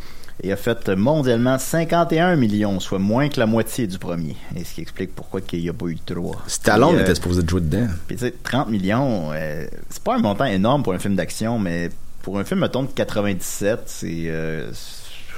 Et 0.43 0.53
a 0.53 0.57
fait 0.57 0.91
mondialement 0.91 1.59
51 1.59 2.37
millions, 2.37 2.79
soit 2.79 2.99
moins 2.99 3.31
que 3.31 3.41
la 3.41 3.47
moitié 3.47 3.87
du 3.87 3.99
premier. 3.99 4.37
Et 4.55 4.65
ce 4.65 4.75
qui 4.75 4.83
explique 4.83 5.15
pourquoi 5.15 5.41
il 5.51 5.63
n'y 5.63 5.69
a 5.71 5.73
pas 5.73 5.87
eu 5.87 5.95
de 5.95 6.15
3. 6.15 6.43
Stallone 6.47 6.97
euh, 6.97 7.01
était 7.01 7.15
supposé 7.15 7.43
de 7.43 7.49
jouer 7.49 7.63
dedans. 7.63 7.87
Puis 8.07 8.17
tu 8.17 8.25
sais, 8.27 8.35
30 8.43 8.69
millions, 8.69 9.31
euh, 9.33 9.67
c'est 9.89 10.03
pas 10.03 10.17
un 10.17 10.19
montant 10.19 10.45
énorme 10.45 10.83
pour 10.83 10.93
un 10.93 10.99
film 10.99 11.17
d'action, 11.17 11.59
mais 11.59 11.89
pour 12.21 12.39
un 12.39 12.45
film, 12.45 12.61
mettons, 12.61 12.83
de 12.83 12.89
97, 12.89 13.85
c'est 13.87 14.25
euh, 14.27 14.71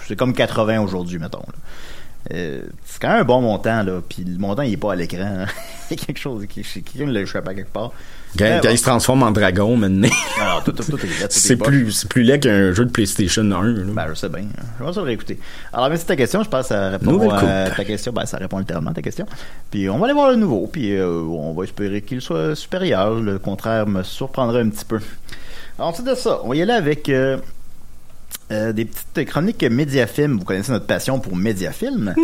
c'est 0.08 0.16
comme 0.16 0.32
80 0.32 0.80
aujourd'hui, 0.80 1.20
mettons. 1.20 1.38
là. 1.46 1.54
Euh, 2.34 2.60
c'est 2.84 3.00
quand 3.00 3.08
même 3.08 3.20
un 3.20 3.24
bon 3.24 3.40
montant, 3.40 3.82
là. 3.82 4.00
Puis 4.06 4.22
le 4.24 4.38
montant, 4.38 4.62
il 4.62 4.74
est 4.74 4.76
pas 4.76 4.92
à 4.92 4.96
l'écran. 4.96 5.18
hein. 5.22 5.46
il 5.90 5.98
y 5.98 6.02
a 6.02 6.04
quelque 6.06 6.18
chose 6.18 6.44
qui... 6.46 6.62
Quelqu'un 6.62 7.10
l'a 7.10 7.20
échappé 7.22 7.50
à 7.50 7.54
quelque 7.54 7.72
part. 7.72 7.92
Quand, 8.38 8.44
Euh, 8.44 8.58
quand 8.62 8.68
il 8.68 8.76
se 8.76 8.82
transforme 8.82 9.22
en 9.22 9.30
dragon, 9.30 9.76
maintenant, 9.76 10.08
Alors, 10.38 10.62
tout, 10.62 10.72
tout, 10.72 10.82
tout 10.84 10.98
c'est 11.30 11.56
plus, 11.56 11.90
c'est 11.92 12.08
plus 12.10 12.22
laid 12.22 12.38
qu'un 12.40 12.74
jeu 12.74 12.84
de 12.84 12.90
PlayStation 12.90 13.42
1, 13.42 13.62
là. 13.62 13.82
Ben, 13.94 14.06
je 14.10 14.14
sais 14.14 14.28
bien. 14.28 14.44
Je 14.78 14.84
vais 14.84 14.92
ça 14.92 15.00
le 15.00 15.06
réécouter. 15.06 15.38
Alors, 15.72 15.88
merci 15.88 16.04
de 16.04 16.08
ta 16.08 16.16
question. 16.16 16.42
Je 16.42 16.50
pense 16.50 16.62
que 16.62 16.68
ça 16.74 16.90
répond 16.90 17.12
Nouvelle 17.12 17.30
à 17.30 17.70
ta 17.70 17.84
question. 17.86 18.12
Ben, 18.12 18.26
ça 18.26 18.36
répond 18.36 18.58
littéralement 18.58 18.90
à 18.90 18.94
ta 18.94 19.00
question. 19.02 19.24
Puis, 19.70 19.88
on 19.88 19.96
va 19.98 20.04
aller 20.04 20.14
voir 20.14 20.28
le 20.30 20.36
nouveau. 20.36 20.68
Puis, 20.70 20.94
euh, 20.94 21.08
on 21.22 21.54
va 21.54 21.64
espérer 21.64 22.02
qu'il 22.02 22.20
soit 22.20 22.54
supérieur. 22.54 23.14
Le 23.14 23.38
contraire 23.38 23.86
me 23.86 24.02
surprendrait 24.02 24.60
un 24.60 24.68
petit 24.68 24.84
peu. 24.84 25.00
Alors, 25.78 25.88
ensuite 25.90 26.06
de 26.06 26.14
ça, 26.14 26.40
on 26.44 26.48
va 26.50 26.56
y 26.56 26.60
aller 26.62 26.72
avec 26.72 27.08
euh, 27.08 27.38
euh, 28.50 28.72
des 28.72 28.84
petites 28.86 29.28
chroniques 29.28 29.62
Mediafilm. 29.62 30.38
Vous 30.38 30.44
connaissez 30.44 30.72
notre 30.72 30.86
passion 30.86 31.20
pour 31.20 31.36
Mediafilm? 31.36 32.14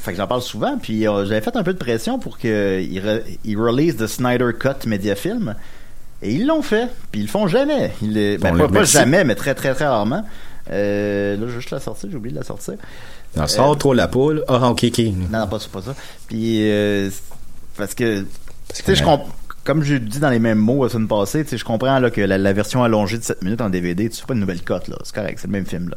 Fait 0.00 0.12
que 0.12 0.16
j'en 0.16 0.26
parle 0.26 0.42
souvent. 0.42 0.78
Puis, 0.78 1.06
euh, 1.06 1.24
j'avais 1.26 1.40
fait 1.40 1.56
un 1.56 1.62
peu 1.62 1.72
de 1.72 1.78
pression 1.78 2.18
pour 2.18 2.38
qu'ils 2.38 3.00
re 3.00 3.20
ils 3.44 3.56
release 3.58 3.96
the 3.96 4.06
Snyder 4.06 4.50
Cut 4.58 4.86
Mediafilm. 4.86 5.54
Et 6.22 6.34
ils 6.34 6.46
l'ont 6.46 6.62
fait. 6.62 6.88
Puis 7.10 7.20
ils 7.22 7.24
le 7.24 7.30
font 7.30 7.46
jamais. 7.48 7.92
Ils 8.02 8.14
le- 8.14 8.36
ben, 8.38 8.56
pas, 8.68 8.84
jamais, 8.84 9.24
mais 9.24 9.34
très, 9.34 9.54
très, 9.54 9.74
très 9.74 9.86
rarement. 9.86 10.24
Euh, 10.70 11.36
là, 11.36 11.40
je 11.42 11.46
vais 11.46 11.60
juste 11.60 11.70
la 11.70 11.80
sortir. 11.80 12.08
J'ai 12.10 12.16
oublié 12.16 12.32
de 12.32 12.38
la 12.38 12.44
sortir. 12.46 12.74
Non, 13.36 13.46
sors 13.48 13.76
trop 13.76 13.94
la 13.94 14.08
poule. 14.08 14.44
Ah, 14.46 14.70
ok, 14.70 14.84
ok. 14.84 14.98
Non, 15.30 15.40
non, 15.40 15.46
pas, 15.48 15.58
ça, 15.58 15.66
pas 15.72 15.82
ça. 15.82 15.94
Puis, 16.28 16.58
euh, 16.70 17.10
parce 17.76 17.94
que, 17.94 18.20
tu 18.20 18.26
sais, 18.84 18.94
je 18.94 19.02
qu'on 19.02 19.14
a- 19.14 19.16
comp- 19.18 19.26
comme 19.64 19.82
je 19.82 19.94
dis 19.94 20.18
dans 20.18 20.30
les 20.30 20.38
mêmes 20.38 20.58
mots 20.58 20.84
la 20.84 20.90
semaine 20.90 21.08
passée, 21.08 21.44
je 21.50 21.64
comprends 21.64 21.98
là, 21.98 22.10
que 22.10 22.20
la, 22.20 22.52
version 22.52 22.82
allongée 22.82 23.18
de 23.18 23.22
7 23.22 23.42
minutes 23.42 23.60
en 23.60 23.70
DVD, 23.70 24.08
tu 24.08 24.24
pas 24.24 24.34
une 24.34 24.40
nouvelle 24.40 24.62
cote, 24.62 24.88
là. 24.88 24.96
C'est 25.04 25.14
correct, 25.14 25.38
c'est 25.40 25.46
le 25.46 25.52
même 25.52 25.66
film, 25.66 25.90
là. 25.90 25.96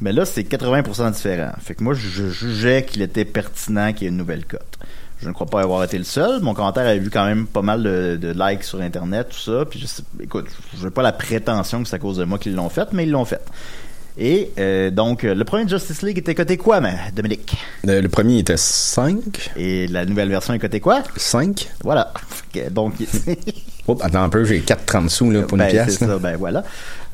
Mais 0.00 0.12
là, 0.12 0.26
c'est 0.26 0.42
80% 0.42 1.12
différent. 1.12 1.52
Fait 1.58 1.74
que 1.74 1.82
moi, 1.82 1.94
je 1.94 2.28
jugeais 2.28 2.84
qu'il 2.84 3.00
était 3.00 3.24
pertinent 3.24 3.92
qu'il 3.92 4.02
y 4.02 4.04
ait 4.06 4.10
une 4.10 4.18
nouvelle 4.18 4.44
cote. 4.44 4.78
Je 5.22 5.28
ne 5.28 5.32
crois 5.32 5.46
pas 5.46 5.62
avoir 5.62 5.82
été 5.82 5.96
le 5.96 6.04
seul. 6.04 6.42
Mon 6.42 6.52
commentaire 6.52 6.86
a 6.86 6.94
vu 6.96 7.08
quand 7.08 7.24
même 7.24 7.46
pas 7.46 7.62
mal 7.62 7.82
de, 7.82 8.34
likes 8.36 8.64
sur 8.64 8.82
Internet, 8.82 9.28
tout 9.30 9.38
ça. 9.38 9.64
Puis, 9.64 9.78
je 9.78 10.22
écoute, 10.22 10.46
je 10.76 10.84
n'ai 10.84 10.90
pas 10.90 11.02
la 11.02 11.12
prétention 11.12 11.82
que 11.82 11.88
c'est 11.88 11.96
à 11.96 11.98
cause 11.98 12.18
de 12.18 12.24
moi 12.24 12.38
qu'ils 12.38 12.54
l'ont 12.54 12.68
fait, 12.68 12.92
mais 12.92 13.04
ils 13.04 13.10
l'ont 13.10 13.24
fait. 13.24 13.40
Et 14.18 14.50
euh, 14.58 14.90
donc, 14.90 15.24
euh, 15.24 15.34
le 15.34 15.44
premier 15.44 15.68
Justice 15.68 16.00
League 16.02 16.16
était 16.18 16.34
coté 16.34 16.56
quoi, 16.56 16.80
mais, 16.80 16.94
Dominique? 17.14 17.54
Le, 17.84 18.00
le 18.00 18.08
premier 18.08 18.38
était 18.38 18.56
5. 18.56 19.52
Et 19.56 19.86
la 19.88 20.06
nouvelle 20.06 20.30
version 20.30 20.54
est 20.54 20.58
côté 20.58 20.80
quoi? 20.80 21.02
5. 21.16 21.68
Voilà. 21.84 22.12
Donc, 22.70 22.94
Oups, 23.88 24.02
attends 24.02 24.22
un 24.22 24.28
peu, 24.30 24.44
j'ai 24.44 24.60
4,30 24.60 25.08
sous 25.10 25.30
là, 25.30 25.42
pour 25.42 25.58
ben, 25.58 25.64
une 25.66 25.70
pièce. 25.70 25.98
c'est 25.98 26.06
ça, 26.06 26.18
ben 26.18 26.36
voilà. 26.36 26.64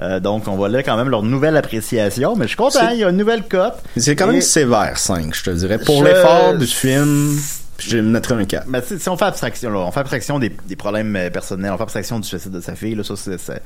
Euh, 0.01 0.21
donc, 0.21 0.49
on 0.49 0.57
va 0.57 0.69
là 0.71 0.83
quand 0.83 0.97
même 0.97 1.11
leur 1.11 1.23
nouvelle 1.23 1.57
appréciation, 1.57 2.35
mais 2.35 2.45
je 2.45 2.49
suis 2.49 2.57
content, 2.57 2.89
il 2.93 3.01
y 3.01 3.05
a 3.05 3.11
une 3.11 3.17
nouvelle 3.19 3.43
cote. 3.47 3.75
C'est 3.97 4.17
quand 4.17 4.27
même 4.29 4.41
sévère, 4.41 4.97
5, 4.97 5.35
je 5.35 5.43
te 5.43 5.51
dirais. 5.51 5.79
Pour 5.79 5.99
Je- 6.01 6.05
l'effort 6.09 6.55
du 6.57 6.67
film, 6.67 7.37
je 7.79 7.99
mettrais 7.99 8.37
un 8.37 8.45
4. 8.47 8.67
Mais 8.69 8.81
sais, 8.81 8.99
si 8.99 9.09
on 9.11 9.19
fait 9.19 9.27
abstraction, 9.27 9.69
là, 9.71 9.81
on 9.81 9.91
fait 9.93 10.01
abstraction 10.01 10.39
des, 10.39 10.51
des 10.67 10.77
problèmes 10.77 11.15
euh, 11.17 11.29
personnels, 11.29 11.73
on 11.73 11.77
fait 11.77 11.83
abstraction 11.83 12.21
du 12.21 12.27
suicide 12.29 12.53
de 12.53 12.61
sa 12.63 12.75
fille, 12.75 12.95
là, 12.95 13.05
ça, 13.05 13.17
c'est, 13.17 13.39
c'est- 13.39 13.61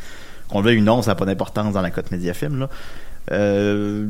qu'on 0.49 0.61
le 0.61 0.64
veuille 0.64 0.79
ou 0.81 0.85
non, 0.85 1.03
ça 1.03 1.11
n'a 1.12 1.14
pas 1.16 1.27
d'importance 1.27 1.75
dans 1.75 1.83
la 1.83 1.90
cote 1.90 2.11
médiafilm, 2.11 2.59
là. 2.61 2.68
Euh, 3.32 4.06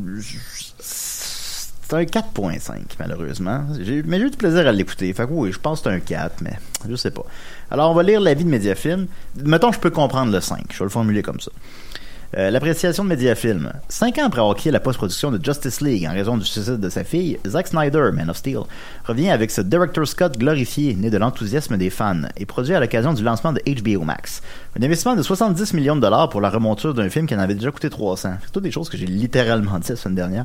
c'est 0.79 1.95
un 1.95 2.03
4.5, 2.03 2.83
malheureusement. 2.99 3.65
Mais 3.79 3.85
j'ai 3.85 4.27
eu 4.27 4.31
du 4.31 4.37
plaisir 4.37 4.67
à 4.67 4.73
l'écouter. 4.73 5.13
Fait 5.13 5.27
oui, 5.29 5.53
je 5.53 5.59
pense 5.59 5.81
que 5.81 5.91
c'est 5.91 5.97
un 5.97 6.01
4, 6.01 6.41
mais 6.43 6.59
je 6.89 6.97
sais 6.97 7.11
pas. 7.11 7.25
Alors, 7.71 7.91
on 7.91 7.95
va 7.95 8.03
lire 8.03 8.21
l'avis 8.21 8.45
de 8.45 8.51
Mediafilm. 8.51 9.07
Mettons, 9.45 9.73
je 9.73 9.79
peux 9.79 9.91
comprendre 9.91 10.33
le 10.33 10.41
5. 10.41 10.65
Je 10.73 10.79
vais 10.79 10.85
le 10.85 10.91
formuler 10.91 11.23
comme 11.23 11.41
ça. 11.41 11.51
Euh, 12.37 12.51
L'appréciation 12.51 13.05
de 13.05 13.09
Mediafilm. 13.09 13.73
Cinq 13.89 14.19
ans 14.19 14.27
après 14.27 14.41
avoir 14.41 14.57
quitté 14.57 14.71
la 14.73 14.81
post-production 14.81 15.31
de 15.31 15.43
Justice 15.43 15.81
League 15.81 16.07
en 16.11 16.13
raison 16.13 16.37
du 16.37 16.45
suicide 16.45 16.81
de 16.81 16.89
sa 16.89 17.05
fille, 17.05 17.39
Zack 17.47 17.69
Snyder, 17.69 18.11
Man 18.13 18.29
of 18.29 18.37
Steel, 18.37 18.61
revient 19.05 19.31
avec 19.31 19.51
ce 19.51 19.61
Director 19.61 20.07
Scott 20.07 20.37
glorifié, 20.37 20.95
né 20.95 21.09
de 21.09 21.19
l'enthousiasme 21.19 21.77
des 21.77 21.91
fans, 21.91 22.23
et 22.37 22.45
produit 22.45 22.75
à 22.75 22.81
l'occasion 22.81 23.13
du 23.13 23.23
lancement 23.23 23.53
de 23.53 23.61
HBO 23.65 24.05
Max. 24.05 24.43
Un 24.79 24.83
investissement 24.83 25.15
de 25.15 25.23
70 25.23 25.73
millions 25.75 25.97
de 25.97 26.01
dollars 26.01 26.29
pour 26.29 26.41
la 26.41 26.51
remonture 26.51 26.95
d'un 26.95 27.09
film 27.09 27.27
qui 27.27 27.35
en 27.35 27.39
avait 27.39 27.55
déjà 27.55 27.71
coûté 27.71 27.91
300. 27.91 28.35
C'est 28.45 28.53
toutes 28.53 28.65
des 28.65 28.73
choses 28.73 28.89
que 28.89 28.97
j'ai 28.97 29.07
littéralement 29.07 29.79
dit 29.79 29.91
la 29.91 29.97
semaine 29.97 30.17
dernière. 30.17 30.45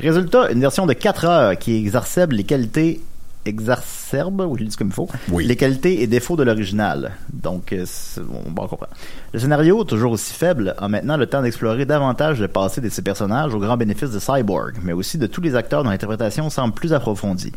Résultat, 0.00 0.50
une 0.50 0.60
version 0.60 0.86
de 0.86 0.92
4 0.92 1.24
heures 1.24 1.58
qui 1.58 1.76
exacerbe 1.76 2.32
les 2.32 2.44
qualités 2.44 3.00
exacerbe, 3.44 4.40
ou 4.40 4.56
je 4.56 4.62
le 4.64 4.68
dis 4.68 4.76
comme 4.76 4.88
il 4.88 4.92
faut, 4.92 5.08
Oui. 5.30 5.44
les 5.46 5.56
qualités 5.56 6.02
et 6.02 6.06
défauts 6.06 6.36
de 6.36 6.42
l'original. 6.42 7.12
Donc, 7.32 7.72
euh, 7.72 7.84
on 8.30 8.50
va 8.60 8.68
comprendre. 8.68 8.88
Le 9.32 9.38
scénario, 9.38 9.84
toujours 9.84 10.12
aussi 10.12 10.32
faible, 10.34 10.74
a 10.78 10.88
maintenant 10.88 11.16
le 11.16 11.26
temps 11.26 11.42
d'explorer 11.42 11.84
davantage 11.86 12.40
le 12.40 12.48
passé 12.48 12.80
de 12.80 12.88
ses 12.88 13.02
personnages 13.02 13.54
au 13.54 13.58
grand 13.58 13.76
bénéfice 13.76 14.10
de 14.10 14.18
Cyborg, 14.18 14.76
mais 14.82 14.92
aussi 14.92 15.18
de 15.18 15.26
tous 15.26 15.40
les 15.40 15.54
acteurs 15.54 15.84
dont 15.84 15.90
l'interprétation 15.90 16.48
semble 16.50 16.74
plus 16.74 16.92
approfondie. 16.92 17.52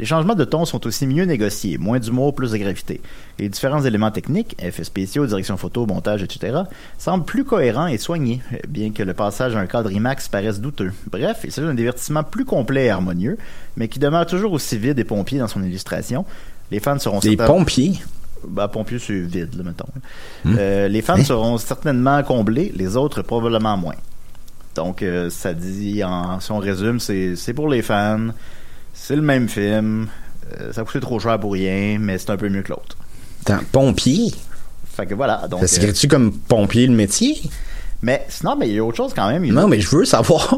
Les 0.00 0.06
changements 0.06 0.34
de 0.34 0.44
ton 0.44 0.64
sont 0.64 0.84
aussi 0.86 1.06
mieux 1.06 1.24
négociés, 1.24 1.76
moins 1.76 1.98
d'humour, 1.98 2.34
plus 2.34 2.52
de 2.52 2.56
gravité. 2.56 3.00
Les 3.38 3.48
différents 3.50 3.84
éléments 3.84 4.10
techniques, 4.10 4.56
effets 4.58 4.82
spéciaux, 4.82 5.26
direction 5.26 5.56
photo, 5.58 5.84
montage, 5.84 6.22
etc., 6.22 6.60
semblent 6.98 7.24
plus 7.26 7.44
cohérents 7.44 7.86
et 7.86 7.98
soignés, 7.98 8.40
bien 8.66 8.90
que 8.92 9.02
le 9.02 9.12
passage 9.12 9.54
à 9.54 9.60
un 9.60 9.66
cadre 9.66 9.92
IMAX 9.92 10.26
paraisse 10.28 10.58
douteux. 10.58 10.92
Bref, 11.12 11.40
il 11.44 11.52
s'agit 11.52 11.68
d'un 11.68 11.74
divertissement 11.74 12.24
plus 12.24 12.46
complet 12.46 12.86
et 12.86 12.90
harmonieux, 12.90 13.36
mais 13.76 13.88
qui 13.88 13.98
demeure 13.98 14.24
toujours 14.24 14.52
aussi 14.54 14.78
vide 14.78 14.98
et 14.98 15.04
pompier 15.04 15.38
dans 15.38 15.48
son 15.48 15.62
illustration. 15.62 16.24
Les 16.70 16.80
fans 16.80 16.98
seront 16.98 17.18
Des 17.20 17.36
certains- 17.36 17.46
pompiers? 17.46 18.00
bah, 18.48 18.68
pompier, 18.68 18.98
c'est 18.98 19.12
vide, 19.20 19.54
là, 19.54 19.64
mettons. 19.64 19.84
Euh, 20.46 20.88
les 20.88 21.02
fans 21.02 21.22
seront 21.22 21.58
certainement 21.58 22.22
comblés, 22.22 22.72
les 22.74 22.96
autres 22.96 23.20
probablement 23.20 23.76
moins. 23.76 23.96
Donc, 24.76 25.02
euh, 25.02 25.28
ça 25.28 25.52
dit, 25.52 26.02
en, 26.02 26.40
si 26.40 26.50
on 26.52 26.58
résume, 26.58 27.00
c'est 27.00 27.52
pour 27.54 27.68
les 27.68 27.82
fans, 27.82 28.28
c'est 29.10 29.16
le 29.16 29.22
même 29.22 29.48
film, 29.48 30.06
euh, 30.60 30.72
ça 30.72 30.84
coûtait 30.84 31.00
trop 31.00 31.18
cher 31.18 31.40
pour 31.40 31.54
rien, 31.54 31.98
mais 31.98 32.16
c'est 32.16 32.30
un 32.30 32.36
peu 32.36 32.48
mieux 32.48 32.62
que 32.62 32.68
l'autre. 32.68 32.96
Pompier. 33.72 34.32
Fait 34.86 35.04
que 35.04 35.14
voilà. 35.14 35.48
Donc, 35.48 35.58
Ça 35.60 35.64
euh, 35.64 35.66
s'écrit-tu 35.66 36.06
comme 36.06 36.32
pompier 36.32 36.86
le 36.86 36.94
métier? 36.94 37.40
mais 38.02 38.24
sinon, 38.28 38.54
mais 38.54 38.68
il 38.68 38.74
y 38.76 38.78
a 38.78 38.84
autre 38.84 38.96
chose 38.98 39.12
quand 39.12 39.28
même. 39.28 39.42
A- 39.42 39.46
Non, 39.48 39.66
mais 39.66 39.80
je 39.80 39.88
veux 39.96 40.04
savoir. 40.04 40.54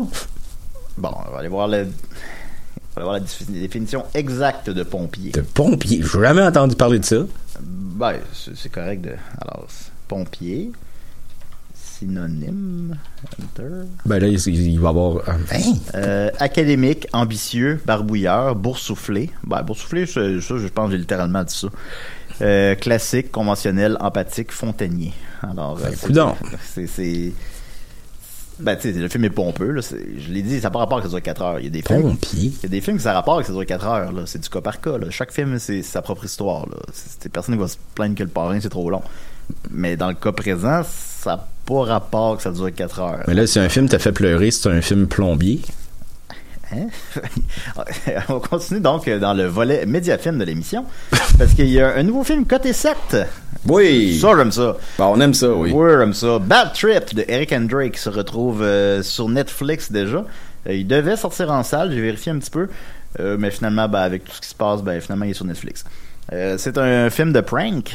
Bon, 0.99 1.11
on 1.27 1.33
va 1.33 1.39
aller 1.39 1.49
voir 1.49 1.67
le. 1.69 1.79
On 1.79 1.81
va 1.81 1.87
aller 2.97 3.05
voir 3.05 3.13
la 3.15 3.21
défi- 3.21 3.47
définition 3.51 4.05
exacte 4.13 4.69
de 4.69 4.83
pompier. 4.83 5.31
De 5.31 5.41
pompier. 5.41 6.03
J'ai 6.03 6.21
jamais 6.21 6.43
entendu 6.43 6.77
parler 6.77 6.99
de 6.99 7.05
ça. 7.07 7.17
Ben, 7.61 8.17
c'est 8.55 8.71
correct 8.71 9.01
de. 9.01 9.13
Alors, 9.41 9.67
pompier. 10.09 10.71
Synonyme. 12.07 12.97
Enter. 13.41 13.63
Ben 14.05 14.19
là, 14.19 14.27
il, 14.27 14.47
il 14.49 14.81
va 14.81 14.89
y 14.89 14.91
avoir. 14.91 15.29
un- 15.29 15.33
Hein? 15.53 15.73
Euh, 15.95 16.31
académique, 16.39 17.07
ambitieux, 17.13 17.81
barbouilleur, 17.87 18.55
boursouflé. 18.57 19.31
Ben, 19.45 19.63
boursouflé, 19.63 20.07
ça, 20.07 20.21
ça, 20.41 20.57
je 20.59 20.69
pense 20.69 20.87
que 20.87 20.93
j'ai 20.93 20.99
littéralement 20.99 21.45
dit 21.45 21.55
ça. 21.55 21.69
Euh, 22.41 22.75
classique, 22.75 23.31
conventionnel, 23.31 23.97
empathique, 24.01 24.51
fontainier. 24.53 25.13
Alors, 25.43 25.79
euh, 25.79 25.85
Ben, 25.85 25.95
c'est- 25.97 26.07
coudonc. 26.07 26.37
c'est, 26.87 27.33
ben, 28.59 28.77
tu 28.77 28.93
sais, 28.93 28.99
le 28.99 29.09
film 29.09 29.25
est 29.25 29.31
pompeux, 29.31 29.71
là. 29.71 29.81
Je 29.83 30.33
l'ai 30.33 30.43
dit, 30.43 30.57
ça 30.61 30.69
n'a 30.69 30.71
pas 30.71 30.81
rapport 30.81 30.99
que 30.99 31.05
ça 31.05 31.11
dure 31.11 31.23
4 31.23 31.43
heures. 31.43 31.59
Il 31.61 31.65
y 31.65 31.69
a 31.69 31.71
des 31.71 31.83
films. 31.83 32.03
Pompier. 32.03 32.53
Il 32.59 32.63
y 32.63 32.67
a 32.67 32.69
des 32.69 32.81
films 32.81 32.97
qui 32.97 33.03
ça 33.03 33.13
rapport 33.13 33.39
que 33.41 33.47
ça 33.47 33.53
dure 33.53 33.67
4 33.67 33.87
heures, 33.87 34.13
là. 34.13 34.23
C'est 34.27 34.41
du 34.41 34.49
cas 34.49 34.61
par 34.61 34.81
cas, 34.81 34.99
là. 34.99 35.07
Chaque 35.11 35.33
film, 35.33 35.59
c'est 35.59 35.83
sa 35.83 36.03
propre 36.03 36.25
histoire, 36.25 36.67
là. 36.69 36.77
C'est, 36.93 37.29
personne 37.31 37.55
ne 37.57 37.61
va 37.61 37.69
se 37.69 37.77
plaindre 37.95 38.15
que 38.17 38.23
le 38.23 38.29
parrain, 38.29 38.59
c'est 38.61 38.69
trop 38.69 38.89
long. 38.91 39.03
Mais 39.71 39.97
dans 39.97 40.09
le 40.09 40.15
cas 40.15 40.33
présent, 40.33 40.83
ça 40.85 41.37
n'a 41.37 41.47
pas 41.67 41.83
rapport 41.83 42.37
que 42.37 42.43
ça 42.43 42.51
dure 42.51 42.73
4 42.75 43.01
heures. 43.01 43.25
Mais 43.29 43.35
là, 43.35 43.47
si 43.47 43.59
un 43.59 43.69
film 43.69 43.89
t'a 43.89 43.99
fait 43.99 44.13
pleurer, 44.13 44.51
c'est 44.51 44.69
un 44.69 44.81
film 44.81 45.07
plombier. 45.07 45.61
Hein? 46.73 46.89
On 48.29 48.41
continue 48.41 48.81
donc 48.81 49.09
dans 49.09 49.35
le 49.35 49.45
volet 49.45 49.87
médiafilm 49.87 50.39
de 50.39 50.45
l'émission 50.45 50.85
parce 51.39 51.53
qu'il 51.55 51.69
y 51.69 51.81
a 51.81 51.95
un 51.95 52.03
nouveau 52.03 52.25
film 52.25 52.47
côté 52.47 52.73
7. 52.73 52.97
Oui. 53.67 54.19
Ça, 54.21 54.37
j'aime 54.37 54.53
ça. 54.53 54.77
Ben, 54.99 55.05
on 55.07 55.21
aime 55.21 55.35
ça, 55.35 55.53
oui. 55.53 55.71
Oui, 55.73 55.91
j'aime 55.99 56.15
ça. 56.15 56.39
Bad 56.39 56.73
Trip 56.73 57.15
de 57.15 57.25
Eric 57.29 57.53
and 57.53 57.63
Drake 57.63 57.97
se 57.97 58.09
retrouve 58.09 58.63
euh, 58.63 59.03
sur 59.03 59.29
Netflix 59.29 59.93
déjà. 59.93 60.25
Euh, 60.67 60.75
il 60.75 60.87
devait 60.87 61.17
sortir 61.17 61.51
en 61.53 61.63
salle, 61.63 61.93
j'ai 61.93 62.01
vérifié 62.01 62.33
un 62.33 62.39
petit 62.39 62.51
peu. 62.51 62.69
Euh, 63.21 63.37
mais 63.39 63.51
finalement, 63.51 63.89
ben, 63.89 64.01
avec 64.01 64.25
tout 64.25 64.33
ce 64.33 64.41
qui 64.41 64.49
se 64.49 64.55
passe, 64.55 64.83
ben, 64.83 65.01
finalement, 65.01 65.27
il 65.27 65.31
est 65.31 65.35
sur 65.35 65.45
Netflix. 65.45 65.85
C'est 66.57 66.79
un 66.79 67.11
film 67.11 67.33
de 67.33 67.43
prank. 67.43 67.95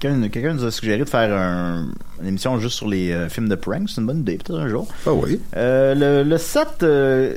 Quelqu'un 0.00 0.54
nous 0.54 0.64
a 0.64 0.70
suggéré 0.70 0.98
de 1.00 1.04
faire 1.08 1.32
un- 1.36 1.88
une 2.22 2.28
émission 2.28 2.58
juste 2.58 2.76
sur 2.76 2.88
les 2.88 3.12
euh, 3.12 3.28
films 3.28 3.48
de 3.48 3.54
prank. 3.54 3.88
C'est 3.88 4.00
une 4.00 4.06
bonne 4.06 4.20
idée, 4.20 4.36
peut-être 4.38 4.58
un 4.60 4.68
jour. 4.68 4.86
Ah 5.06 5.12
oui. 5.12 5.40
Euh, 5.56 5.94
le, 5.94 6.28
le 6.28 6.38
set, 6.38 6.82
euh, 6.82 7.34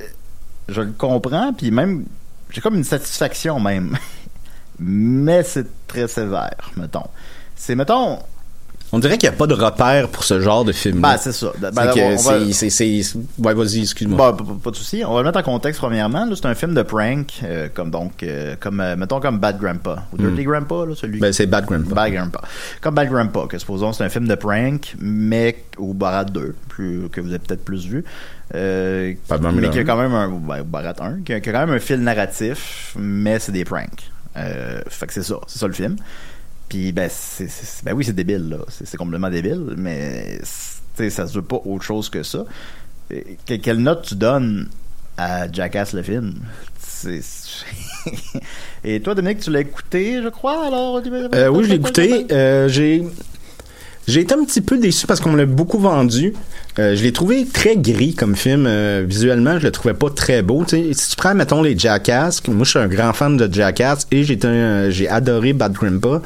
je 0.70 0.82
le 0.82 0.92
comprends, 0.92 1.52
puis 1.54 1.72
même, 1.72 2.06
j'ai 2.50 2.62
comme 2.62 2.76
une 2.76 2.84
satisfaction 2.84 3.60
même. 3.60 3.98
Mais 4.80 5.44
c'est 5.44 5.66
très 5.88 6.08
sévère, 6.08 6.72
mettons. 6.78 7.08
C'est, 7.56 7.76
mettons, 7.76 8.20
On 8.93 9.00
dirait 9.00 9.17
qu'il 9.17 9.30
n'y 9.30 9.36
a 9.36 9.38
pas 9.38 9.47
de 9.47 9.54
repère 9.54 10.08
pour 10.10 10.23
ce 10.23 10.39
genre 10.39 10.63
de 10.63 10.71
film. 10.71 11.02
ben, 11.02 11.17
c'est 11.17 11.34
ça. 11.34 11.52
Ben, 11.60 11.71
c'est 11.73 11.80
va- 11.80 13.19
Ouais, 13.39 13.54
vas-y, 13.54 13.82
excuse-moi. 13.82 14.32
Bon, 14.32 14.56
pas, 14.56 14.71
de 14.71 14.76
souci. 14.76 15.04
On 15.06 15.13
va 15.13 15.19
le 15.19 15.26
mettre 15.26 15.39
en 15.39 15.43
contexte 15.43 15.82
premièrement. 15.82 16.28
C'est 16.34 16.45
un 16.45 16.56
film 16.56 16.73
de 16.73 16.84
prank, 16.84 17.41
euh, 17.43 17.67
comme 17.73 17.91
donc, 17.91 18.23
euh, 18.23 18.56
comme 18.60 18.80
euh, 18.80 18.95
mettons 18.95 19.19
comme 19.19 19.39
Bad 19.39 19.60
Grandpa 19.60 20.06
ou 20.13 20.17
Dirty 20.17 20.43
Grandpa, 20.43 20.86
là, 20.88 20.95
celui. 20.95 21.19
Ben, 21.19 21.34
c'est 21.34 21.47
Bad 21.47 21.65
Grandpa. 21.65 21.93
Bad 21.93 22.13
Grandpa. 22.13 22.41
Comme 22.80 22.95
Bad 22.95 23.10
Grandpa, 23.10 23.41
que 23.50 23.58
supposons 23.58 23.91
c'est 23.91 24.06
un 24.06 24.10
film 24.10 24.28
de 24.28 24.36
prank, 24.36 24.95
mais 25.00 25.63
ou 25.78 25.93
Barat 25.93 26.26
2, 26.26 26.56
plus 26.69 27.10
que 27.10 27.19
vous 27.19 27.30
avez 27.30 27.39
peut-être 27.39 27.65
plus 27.65 27.86
vu. 27.86 28.06
Euh, 28.56 29.13
Pas 29.28 29.38
mais 29.38 29.69
qui 29.69 29.80
a 29.80 29.82
hein. 29.82 29.86
quand 29.86 29.97
même 29.97 30.13
un 30.13 30.30
ben, 30.30 30.63
Barat 30.63 30.93
1, 31.00 31.21
qui 31.26 31.34
a, 31.34 31.39
qui 31.41 31.50
a 31.50 31.52
quand 31.52 31.65
même 31.65 31.76
un 31.76 31.80
fil 31.80 32.00
narratif, 32.00 32.93
mais 32.97 33.39
c'est 33.39 33.52
des 33.52 33.65
pranks. 33.65 34.10
Euh, 34.38 34.82
fait 34.88 35.08
que 35.08 35.13
c'est 35.13 35.23
ça, 35.23 35.36
c'est 35.47 35.60
ça 35.60 35.67
le 35.67 35.73
film. 35.73 35.97
Puis 36.69 36.91
ben 36.91 37.10
c'est 37.12 37.49
c'est- 37.49 37.84
ben 37.86 37.93
oui, 37.93 38.03
c'est 38.03 38.13
débile 38.15 38.49
là, 38.49 38.58
c'est 38.69 38.86
c'est 38.88 38.97
complètement 38.97 39.30
débile, 39.30 39.73
mais 39.77 40.39
ça 40.43 41.27
se 41.27 41.34
veut 41.34 41.41
pas 41.41 41.62
autre 41.65 41.84
chose 41.84 42.10
que 42.10 42.23
ça. 42.23 42.43
Que- 43.10 43.56
quelle 43.56 43.77
note 43.77 44.03
tu 44.03 44.15
donnes 44.15 44.67
à 45.17 45.49
Jackass 45.51 45.93
le 45.93 46.01
film? 46.03 46.34
C'est- 46.80 47.21
Et 48.84 48.99
toi 49.01 49.15
Dominique, 49.15 49.39
tu 49.39 49.49
l'as 49.51 49.62
écouté, 49.62 50.19
je 50.23 50.30
crois 50.30 50.65
alors 50.67 51.01
Euh, 51.34 51.47
oui, 51.49 51.63
je 51.63 51.69
l'ai 51.69 51.75
écouté. 51.75 52.25
Euh, 52.32 52.67
j'ai 52.67 53.03
j'ai 54.08 54.21
été 54.21 54.34
un 54.34 54.43
petit 54.45 54.62
peu 54.62 54.77
déçu 54.77 55.06
parce 55.06 55.19
qu'on 55.19 55.32
me 55.32 55.38
l'a 55.38 55.45
beaucoup 55.45 55.80
vendu. 55.80 56.34
Euh, 56.80 56.95
je 56.95 57.03
l'ai 57.03 57.12
trouvé 57.12 57.45
très 57.45 57.75
gris 57.75 58.13
comme 58.15 58.36
film. 58.38 58.65
euh, 58.65 59.03
visuellement, 59.06 59.60
je 59.60 59.65
le 59.65 59.71
trouvais 59.71 59.93
pas 59.93 60.10
très 60.10 60.41
beau. 60.41 60.63
Si 60.67 60.93
tu 60.93 61.15
prends, 61.17 61.36
mettons, 61.36 61.62
les 61.62 61.77
Jackass, 61.77 62.45
moi 62.47 62.63
je 62.63 62.69
suis 62.69 62.80
un 62.80 62.88
grand 62.88 63.12
fan 63.13 63.36
de 63.36 63.53
Jackass 63.53 64.08
et 64.12 64.23
j'ai 64.23 64.39
un- 64.45 64.89
j'ai 64.89 65.10
adoré 65.10 65.51
Bad 65.53 65.73
Grandpa. 65.73 66.21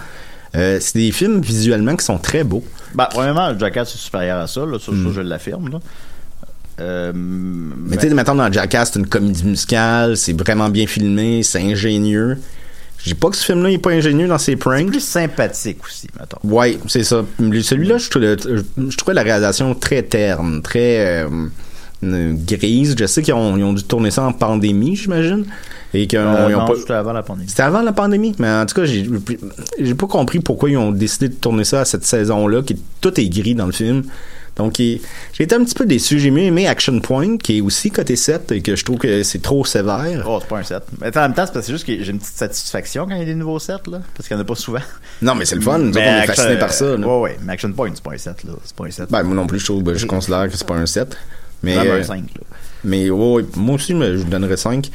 Euh, 0.56 0.78
c'est 0.82 0.98
des 1.00 1.12
films 1.12 1.42
visuellement 1.42 1.96
qui 1.96 2.04
sont 2.06 2.18
très 2.18 2.44
beaux. 2.44 2.64
Bah, 2.94 3.08
premièrement, 3.12 3.58
Jackass 3.58 3.94
est 3.96 3.98
supérieur 3.98 4.40
à 4.40 4.48
ça, 4.48 4.66
là, 4.66 4.78
ça, 4.80 4.88
ça, 4.88 4.92
Mm. 4.92 5.14
je 5.14 5.22
l'affirme. 5.22 5.80
Euh, 6.80 7.12
Mais 7.16 7.98
tu 7.98 8.08
sais, 8.08 8.14
mettons, 8.14 8.36
dans 8.36 8.52
Jackass, 8.52 8.92
c'est 8.94 9.00
une 9.00 9.08
comédie 9.08 9.44
musicale, 9.46 10.18
c'est 10.18 10.34
vraiment 10.34 10.70
bien 10.70 10.88
filmé, 10.88 11.44
c'est 11.44 11.62
ingénieux. 11.62 12.38
Je 12.98 13.06
dis 13.10 13.16
pas 13.16 13.30
que 13.30 13.36
ce 13.36 13.46
film-là 13.46 13.70
il 13.70 13.74
est 13.76 13.78
pas 13.80 13.92
ingénieux 13.92 14.28
dans 14.28 14.38
ses 14.38 14.56
pranks. 14.56 14.88
plus 14.88 15.00
sympathique 15.00 15.84
aussi, 15.84 16.08
mettons. 16.20 16.38
Ouais, 16.44 16.78
c'est 16.88 17.04
ça. 17.04 17.24
Lui- 17.40 17.64
Celui-là, 17.64 17.98
je 17.98 18.10
trouvais, 18.10 18.36
je 18.38 18.98
trouvais 18.98 19.14
la 19.16 19.24
réalisation 19.24 19.74
très 19.74 20.04
terne, 20.04 20.62
très 20.62 21.24
euh, 21.24 21.30
grise. 22.04 22.96
Je 22.98 23.06
sais 23.06 23.22
qu'ils 23.22 23.34
ont, 23.34 23.58
ils 23.58 23.64
ont 23.64 23.74
dû 23.74 23.84
tourner 23.84 24.12
ça 24.12 24.24
en 24.24 24.34
pandémie, 24.34 24.96
j'imagine. 24.96 25.46
Et 25.94 26.08
Euh, 26.14 26.50
non, 26.50 26.66
pas... 26.66 26.76
c'était 26.76 26.94
avant 26.94 27.14
la 27.14 27.24
pandémie. 27.24 27.50
C'était 27.50 27.64
avant 27.64 27.82
la 27.82 27.92
pandémie, 27.92 28.34
mais 28.40 28.50
en 28.50 28.66
tout 28.66 28.76
cas, 28.76 28.86
j'ai 28.86 29.08
j'ai 29.80 29.96
pas 29.96 30.08
compris 30.08 30.40
pourquoi 30.40 30.70
ils 30.70 30.78
ont 30.78 30.92
décidé 30.92 31.30
de 31.30 31.36
tourner 31.36 31.64
ça 31.64 31.82
à 31.82 31.86
cette 31.86 32.06
saison-là, 32.06 32.62
qui 32.62 32.78
tout 33.02 33.20
est 33.20 33.30
gris 33.30 33.56
dans 33.56 33.66
le 33.66 33.72
film. 33.72 34.04
Donc, 34.58 34.76
j'ai 34.78 35.00
été 35.40 35.56
un 35.56 35.64
petit 35.64 35.74
peu 35.74 35.86
déçu. 35.86 36.20
J'ai 36.20 36.30
mieux 36.30 36.44
aimé 36.44 36.68
Action 36.68 37.00
Point, 37.00 37.38
qui 37.38 37.58
est 37.58 37.62
aussi 37.62 37.90
côté 37.90 38.16
7, 38.16 38.52
et 38.52 38.62
que 38.62 38.76
je 38.76 38.84
trouve 38.84 38.98
que 38.98 39.24
c'est 39.24 39.42
trop 39.42 39.64
sévère. 39.64 40.26
Oh, 40.28 40.40
c'est 40.42 40.48
pas 40.48 40.58
un 40.58 40.64
set. 40.64 40.84
Mais 41.00 41.16
en 41.18 41.22
même 41.22 41.34
temps, 41.34 41.46
c'est 41.46 41.54
parce 41.54 41.68
que 41.68 41.72
juste 41.72 41.86
que 41.86 42.04
j'ai 42.04 42.12
une 42.12 42.20
petite 42.20 42.36
satisfaction 42.36 43.06
quand 43.06 43.16
il 43.16 43.20
y 43.20 43.22
a 43.22 43.26
des 43.26 43.36
nouveaux 43.36 43.60
sets, 43.60 43.74
là. 43.90 44.02
Parce 44.16 44.28
qu'il 44.28 44.36
y 44.36 44.40
en 44.40 44.42
a 44.42 44.46
pas 44.46 44.56
souvent. 44.56 44.82
Non, 45.22 45.36
mais 45.36 45.46
c'est 45.46 45.56
le 45.56 45.62
fun. 45.62 45.78
Nous 45.80 45.94
on 45.94 46.00
est 46.00 46.28
fascinés 46.28 46.58
par 46.60 46.74
ça. 46.74 46.98
là. 46.98 47.08
Ouais, 47.08 47.22
ouais. 47.22 47.38
Mais 47.44 47.54
Action 47.54 47.72
Point, 47.72 47.92
c'est 47.94 48.04
pas 48.04 48.12
un 48.14 48.18
set, 48.18 48.44
là. 48.44 48.54
C'est 48.64 48.76
pas 48.76 48.86
un 48.86 48.92
set. 48.92 49.10
Ben, 49.10 49.24
moi 49.24 49.36
non 49.36 49.48
plus, 49.48 49.60
je, 49.60 49.66
trouve, 49.66 49.84
ben, 49.84 49.96
je 49.96 50.06
considère 50.06 50.50
que 50.50 50.58
c'est 50.58 50.68
pas 50.68 50.76
un 50.76 50.86
7. 50.86 51.18
Mais, 51.64 51.78
euh, 51.78 52.00
un 52.00 52.04
5, 52.04 52.18
là. 52.18 52.42
Mais 52.84 53.10
ouais, 53.12 53.44
moi 53.56 53.76
aussi, 53.76 53.94
mais 53.94 54.18
je 54.18 54.24
donnerais 54.24 54.58
5. 54.58 54.90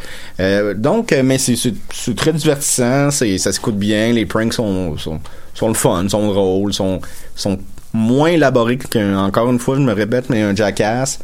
donc, 0.77 1.13
euh, 1.13 1.23
mais 1.25 1.39
c'est- 1.39 1.73
très 2.17 2.33
divertissant, 2.33 3.11
ça 3.11 3.25
s'écoute 3.53 3.77
bien, 3.77 4.13
les 4.13 4.27
pranks 4.27 4.53
sont, 4.55 4.97
sont, 4.99 5.21
sont 5.55 5.69
le 5.69 5.75
fun, 5.75 6.09
sont 6.09 6.27
drôles, 6.33 6.73
sont, 6.75 7.01
sont 7.37 7.59
moins 7.93 8.31
élaborés 8.31 8.79
qu'un, 8.79 9.17
encore 9.19 9.51
une 9.51 9.59
fois, 9.61 9.77
je 9.77 9.81
me 9.83 9.93
répète, 9.93 10.29
mais 10.31 10.43
un 10.43 10.55
Jackass, 10.55 11.21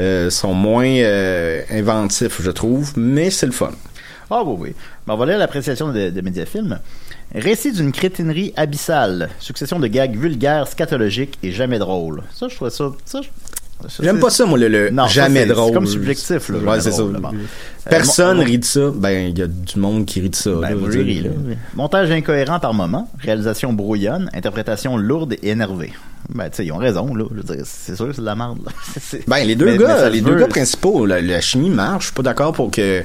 euh, 0.00 0.30
sont 0.30 0.54
moins 0.54 0.86
euh, 0.86 1.62
inventifs, 1.70 2.40
je 2.42 2.50
trouve, 2.50 2.92
mais 2.96 3.30
c'est 3.30 3.46
le 3.46 3.52
fun. 3.52 3.70
Ah 4.30 4.42
oui, 4.44 4.56
oui. 4.58 4.74
Ben, 5.06 5.14
on 5.14 5.16
va 5.16 5.26
lire 5.26 5.38
l'appréciation 5.38 5.92
de, 5.92 6.10
de 6.10 6.20
Mediafilm. 6.20 6.78
Récit 7.34 7.72
d'une 7.72 7.92
crétinerie 7.92 8.52
abyssale. 8.56 9.28
Succession 9.38 9.78
de 9.78 9.86
gags 9.88 10.16
vulgaires, 10.16 10.66
scatologiques 10.68 11.38
et 11.42 11.52
jamais 11.52 11.78
drôles. 11.78 12.22
Ça, 12.34 12.48
je 12.48 12.54
trouve 12.56 12.68
ça, 12.70 12.90
J'aime 14.00 14.20
pas 14.20 14.30
ça, 14.30 14.44
moi, 14.46 14.58
le, 14.58 14.68
le 14.68 14.90
Non, 14.90 15.06
jamais 15.06 15.46
drôle. 15.46 15.68
C'est 15.68 15.74
comme 15.74 15.86
subjectif, 15.86 16.48
là. 16.48 16.58
Ouais, 16.58 16.64
jamais 16.64 16.80
c'est 16.80 16.90
ça. 16.92 16.98
drôle, 16.98 17.12
là, 17.14 17.18
bon. 17.20 17.30
Personne 17.88 18.36
Euh, 18.38 18.40
mon- 18.42 18.46
rit 18.46 18.58
de 18.58 18.64
ça. 18.64 18.80
Ben, 18.94 19.28
il 19.30 19.38
y 19.38 19.42
a 19.42 19.46
du 19.46 19.78
monde 19.78 20.06
qui 20.06 20.20
rit 20.20 20.30
de 20.30 20.34
ça. 20.36 20.50
Ben, 20.60 20.78
là. 20.78 21.30
Montage 21.74 22.10
incohérent 22.10 22.60
par 22.60 22.74
moment, 22.74 23.10
réalisation 23.18 23.72
brouillonne, 23.72 24.30
interprétation 24.34 24.96
lourde 24.96 25.34
et 25.42 25.48
énervée. 25.50 25.92
Ben, 26.34 26.48
tu 26.50 26.56
sais, 26.58 26.66
ils 26.66 26.72
ont 26.72 26.76
raison, 26.76 27.14
là. 27.14 27.24
Je 27.30 27.36
veux 27.36 27.56
dire, 27.56 27.64
c'est 27.64 27.96
sûr 27.96 28.06
que 28.06 28.12
c'est 28.12 28.20
de 28.20 28.26
la 28.26 28.36
merde, 28.36 28.58
là. 28.64 28.72
Ben, 29.26 29.44
les 29.44 29.56
deux 29.56 29.66
mais- 29.66 29.78
gars, 29.78 30.08
les 30.08 30.20
deux 30.20 30.36
gars 30.36 30.46
principaux, 30.46 31.06
la, 31.06 31.20
la 31.20 31.40
chimie 31.40 31.70
marche. 31.70 32.02
Je 32.02 32.06
suis 32.08 32.14
pas 32.14 32.22
d'accord 32.22 32.52
pour 32.52 32.70
que 32.70 33.02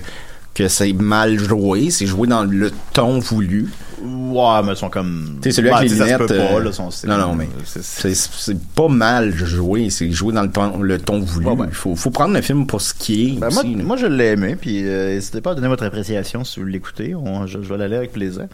que 0.55 0.67
c'est 0.67 0.93
mal 0.93 1.37
joué, 1.37 1.91
c'est 1.91 2.07
joué 2.07 2.27
dans 2.27 2.43
le 2.45 2.71
ton 2.93 3.19
voulu. 3.19 3.67
Ouais, 4.01 4.61
mais 4.63 4.71
ils 4.71 4.75
sont 4.77 4.89
comme. 4.89 5.37
Tu 5.41 5.49
sais, 5.49 5.57
celui 5.57 5.69
Ouais, 5.69 5.75
avec 5.77 5.89
les 5.91 5.97
ça 5.97 6.05
se 6.07 6.11
lunettes. 6.13 6.27
pas, 6.27 6.55
euh, 6.55 6.63
là, 6.63 6.71
son 6.71 6.89
style. 6.91 7.09
non, 7.09 7.17
non, 7.17 7.35
mais 7.35 7.47
C'est- 7.65 8.13
c'est- 8.15 8.57
pas 8.75 8.87
mal 8.87 9.33
joué, 9.35 9.89
c'est 9.89 10.09
joué 10.11 10.33
dans 10.33 10.41
le 10.43 10.49
ton, 10.51 10.79
le 10.81 10.97
ton 10.97 11.19
voulu. 11.19 11.45
Ouais, 11.45 11.53
ouais. 11.53 11.67
Il 11.69 11.75
faut, 11.75 11.95
faut 11.95 12.09
prendre 12.11 12.33
le 12.33 12.41
film 12.41 12.65
pour 12.67 12.81
ce 12.81 12.93
qui 12.93 13.29
est. 13.35 13.39
Ben, 13.39 13.49
moi, 13.51 13.63
aussi, 13.63 13.75
moi, 13.75 13.97
je 13.97 14.05
l'ai 14.07 14.31
aimé, 14.31 14.55
puis 14.59 14.81
euh, 14.87 15.13
n'hésitez 15.13 15.41
pas 15.41 15.51
à 15.51 15.55
donner 15.55 15.67
votre 15.67 15.83
appréciation 15.85 16.43
si 16.43 16.59
vous 16.59 16.65
l'écoutez. 16.65 17.13
Je, 17.45 17.61
je 17.61 17.67
vais 17.69 17.77
l'aller 17.77 17.95
avec 17.97 18.11
plaisir. 18.11 18.47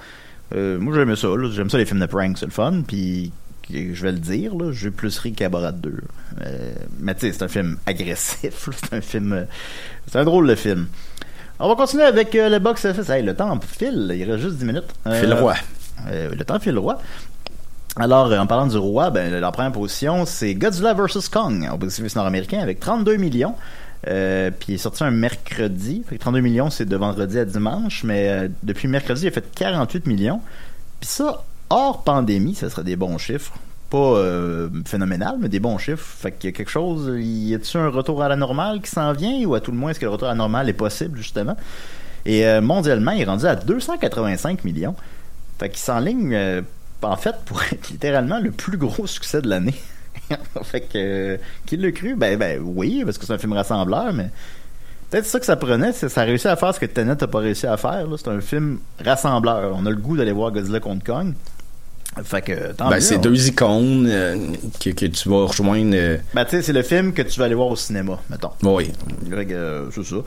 Euh, 0.55 0.77
moi, 0.79 0.93
j'aime 0.95 1.15
ça. 1.15 1.27
J'aime 1.53 1.69
ça, 1.69 1.77
les 1.77 1.85
films 1.85 1.99
de 2.01 2.05
prank, 2.07 2.37
c'est 2.37 2.45
le 2.45 2.51
fun. 2.51 2.81
Puis, 2.87 3.31
je 3.71 4.01
vais 4.03 4.11
le 4.11 4.19
dire, 4.19 4.53
là, 4.55 4.71
j'ai 4.73 4.91
plus 4.91 5.17
ri 5.19 5.33
qu'à 5.33 5.49
Borat 5.49 5.71
2. 5.71 5.93
Euh, 6.45 6.71
mais 6.99 7.15
tu 7.15 7.21
sais, 7.21 7.33
c'est 7.33 7.43
un 7.43 7.47
film 7.47 7.77
agressif. 7.85 8.69
C'est 8.89 8.93
un 8.95 9.01
film... 9.01 9.33
euh, 9.33 9.43
c'est 10.07 10.19
un 10.19 10.25
drôle 10.25 10.47
de 10.47 10.55
film. 10.55 10.87
On 11.63 11.67
va 11.67 11.75
continuer 11.75 12.03
avec 12.03 12.33
euh, 12.33 12.49
le 12.49 12.57
box-office. 12.57 13.09
Hey, 13.09 13.21
le 13.23 13.35
temps 13.35 13.59
file. 13.61 14.11
Il 14.15 14.29
reste 14.29 14.43
juste 14.43 14.57
10 14.57 14.65
minutes. 14.65 14.83
Euh, 15.05 15.19
File 15.19 15.33
roi. 15.33 15.53
euh, 16.09 16.31
le 16.33 16.43
temps 16.43 16.59
file 16.59 16.77
roi. 16.77 16.99
Alors, 17.97 18.31
en 18.33 18.47
parlant 18.47 18.65
du 18.67 18.77
roi, 18.77 19.11
ben, 19.11 19.31
la 19.31 19.51
première 19.51 19.71
position, 19.71 20.25
c'est 20.25 20.55
Godzilla 20.55 20.93
vs. 20.93 21.29
Kong, 21.31 21.69
au 21.71 21.77
box-office 21.77 22.15
nord-américain, 22.15 22.59
avec 22.59 22.79
32 22.79 23.17
millions. 23.17 23.53
Euh, 24.07 24.49
puis 24.49 24.73
il 24.73 24.75
est 24.75 24.79
sorti 24.79 25.03
un 25.03 25.11
mercredi. 25.11 26.03
Fait 26.07 26.15
que 26.15 26.21
32 26.21 26.39
millions, 26.39 26.69
c'est 26.71 26.85
de 26.85 26.95
vendredi 26.95 27.37
à 27.37 27.45
dimanche. 27.45 28.03
Mais 28.03 28.29
euh, 28.29 28.47
depuis 28.63 28.87
mercredi, 28.87 29.25
il 29.25 29.27
a 29.27 29.31
fait 29.31 29.45
48 29.53 30.07
millions. 30.07 30.41
Puis 30.99 31.09
ça, 31.09 31.43
hors 31.69 32.03
pandémie, 32.03 32.55
ça 32.55 32.69
serait 32.71 32.83
des 32.83 32.95
bons 32.95 33.19
chiffres. 33.19 33.53
Pas 33.91 33.97
euh, 33.97 34.69
phénoménal, 34.85 35.35
mais 35.39 35.49
des 35.49 35.59
bons 35.59 35.77
chiffres. 35.77 36.03
Fait 36.03 36.31
qu'il 36.31 36.49
y 36.49 36.53
a 36.53 36.55
quelque 36.55 36.71
chose. 36.71 37.11
Y 37.19 37.53
a-t-il 37.53 37.77
un 37.77 37.89
retour 37.89 38.23
à 38.23 38.29
la 38.29 38.37
normale 38.37 38.81
qui 38.81 38.89
s'en 38.89 39.11
vient 39.11 39.45
ou 39.45 39.53
à 39.53 39.59
tout 39.59 39.71
le 39.71 39.77
moins 39.77 39.91
est-ce 39.91 39.99
que 39.99 40.05
le 40.05 40.11
retour 40.11 40.27
à 40.27 40.31
la 40.31 40.37
normale 40.37 40.67
est 40.69 40.73
possible, 40.73 41.17
justement? 41.17 41.57
Et 42.25 42.47
euh, 42.47 42.61
mondialement, 42.61 43.11
il 43.11 43.21
est 43.21 43.25
rendu 43.25 43.45
à 43.45 43.55
285 43.55 44.63
millions. 44.63 44.95
Fait 45.59 45.69
qu'il 45.69 45.79
s'enligne, 45.79 46.33
euh, 46.33 46.61
en 47.01 47.17
fait, 47.17 47.35
pour 47.45 47.61
être 47.63 47.89
littéralement 47.89 48.39
le 48.39 48.51
plus 48.51 48.77
gros 48.77 49.07
succès 49.07 49.41
de 49.41 49.49
l'année. 49.49 49.75
fait 50.63 50.81
que, 50.81 51.39
qui 51.65 51.77
l'a 51.77 51.91
cru? 51.91 52.15
Ben, 52.15 52.37
ben 52.37 52.61
oui, 52.63 53.03
parce 53.03 53.17
que 53.17 53.25
c'est 53.25 53.33
un 53.33 53.37
film 53.37 53.53
rassembleur, 53.53 54.13
mais 54.13 54.29
peut-être 55.09 55.25
ça 55.25 55.39
que 55.39 55.45
ça 55.45 55.55
prenait, 55.55 55.91
c'est 55.91 56.09
ça 56.09 56.21
a 56.21 56.23
réussi 56.23 56.47
à 56.47 56.55
faire 56.55 56.73
ce 56.73 56.79
que 56.79 56.85
Tenet 56.85 57.15
n'a 57.15 57.27
pas 57.27 57.39
réussi 57.39 57.67
à 57.67 57.77
faire. 57.77 58.07
C'est 58.17 58.29
un 58.29 58.41
film 58.41 58.79
rassembleur. 59.03 59.73
On 59.75 59.85
a 59.85 59.89
le 59.89 59.97
goût 59.97 60.15
d'aller 60.15 60.31
voir 60.31 60.51
Godzilla 60.51 60.79
contre 60.79 61.03
Kong. 61.03 61.33
Fait 62.23 62.41
que, 62.41 62.73
tant 62.73 62.89
Ben, 62.89 62.99
c'est 62.99 63.19
deux 63.19 63.47
icônes 63.47 64.07
euh, 64.09 64.35
que, 64.79 64.89
que 64.89 65.05
tu 65.05 65.29
vas 65.29 65.45
rejoindre. 65.45 65.91
euh, 65.93 66.17
Ben, 66.33 66.43
tu 66.43 66.51
sais, 66.51 66.61
c'est 66.61 66.73
le 66.73 66.83
film 66.83 67.13
que 67.13 67.21
tu 67.21 67.39
vas 67.39 67.45
aller 67.45 67.55
voir 67.55 67.69
au 67.69 67.75
cinéma, 67.75 68.19
mettons. 68.29 68.51
oui. 68.63 68.91
Euh, 69.31 69.89
c'est 69.93 70.03
ça. 70.03 70.17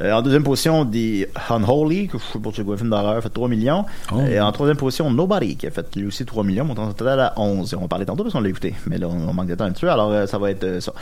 Euh, 0.00 0.12
en 0.12 0.22
deuxième 0.22 0.44
position, 0.44 0.86
The 0.86 1.26
Unholy, 1.50 2.06
que 2.06 2.18
je 2.18 2.22
sais 2.32 2.38
pas 2.38 2.50
si 2.50 2.56
c'est 2.62 2.70
un 2.72 2.76
film 2.76 2.90
d'horreur, 2.90 3.20
fait 3.20 3.30
3 3.30 3.48
millions. 3.48 3.84
Oh. 4.12 4.20
Et 4.20 4.40
en 4.40 4.52
troisième 4.52 4.76
position, 4.76 5.10
Nobody, 5.10 5.56
qui 5.56 5.66
a 5.66 5.72
fait 5.72 5.86
lui 5.96 6.06
aussi 6.06 6.24
3 6.24 6.44
millions, 6.44 6.64
montant 6.64 6.92
total 6.92 7.18
à 7.18 7.34
11. 7.36 7.76
On 7.80 7.88
parlait 7.88 8.04
tantôt 8.04 8.22
parce 8.22 8.32
qu'on 8.32 8.40
l'a 8.40 8.48
écouté, 8.48 8.74
mais 8.86 8.98
là, 8.98 9.08
on, 9.08 9.32
manque 9.32 9.48
de 9.48 9.56
temps 9.56 9.64
là-dessus, 9.64 9.88
alors 9.88 10.12
euh, 10.12 10.26
ça 10.26 10.38
va 10.38 10.52
être 10.52 10.78
ça. 10.80 10.92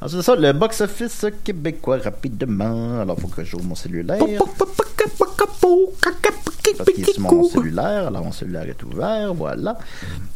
Ensuite 0.00 0.18
de 0.18 0.22
ça, 0.22 0.36
le 0.36 0.52
box-office 0.54 1.26
québécois, 1.44 1.98
rapidement. 2.02 3.00
Alors, 3.00 3.20
faut 3.20 3.28
que 3.28 3.44
j'ouvre 3.44 3.64
mon 3.64 3.74
cellulaire. 3.74 4.20
Parce 6.76 6.90
qu'il 6.90 7.08
est 7.08 7.12
sur 7.12 7.22
mon 7.22 7.44
cellulaire, 7.48 8.08
alors 8.08 8.24
mon 8.24 8.32
cellulaire 8.32 8.68
est 8.68 8.82
ouvert, 8.82 9.34
voilà. 9.34 9.78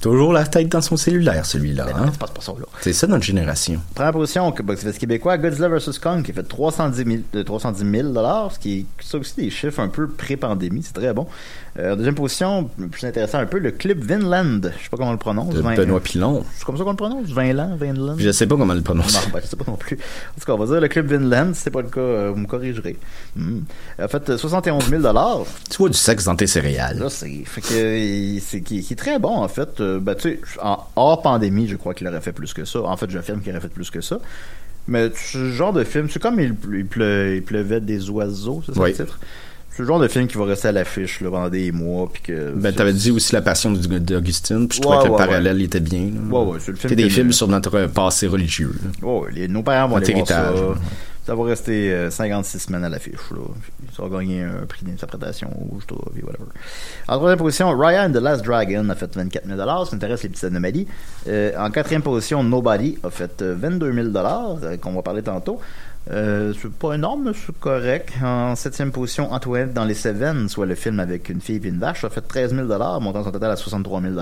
Toujours 0.01 0.33
la 0.33 0.45
tête 0.45 0.69
dans 0.69 0.81
son 0.81 0.97
cellulaire, 0.97 1.45
celui-là. 1.47 1.87
Ben, 1.87 1.95
hein. 1.97 2.09
c'est 2.13 2.19
pas, 2.19 2.29
ça, 2.41 2.53
là. 2.53 2.67
C'est 2.81 2.93
ça 2.93 3.07
notre 3.07 3.25
génération. 3.25 3.81
Première 3.95 4.13
position, 4.13 4.53
que 4.53 4.63
box-office 4.63 4.99
québécois, 4.99 5.39
Godzilla 5.39 5.69
vs. 5.69 5.99
Kong, 6.03 6.23
qui 6.23 6.31
a 6.31 6.35
fait 6.35 6.43
310 6.43 7.05
000, 7.05 7.19
euh, 7.35 7.45
310 7.45 7.91
000 7.91 8.15
ce 8.51 8.59
qui 8.59 8.81
est 8.81 8.87
ça 9.05 9.19
aussi 9.19 9.37
des 9.37 9.51
chiffres 9.51 9.81
un 9.81 9.89
peu 9.89 10.09
pré-pandémie, 10.09 10.83
c'est 10.83 10.93
très 10.93 11.13
bon. 11.13 11.27
Euh, 11.79 11.95
deuxième 11.95 12.15
position, 12.15 12.69
plus 12.91 13.07
intéressant 13.07 13.39
un 13.39 13.47
peu, 13.47 13.59
le 13.59 13.71
club 13.71 13.99
Vinland, 14.01 14.61
je 14.77 14.83
sais 14.85 14.91
pas 14.91 14.97
comment 14.97 15.11
on 15.11 15.13
le 15.13 15.19
prononce. 15.19 15.55
De 15.55 15.61
Vin- 15.61 15.77
Benoît 15.77 16.01
Pilon. 16.01 16.45
C'est 16.57 16.65
comme 16.65 16.77
ça 16.77 16.85
qu'on 16.85 16.91
le 16.91 16.97
prononce, 16.97 17.29
Vinland, 17.29 17.77
Vinland? 17.77 18.17
Je 18.19 18.31
sais 18.33 18.47
pas 18.47 18.57
comment 18.57 18.75
le 18.75 18.83
prononcer. 18.83 19.19
Non, 19.27 19.33
ben, 19.33 19.41
je 19.43 19.49
sais 19.49 19.57
pas 19.57 19.65
non 19.67 19.77
plus. 19.77 19.97
En 19.97 20.41
tout 20.41 20.47
cas, 20.47 20.53
on 20.53 20.59
va 20.59 20.67
dire 20.67 20.81
le 20.81 20.89
club 20.89 21.07
Vinland, 21.07 21.55
si 21.55 21.63
c'est 21.63 21.71
pas 21.71 21.83
le 21.83 21.89
cas, 21.89 22.01
euh, 22.01 22.31
vous 22.35 22.41
me 22.41 22.47
corrigerez. 22.47 22.97
Hmm. 23.37 23.61
En 24.03 24.09
fait, 24.09 24.31
euh, 24.31 24.37
71 24.39 24.89
000 24.89 25.03
Tu 25.71 25.77
vois 25.79 25.89
du 25.89 25.97
sexe 26.21 26.25
dans 26.27 26.37
tes 26.37 26.47
céréales. 26.47 26.99
Là, 26.99 27.09
c'est 27.11 27.29
fait 27.45 27.61
que 27.61 27.97
il- 27.99 28.41
c'est 28.41 28.61
qui, 28.61 28.83
qui 28.83 28.93
est 28.93 28.97
très 28.97 29.19
bon 29.19 29.37
en 29.37 29.49
fait. 29.49 29.81
Euh, 29.81 29.99
ben, 30.01 30.15
tu 30.15 30.23
sais, 30.31 30.41
en 30.63 30.79
hors 30.97 31.23
pandémie, 31.23 31.67
je 31.69 31.77
crois 31.77 31.95
qu'il 31.95 32.07
aurait 32.09 32.21
fait 32.21 32.33
plus 32.33 32.53
que 32.55 32.65
ça. 32.65 32.81
En 32.83 32.97
fait, 32.97 33.11
j'affirme 33.11 33.41
qu'il 33.41 33.51
aurait 33.53 33.61
fait 33.61 33.69
plus 33.69 33.91
que 33.91 34.01
ça. 34.01 34.19
Mais 34.89 35.11
ce 35.15 35.51
genre 35.53 35.73
de 35.73 35.85
film, 35.85 36.09
c'est 36.11 36.21
comme 36.21 36.41
il, 36.41 36.55
il, 36.75 36.87
pleu- 36.87 37.37
il 37.37 37.43
pleuvait 37.43 37.81
des 37.81 38.09
oiseaux, 38.11 38.63
c'est 38.67 38.75
ça 38.75 38.81
Oui. 38.81 38.91
le 38.91 38.97
titre? 38.97 39.19
C'est 39.73 39.83
le 39.83 39.87
genre 39.89 40.01
de 40.01 40.09
film 40.09 40.27
qui 40.27 40.37
va 40.37 40.47
rester 40.47 40.67
à 40.69 40.73
l'affiche 40.73 41.21
là, 41.21 41.31
pendant 41.31 41.49
des 41.49 41.71
mois, 41.71 42.11
puis 42.13 42.23
que. 42.23 42.51
Ben, 42.57 42.75
t'avais 42.75 42.93
dit 42.93 43.13
aussi 43.13 43.33
la 43.35 43.41
passion 43.41 43.71
d'Augustine, 43.71 44.67
puis 44.67 44.77
je 44.79 44.83
trouvais 44.83 44.97
Ouais, 44.97 45.03
que 45.05 45.07
le 45.09 45.13
ouais, 45.13 45.19
parallèle 45.19 45.63
était 45.63 45.79
bien. 45.81 46.09
Ouais, 46.31 46.43
ouais, 46.45 46.59
c'est 46.61 46.73
le 46.73 46.77
film 46.77 46.89
C'est 46.89 46.97
des 46.97 47.09
films 47.09 47.31
sur 47.33 47.47
notre 47.47 47.87
passé 47.87 48.27
religieux. 48.27 48.73
là. 48.83 49.07
Ouais, 49.09 49.21
ouais, 49.21 49.31
les- 49.33 49.49
nos 49.49 49.63
parents 49.63 49.89
vont 49.89 49.97
Notre 50.01 50.11
aller 50.11 50.23
voir 50.23 50.29
ça. 50.29 50.81
Ça 51.31 51.37
va 51.37 51.45
rester 51.45 51.93
euh, 51.93 52.11
56 52.11 52.59
semaines 52.59 52.83
à 52.83 52.89
l'affiche. 52.89 53.15
Ça 53.97 54.03
va 54.03 54.19
gagner 54.19 54.43
un 54.43 54.67
prix 54.67 54.85
d'interprétation 54.85 55.49
tout, 55.87 55.97
puis 56.13 56.25
whatever. 56.25 56.47
En 57.07 57.19
troisième 57.19 57.39
position, 57.39 57.71
Raya 57.71 58.05
and 58.07 58.11
the 58.11 58.17
Last 58.17 58.45
Dragon 58.45 58.89
a 58.89 58.97
fait 58.97 59.15
24 59.15 59.47
000 59.47 59.57
Ça 59.57 59.95
intéresse 59.95 60.25
les 60.25 60.29
petites 60.29 60.43
anomalies. 60.43 60.89
Euh, 61.29 61.53
en 61.57 61.71
quatrième 61.71 62.03
position, 62.03 62.43
Nobody 62.43 62.99
a 63.05 63.11
fait 63.11 63.43
euh, 63.43 63.55
22 63.57 63.93
000 63.93 64.09
euh, 64.17 64.77
qu'on 64.79 64.93
va 64.93 65.03
parler 65.03 65.23
tantôt. 65.23 65.61
Euh, 66.11 66.53
c'est 66.61 66.73
pas 66.73 66.95
énorme, 66.95 67.27
mais 67.27 67.33
c'est 67.33 67.57
correct. 67.61 68.13
En 68.21 68.57
septième 68.57 68.91
position, 68.91 69.33
Antoinette 69.33 69.73
dans 69.73 69.85
les 69.85 69.95
Cévennes, 69.95 70.49
soit 70.49 70.67
le 70.67 70.75
film 70.75 70.99
avec 70.99 71.29
une 71.29 71.41
fille 71.41 71.61
et 71.63 71.69
une 71.69 71.79
vache, 71.79 72.03
a 72.03 72.11
fait 72.11 72.23
13 72.23 72.57
000 72.57 72.67
montant 73.01 73.23
son 73.23 73.31
total 73.31 73.53
à 73.53 73.57
63 73.57 74.03
000 74.03 74.15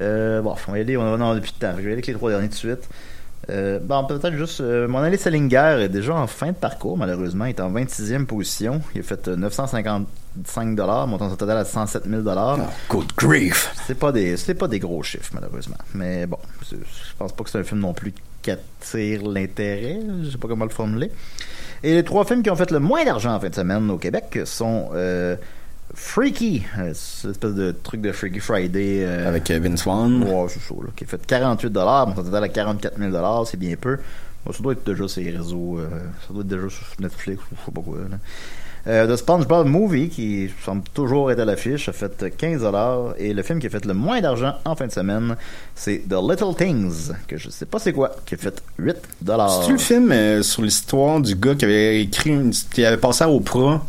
euh, 0.00 0.40
Bon, 0.40 0.54
on 0.68 0.72
va 0.72 0.78
y 0.78 0.80
aller, 0.80 0.96
on 0.96 1.04
va 1.04 1.12
avoir 1.12 1.34
depuis 1.34 1.52
le 1.60 1.66
temps. 1.66 1.72
Je 1.72 1.82
vais 1.82 1.84
aller 1.84 1.92
avec 1.92 2.06
les 2.06 2.14
trois 2.14 2.30
derniers 2.30 2.48
de 2.48 2.54
suite. 2.54 2.88
Euh, 3.50 3.78
bon, 3.80 4.04
peut-être 4.04 4.36
juste. 4.36 4.60
euh, 4.60 4.88
mon 4.88 4.98
Alice 4.98 5.20
Salinger 5.20 5.78
est 5.80 5.88
déjà 5.88 6.14
en 6.14 6.26
fin 6.26 6.48
de 6.48 6.56
parcours, 6.56 6.96
malheureusement. 6.96 7.44
Il 7.46 7.50
est 7.50 7.60
en 7.60 7.70
26e 7.70 8.26
position. 8.26 8.80
Il 8.94 9.00
a 9.00 9.04
fait 9.04 9.28
euh, 9.28 9.36
955 9.36 10.76
montant 11.06 11.30
son 11.30 11.36
total 11.36 11.58
à 11.58 11.64
107 11.64 12.04
000 12.08 12.22
Good 12.88 13.12
grief! 13.16 13.72
C'est 13.86 13.98
pas 13.98 14.12
des, 14.12 14.36
c'est 14.36 14.54
pas 14.54 14.68
des 14.68 14.78
gros 14.78 15.02
chiffres, 15.02 15.30
malheureusement. 15.34 15.76
Mais 15.94 16.26
bon, 16.26 16.38
je 16.70 16.76
pense 17.18 17.32
pas 17.32 17.44
que 17.44 17.50
c'est 17.50 17.58
un 17.58 17.64
film 17.64 17.80
non 17.80 17.92
plus 17.92 18.12
qui 18.42 18.50
attire 18.50 19.22
l'intérêt. 19.28 20.00
Je 20.22 20.30
sais 20.30 20.38
pas 20.38 20.48
comment 20.48 20.64
le 20.64 20.70
formuler. 20.70 21.10
Et 21.82 21.94
les 21.94 22.04
trois 22.04 22.24
films 22.24 22.42
qui 22.42 22.50
ont 22.50 22.56
fait 22.56 22.70
le 22.70 22.80
moins 22.80 23.04
d'argent 23.04 23.34
en 23.34 23.40
fin 23.40 23.48
de 23.48 23.54
semaine 23.54 23.90
au 23.90 23.98
Québec 23.98 24.38
sont 24.44 24.90
euh, 24.94 25.36
Freaky, 25.94 26.62
euh, 26.78 26.92
cette 26.94 27.30
espèce 27.32 27.54
de 27.54 27.72
truc 27.72 28.00
de 28.00 28.12
Freaky 28.12 28.40
Friday. 28.40 29.04
euh, 29.04 29.28
Avec 29.28 29.50
euh, 29.50 29.58
Vince 29.62 29.84
Vaughn. 29.84 30.22
Ouais, 30.24 30.46
c'est 30.48 30.60
ça, 30.60 30.74
là, 30.74 30.88
qui 30.94 31.04
a 31.04 31.06
fait 31.06 31.24
48 31.26 31.70
dollars, 31.70 32.08
mon 32.08 32.14
total 32.14 32.44
à 32.44 32.48
44 32.48 32.98
000 32.98 33.44
c'est 33.46 33.56
bien 33.58 33.74
peu. 33.76 33.98
Bon, 34.44 34.52
ça 34.52 34.62
doit 34.62 34.72
être 34.72 34.84
déjà 34.84 35.08
sur 35.08 35.22
les 35.22 35.30
réseaux, 35.30 35.78
euh, 35.78 35.88
ça 36.26 36.32
doit 36.34 36.42
être 36.42 36.48
déjà 36.48 36.68
sur 36.68 36.86
Netflix 37.00 37.42
ou 37.44 37.56
je 37.58 37.64
sais 37.64 37.70
pas 37.72 37.80
quoi. 37.80 37.96
Là. 38.10 38.16
Euh, 38.86 39.06
The 39.06 39.16
SpongeBob 39.16 39.66
Movie, 39.66 40.10
qui 40.10 40.50
semble 40.62 40.82
toujours 40.92 41.30
être 41.30 41.38
à 41.40 41.46
l'affiche, 41.46 41.88
a 41.88 41.92
fait 41.94 42.36
15 42.36 42.60
dollars 42.60 43.14
et 43.16 43.32
le 43.32 43.42
film 43.42 43.58
qui 43.58 43.66
a 43.66 43.70
fait 43.70 43.82
le 43.86 43.94
moins 43.94 44.20
d'argent 44.20 44.56
en 44.66 44.76
fin 44.76 44.86
de 44.86 44.92
semaine, 44.92 45.36
c'est 45.74 46.02
The 46.06 46.16
Little 46.20 46.54
Things, 46.54 47.12
que 47.26 47.38
je 47.38 47.48
sais 47.48 47.64
pas 47.64 47.78
c'est 47.78 47.94
quoi, 47.94 48.14
qui 48.26 48.34
a 48.34 48.36
fait 48.38 48.62
8 48.78 48.96
dollars. 49.22 49.62
C'est-tu 49.62 49.72
le 49.72 49.78
film 49.78 50.12
euh, 50.12 50.42
sur 50.42 50.60
l'histoire 50.60 51.18
du 51.22 51.34
gars 51.34 51.54
qui 51.54 51.64
avait 51.64 52.02
écrit 52.02 52.30
une, 52.30 52.50
qui 52.50 52.84
avait 52.84 52.98
passé 52.98 53.24
à 53.24 53.30
Oprah, 53.30 53.82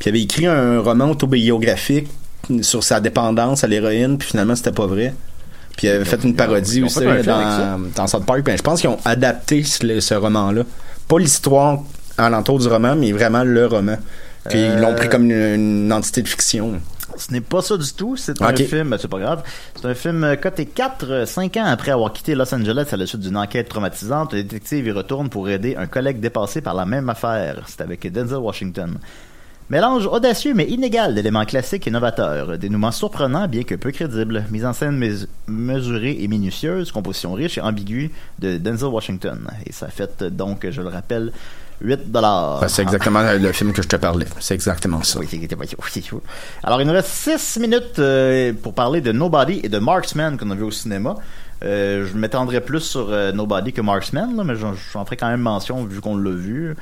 puis 0.00 0.08
avait 0.08 0.22
écrit 0.22 0.46
un 0.46 0.80
roman 0.80 1.10
autobiographique 1.10 2.08
sur 2.62 2.82
sa 2.82 2.98
dépendance 2.98 3.62
à 3.62 3.68
l'héroïne, 3.68 4.18
puis 4.18 4.28
finalement 4.30 4.56
c'était 4.56 4.72
pas 4.72 4.86
vrai. 4.86 5.14
Puis 5.76 5.86
il 5.86 5.90
avait 5.90 6.04
fait 6.04 6.24
une 6.24 6.34
parodie 6.34 6.82
aussi 6.82 7.04
avec 7.04 7.24
dans, 7.24 7.80
dans 7.94 8.06
South 8.08 8.26
Park. 8.26 8.42
Puis 8.42 8.56
je 8.56 8.62
pense 8.62 8.80
qu'ils 8.80 8.90
ont 8.90 8.98
adapté 9.04 9.62
ce, 9.62 10.00
ce 10.00 10.14
roman-là. 10.14 10.62
Pas 11.06 11.18
l'histoire 11.18 11.78
alentour 12.18 12.58
du 12.58 12.66
roman, 12.66 12.96
mais 12.96 13.12
vraiment 13.12 13.44
le 13.44 13.66
roman. 13.66 13.96
Puis 14.48 14.58
ils 14.58 14.76
l'ont 14.78 14.90
Euh, 14.92 14.96
pris 14.96 15.08
comme 15.08 15.30
une, 15.30 15.54
une 15.86 15.92
entité 15.92 16.22
de 16.22 16.28
fiction. 16.28 16.80
Ce 17.16 17.32
n'est 17.32 17.40
pas 17.40 17.60
ça 17.60 17.76
du 17.76 17.92
tout. 17.92 18.16
C'est 18.16 18.40
un 18.40 18.54
film, 18.56 18.90
ben, 18.90 18.98
c'est 19.00 19.08
pas 19.08 19.18
grave. 19.18 19.42
C'est 19.74 19.86
un 19.86 19.94
film 19.94 20.24
euh, 20.24 20.36
coté 20.36 20.64
4, 20.66 21.24
5 21.26 21.56
ans 21.58 21.66
après 21.66 21.90
avoir 21.92 22.12
quitté 22.12 22.34
Los 22.34 22.54
Angeles 22.54 22.88
à 22.92 22.96
la 22.96 23.06
suite 23.06 23.20
d'une 23.20 23.36
enquête 23.36 23.68
traumatisante. 23.68 24.32
Le 24.32 24.42
détective 24.42 24.86
y 24.86 24.90
retourne 24.92 25.28
pour 25.28 25.48
aider 25.48 25.76
un 25.76 25.86
collègue 25.86 26.20
dépassé 26.20 26.60
par 26.62 26.74
la 26.74 26.86
même 26.86 27.08
affaire. 27.10 27.62
C'est 27.66 27.80
avec 27.82 28.10
Denzel 28.10 28.38
Washington. 28.38 28.98
Mélange 29.70 30.06
audacieux 30.08 30.52
mais 30.52 30.64
inégal 30.66 31.14
d'éléments 31.14 31.44
classiques 31.44 31.86
et 31.86 31.92
novateurs. 31.92 32.58
Dénouement 32.58 32.90
surprenant 32.90 33.46
bien 33.46 33.62
que 33.62 33.76
peu 33.76 33.92
crédible. 33.92 34.44
Mise 34.50 34.66
en 34.66 34.72
scène 34.72 34.96
mes- 34.96 35.26
mesurée 35.46 36.18
et 36.20 36.26
minutieuse. 36.26 36.90
Composition 36.90 37.32
riche 37.34 37.56
et 37.56 37.60
ambiguë 37.60 38.10
de 38.40 38.58
Denzel 38.58 38.88
Washington. 38.88 39.38
Et 39.64 39.72
ça 39.72 39.86
fait 39.86 40.24
donc, 40.24 40.66
je 40.68 40.82
le 40.82 40.88
rappelle, 40.88 41.30
8 41.82 42.10
dollars. 42.10 42.60
Ben, 42.60 42.66
c'est 42.68 42.82
exactement 42.82 43.22
le 43.22 43.52
film 43.52 43.72
que 43.72 43.80
je 43.82 43.86
te 43.88 43.94
parlais. 43.94 44.26
C'est 44.40 44.54
exactement 44.54 45.04
ça. 45.04 45.20
Oui, 45.20 45.28
oui, 45.32 45.48
oui. 45.48 46.18
Alors, 46.64 46.80
il 46.80 46.86
nous 46.88 46.92
reste 46.92 47.08
6 47.08 47.60
minutes 47.60 48.00
euh, 48.00 48.52
pour 48.60 48.74
parler 48.74 49.00
de 49.00 49.12
Nobody 49.12 49.60
et 49.62 49.68
de 49.68 49.78
Marksman 49.78 50.36
qu'on 50.36 50.50
a 50.50 50.54
vu 50.56 50.64
au 50.64 50.70
cinéma. 50.72 51.14
Euh, 51.62 52.06
je 52.10 52.16
m'étendrai 52.18 52.60
plus 52.60 52.80
sur 52.80 53.08
euh, 53.10 53.32
Nobody 53.32 53.72
que 53.72 53.82
Marksman, 53.82 54.34
là, 54.36 54.42
mais 54.44 54.54
j'en 54.56 55.04
ferai 55.04 55.16
quand 55.16 55.28
même 55.28 55.40
mention 55.42 55.84
vu 55.84 56.00
qu'on 56.00 56.16
l'a 56.16 56.30
vu. 56.32 56.74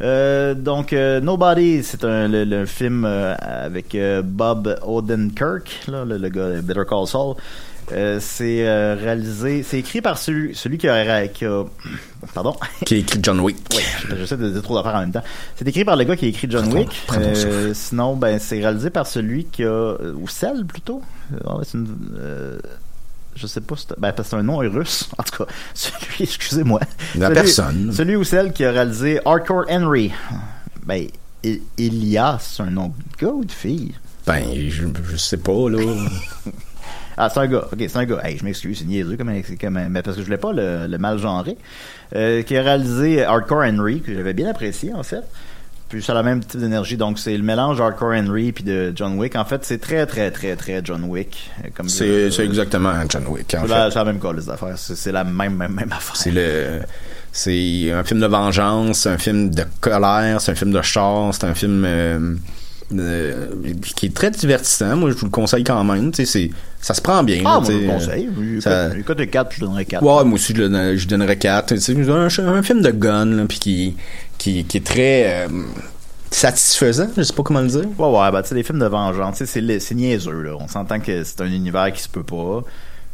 Euh, 0.00 0.54
donc, 0.54 0.92
euh, 0.92 1.20
Nobody, 1.20 1.82
c'est 1.82 2.04
un 2.04 2.28
le, 2.28 2.44
le 2.44 2.66
film 2.66 3.04
euh, 3.04 3.34
avec 3.40 3.94
euh, 3.94 4.22
Bob 4.24 4.78
Odenkirk, 4.86 5.80
là, 5.88 6.04
le, 6.04 6.18
le 6.18 6.28
gars 6.28 6.50
de 6.50 6.60
Better 6.60 6.82
Call 6.88 7.06
Saul. 7.06 7.34
Euh, 7.90 8.18
c'est 8.20 8.68
euh, 8.68 8.94
réalisé, 9.00 9.62
c'est 9.62 9.78
écrit 9.78 10.02
par 10.02 10.18
celui, 10.18 10.54
celui 10.54 10.76
qui 10.76 10.86
a, 10.88 11.26
qui 11.26 11.46
a- 11.46 11.64
pardon, 12.34 12.54
Qui 12.84 12.94
a 12.94 12.96
écrit 12.98 13.18
John 13.22 13.40
Wick. 13.40 13.56
J'essaie 14.14 14.36
de 14.36 14.50
dire 14.50 14.62
trop 14.62 14.74
d'affaires 14.76 14.96
en 14.96 15.00
même 15.00 15.10
temps. 15.12 15.22
C'est 15.56 15.66
écrit 15.66 15.84
par 15.86 15.96
le 15.96 16.04
gars 16.04 16.14
qui 16.14 16.26
a 16.26 16.28
écrit 16.28 16.48
John 16.50 16.70
Wick. 16.72 17.06
Euh, 17.14 17.72
sinon, 17.74 18.14
ben, 18.14 18.38
c'est 18.38 18.58
réalisé 18.60 18.90
par 18.90 19.06
celui 19.06 19.46
qui 19.46 19.64
a, 19.64 19.94
ou 20.14 20.28
celle 20.28 20.66
plutôt. 20.66 21.00
C'est 21.62 21.78
une, 21.78 21.96
euh, 22.20 22.58
je 23.38 23.46
sais 23.46 23.60
pas, 23.60 23.76
c'est- 23.76 23.94
ben, 23.98 24.12
parce 24.12 24.28
que 24.28 24.36
c'est 24.36 24.40
un 24.40 24.42
nom 24.42 24.58
russe. 24.58 25.08
En 25.18 25.22
tout 25.22 25.44
cas, 25.44 25.50
celui, 25.74 26.24
excusez-moi. 26.24 26.80
La 27.14 27.26
Celui- 27.28 27.34
personne. 27.34 27.92
Celui 27.92 28.16
ou 28.16 28.24
celle 28.24 28.52
qui 28.52 28.64
a 28.64 28.72
réalisé 28.72 29.20
Hardcore 29.24 29.64
Henry. 29.70 30.12
Ben, 30.84 31.06
Elias, 31.78 32.38
c'est 32.56 32.62
un 32.62 32.70
nom 32.70 32.88
de 32.88 33.26
gars 33.26 33.32
ou 33.32 33.44
de 33.44 33.52
fille? 33.52 33.94
Ben, 34.26 34.42
je, 34.68 34.84
je 35.10 35.16
sais 35.16 35.36
pas, 35.38 35.68
là. 35.70 35.78
Ah, 37.20 37.28
c'est 37.28 37.40
un 37.40 37.48
gars. 37.48 37.64
Ok, 37.72 37.78
c'est 37.80 37.96
un 37.96 38.04
gars. 38.04 38.20
Hey, 38.22 38.38
je 38.38 38.44
m'excuse, 38.44 38.78
c'est 38.78 38.84
niaiseux 38.84 39.16
comme, 39.16 39.32
comme, 39.60 39.80
mais 39.90 40.02
parce 40.02 40.14
que 40.16 40.22
je 40.22 40.26
voulais 40.26 40.38
pas 40.38 40.52
le, 40.52 40.86
le 40.86 40.98
mal 40.98 41.18
genré. 41.18 41.56
Euh, 42.14 42.42
qui 42.44 42.56
a 42.56 42.62
réalisé 42.62 43.24
Hardcore 43.24 43.64
Henry, 43.64 44.00
que 44.02 44.14
j'avais 44.14 44.34
bien 44.34 44.48
apprécié, 44.48 44.94
en 44.94 45.02
fait. 45.02 45.24
Puis 45.88 46.02
ça 46.02 46.12
a 46.12 46.16
la 46.16 46.22
même 46.22 46.44
type 46.44 46.60
d'énergie. 46.60 46.96
Donc, 46.98 47.18
c'est 47.18 47.36
le 47.36 47.42
mélange 47.42 47.80
Hardcore 47.80 48.12
Henry 48.14 48.52
puis 48.52 48.62
de 48.64 48.92
John 48.94 49.16
Wick. 49.18 49.36
En 49.36 49.44
fait, 49.46 49.64
c'est 49.64 49.78
très, 49.78 50.04
très, 50.06 50.30
très, 50.30 50.54
très 50.54 50.82
John 50.84 51.04
Wick. 51.04 51.50
euh, 51.64 51.68
Comme 51.74 51.88
C'est 51.88 52.30
c'est 52.30 52.44
exactement 52.44 52.92
John 53.08 53.24
Wick, 53.28 53.54
en 53.54 53.62
C'est 53.62 53.68
la, 53.68 53.84
fait. 53.86 53.90
c'est 53.92 53.98
la 53.98 54.04
même 54.04 54.18
cause, 54.18 54.36
les 54.36 54.50
affaires. 54.50 54.76
C'est 54.76 54.94
c'est 54.96 55.12
la 55.12 55.24
même, 55.24 55.54
même, 55.56 55.72
même 55.72 55.92
affaire. 55.92 56.16
C'est 56.16 56.30
le. 56.30 56.80
C'est 57.32 57.90
un 57.92 58.04
film 58.04 58.20
de 58.20 58.26
vengeance, 58.26 59.00
c'est 59.00 59.10
un 59.10 59.18
film 59.18 59.50
de 59.50 59.62
colère, 59.80 60.40
c'est 60.40 60.52
un 60.52 60.54
film 60.54 60.72
de 60.72 60.82
char, 60.82 61.32
c'est 61.34 61.44
un 61.44 61.54
film 61.54 61.84
euh, 61.86 62.34
euh, 62.94 63.46
qui 63.96 64.06
est 64.06 64.14
très 64.14 64.30
divertissant. 64.30 64.96
Moi, 64.96 65.10
je 65.10 65.16
vous 65.16 65.26
le 65.26 65.30
conseille 65.30 65.62
quand 65.62 65.84
même. 65.84 66.10
Tu 66.10 66.24
sais, 66.24 66.26
c'est- 66.26 66.50
ça 66.80 66.94
se 66.94 67.00
prend 67.02 67.22
bien. 67.22 67.42
Ah, 67.44 67.60
moi, 67.60 67.64
je 67.66 67.72
le 67.72 67.86
conseille. 67.86 68.28
Ça- 68.60 68.96
écoute, 68.96 69.18
le 69.18 69.26
4, 69.26 69.52
je 69.54 69.60
donnerais 69.60 69.84
4. 69.84 70.02
Ouais, 70.02 70.24
moi 70.24 70.34
aussi, 70.34 70.54
je, 70.56 70.62
le- 70.62 70.96
je 70.96 71.06
donnerais 71.06 71.36
4. 71.36 71.76
C'est 71.76 71.92
un, 72.10 72.18
un 72.48 72.62
film 72.62 72.80
de 72.82 72.90
gun, 72.90 73.26
là, 73.26 73.44
puis 73.48 73.58
qui, 73.58 73.96
qui, 74.38 74.64
qui 74.64 74.76
est 74.78 74.86
très 74.86 75.46
euh, 75.46 75.48
satisfaisant, 76.30 77.08
je 77.16 77.22
sais 77.22 77.32
pas 77.32 77.42
comment 77.42 77.60
le 77.60 77.68
dire. 77.68 77.84
Ouais, 77.98 78.06
ouais, 78.08 78.30
bah, 78.32 78.42
tu 78.42 78.48
sais, 78.50 78.54
les 78.54 78.62
films 78.62 78.78
de 78.78 78.86
vengeance, 78.86 79.38
tu 79.38 79.46
sais, 79.46 79.78
c'est 79.80 79.94
niaiseux, 79.94 80.42
là. 80.42 80.56
On 80.58 80.68
s'entend 80.68 81.00
que 81.00 81.24
c'est 81.24 81.40
un 81.40 81.46
univers 81.46 81.92
qui 81.92 82.02
se 82.02 82.08
peut 82.08 82.22
pas. 82.22 82.62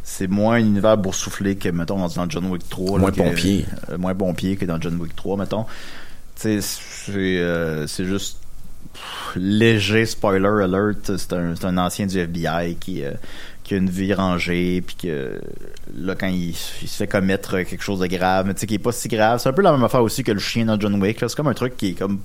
C'est 0.02 0.26
moins 0.26 0.56
un 0.56 0.58
univers 0.58 0.98
boursouflé 0.98 1.56
que, 1.56 1.68
mettons, 1.70 1.96
dans 2.06 2.28
John 2.28 2.46
Wick 2.46 2.68
3. 2.68 2.98
là, 2.98 2.98
Moins 2.98 3.10
que- 3.10 3.16
pompier. 3.16 3.64
euh, 3.90 3.96
moins 3.98 4.14
pompier 4.14 4.56
que 4.56 4.66
dans 4.66 4.80
John 4.80 4.96
Wick 5.00 5.16
3, 5.16 5.36
mettons. 5.38 5.64
Tu 6.36 6.60
sais, 6.60 6.60
c'est 6.60 7.12
euh, 7.16 7.86
juste 7.86 8.38
pff, 8.92 9.32
léger 9.36 10.04
spoiler 10.04 10.46
alert. 10.64 11.16
C'est 11.16 11.32
un, 11.32 11.54
c'est 11.56 11.64
un 11.64 11.78
ancien 11.78 12.06
du 12.06 12.18
FBI 12.18 12.76
qui, 12.78 13.02
qui 13.64 13.74
a 13.74 13.78
une 13.78 13.90
vie 13.90 14.14
rangée, 14.14 14.80
puis 14.86 14.94
que 15.02 15.40
là, 15.96 16.14
quand 16.14 16.26
il, 16.28 16.50
il 16.50 16.88
se 16.88 16.96
fait 16.96 17.06
commettre 17.08 17.58
quelque 17.62 17.82
chose 17.82 17.98
de 18.00 18.06
grave, 18.06 18.46
mais 18.46 18.54
tu 18.54 18.60
sais, 18.60 18.66
qui 18.66 18.74
est 18.74 18.78
pas 18.78 18.92
si 18.92 19.08
grave. 19.08 19.40
C'est 19.40 19.48
un 19.48 19.52
peu 19.52 19.62
la 19.62 19.72
même 19.72 19.82
affaire 19.82 20.02
aussi 20.02 20.22
que 20.22 20.32
le 20.32 20.38
chien 20.38 20.66
dans 20.66 20.78
John 20.78 21.00
Wick, 21.02 21.20
là. 21.20 21.28
C'est 21.28 21.36
comme 21.36 21.48
un 21.48 21.54
truc 21.54 21.76
qui 21.76 21.88
est 21.90 21.94
comme 21.94 22.20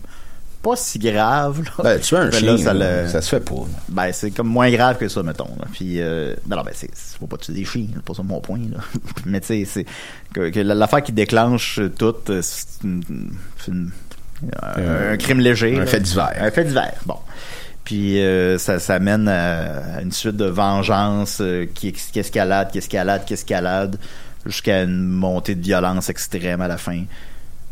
pas 0.61 0.75
si 0.75 0.99
grave, 0.99 1.61
là. 1.63 1.71
Ben, 1.83 1.99
tu 2.01 2.15
as 2.17 2.19
un 2.19 2.25
Mais 2.25 2.31
chien, 2.33 2.51
là, 2.51 2.57
ça 2.57 2.73
le- 2.73 3.07
ça 3.07 3.21
se 3.21 3.29
fait 3.29 3.39
pas. 3.39 3.55
là. 3.55 3.65
ben, 3.87 4.11
c'est 4.11 4.31
comme 4.31 4.49
moins 4.49 4.69
grave 4.69 4.97
que 4.97 5.07
ça, 5.07 5.23
mettons. 5.23 5.45
là. 5.57 5.65
Puis, 5.71 6.01
euh, 6.01 6.35
non, 6.49 6.57
non, 6.57 6.63
ben, 6.63 6.73
c'est, 6.75 6.89
faut 7.17 7.27
pas 7.27 7.37
tuer 7.37 7.53
des 7.53 7.63
chiens, 7.63 7.85
c'est 7.93 8.03
pas 8.03 8.13
ça 8.13 8.23
mon 8.23 8.41
point, 8.41 8.59
là. 8.69 8.79
Mais 9.25 9.39
tu 9.39 9.47
sais, 9.47 9.63
c'est, 9.65 9.85
que, 10.33 10.49
que 10.49 10.59
l'affaire 10.59 11.01
qui 11.01 11.13
déclenche 11.13 11.79
tout, 11.97 12.15
euh, 12.29 12.41
c'est 12.43 12.83
une, 12.83 13.31
c'est 13.57 13.71
une- 13.71 13.91
un, 14.63 15.17
crime 15.17 15.39
léger. 15.39 15.77
un 15.79 15.85
fait 15.85 15.99
divers. 15.99 16.33
Un 16.39 16.51
fait 16.51 16.63
divers, 16.65 16.95
bon. 17.05 17.15
Puis, 17.89 18.21
euh, 18.21 18.59
ça, 18.59 18.77
ça 18.77 18.99
mène 18.99 19.27
à, 19.27 19.95
à 19.97 20.01
une 20.03 20.11
suite 20.11 20.37
de 20.37 20.45
vengeance 20.45 21.39
euh, 21.41 21.65
qui, 21.73 21.91
escalade, 22.13 22.69
qui 22.71 22.77
escalade, 22.77 23.25
qui 23.25 23.33
escalade, 23.33 23.97
jusqu'à 24.45 24.83
une 24.83 25.07
montée 25.07 25.55
de 25.55 25.63
violence 25.63 26.07
extrême 26.07 26.61
à 26.61 26.67
la 26.67 26.77
fin. 26.77 27.01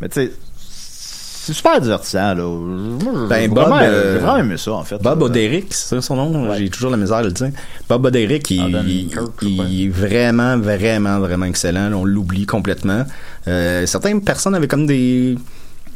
Mais 0.02 0.10
tu 0.10 0.22
sais, 0.22 0.32
c'est 0.58 1.54
super 1.54 1.80
divertissant, 1.80 2.34
là. 2.34 2.44
Moi, 2.44 3.28
Ben, 3.30 3.48
vraiment, 3.52 3.70
Bob, 3.70 3.82
euh, 3.84 4.14
j'ai 4.14 4.20
vraiment 4.20 4.38
aimé 4.38 4.58
ça, 4.58 4.72
en 4.74 4.84
fait. 4.84 4.98
Bob 5.04 5.20
là. 5.20 5.26
Oderick, 5.28 5.68
c'est 5.70 5.96
ça 5.96 6.02
son 6.02 6.16
nom? 6.16 6.50
Ouais. 6.50 6.58
J'ai 6.58 6.70
toujours 6.72 6.90
la 6.90 6.98
misère 6.98 7.22
de 7.22 7.28
le 7.28 7.34
dire. 7.34 7.52
Bob 7.88 8.04
Oderick, 8.04 8.50
il, 8.50 9.10
Kirk, 9.10 9.44
est 9.44 9.88
vraiment, 9.88 10.58
vraiment, 10.58 11.20
vraiment 11.20 11.46
excellent. 11.46 11.90
Là, 11.90 11.96
on 11.96 12.06
l'oublie 12.06 12.48
complètement. 12.48 13.06
Euh, 13.48 13.86
certaines 13.86 14.24
personnes 14.24 14.56
avaient 14.56 14.68
comme 14.68 14.88
des 14.88 15.38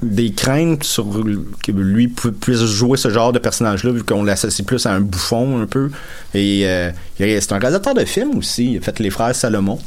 des 0.02 0.32
craintes 0.32 0.84
sur 0.84 1.06
que 1.64 1.72
lui 1.72 2.08
pu- 2.08 2.32
puisse 2.32 2.64
jouer 2.66 2.98
ce 2.98 3.10
genre 3.10 3.32
de 3.34 3.40
personnage-là, 3.40 3.92
vu 3.92 4.04
qu'on 4.04 4.24
l'associe 4.24 4.66
plus 4.66 4.86
à 4.86 4.94
un 4.94 5.02
bouffon 5.02 5.62
un 5.62 5.68
peu. 5.68 5.90
Et 6.34 6.62
euh, 6.66 6.92
il 7.20 7.26
est- 7.26 7.42
c'est 7.42 7.54
un 7.54 7.60
réalisateur 7.60 7.94
de 7.94 8.06
films 8.06 8.38
aussi. 8.38 8.74
Il 8.74 8.78
a 8.78 8.82
fait 8.82 8.98
Les 9.00 9.10
Frères 9.12 9.36
Salomon. 9.36 9.80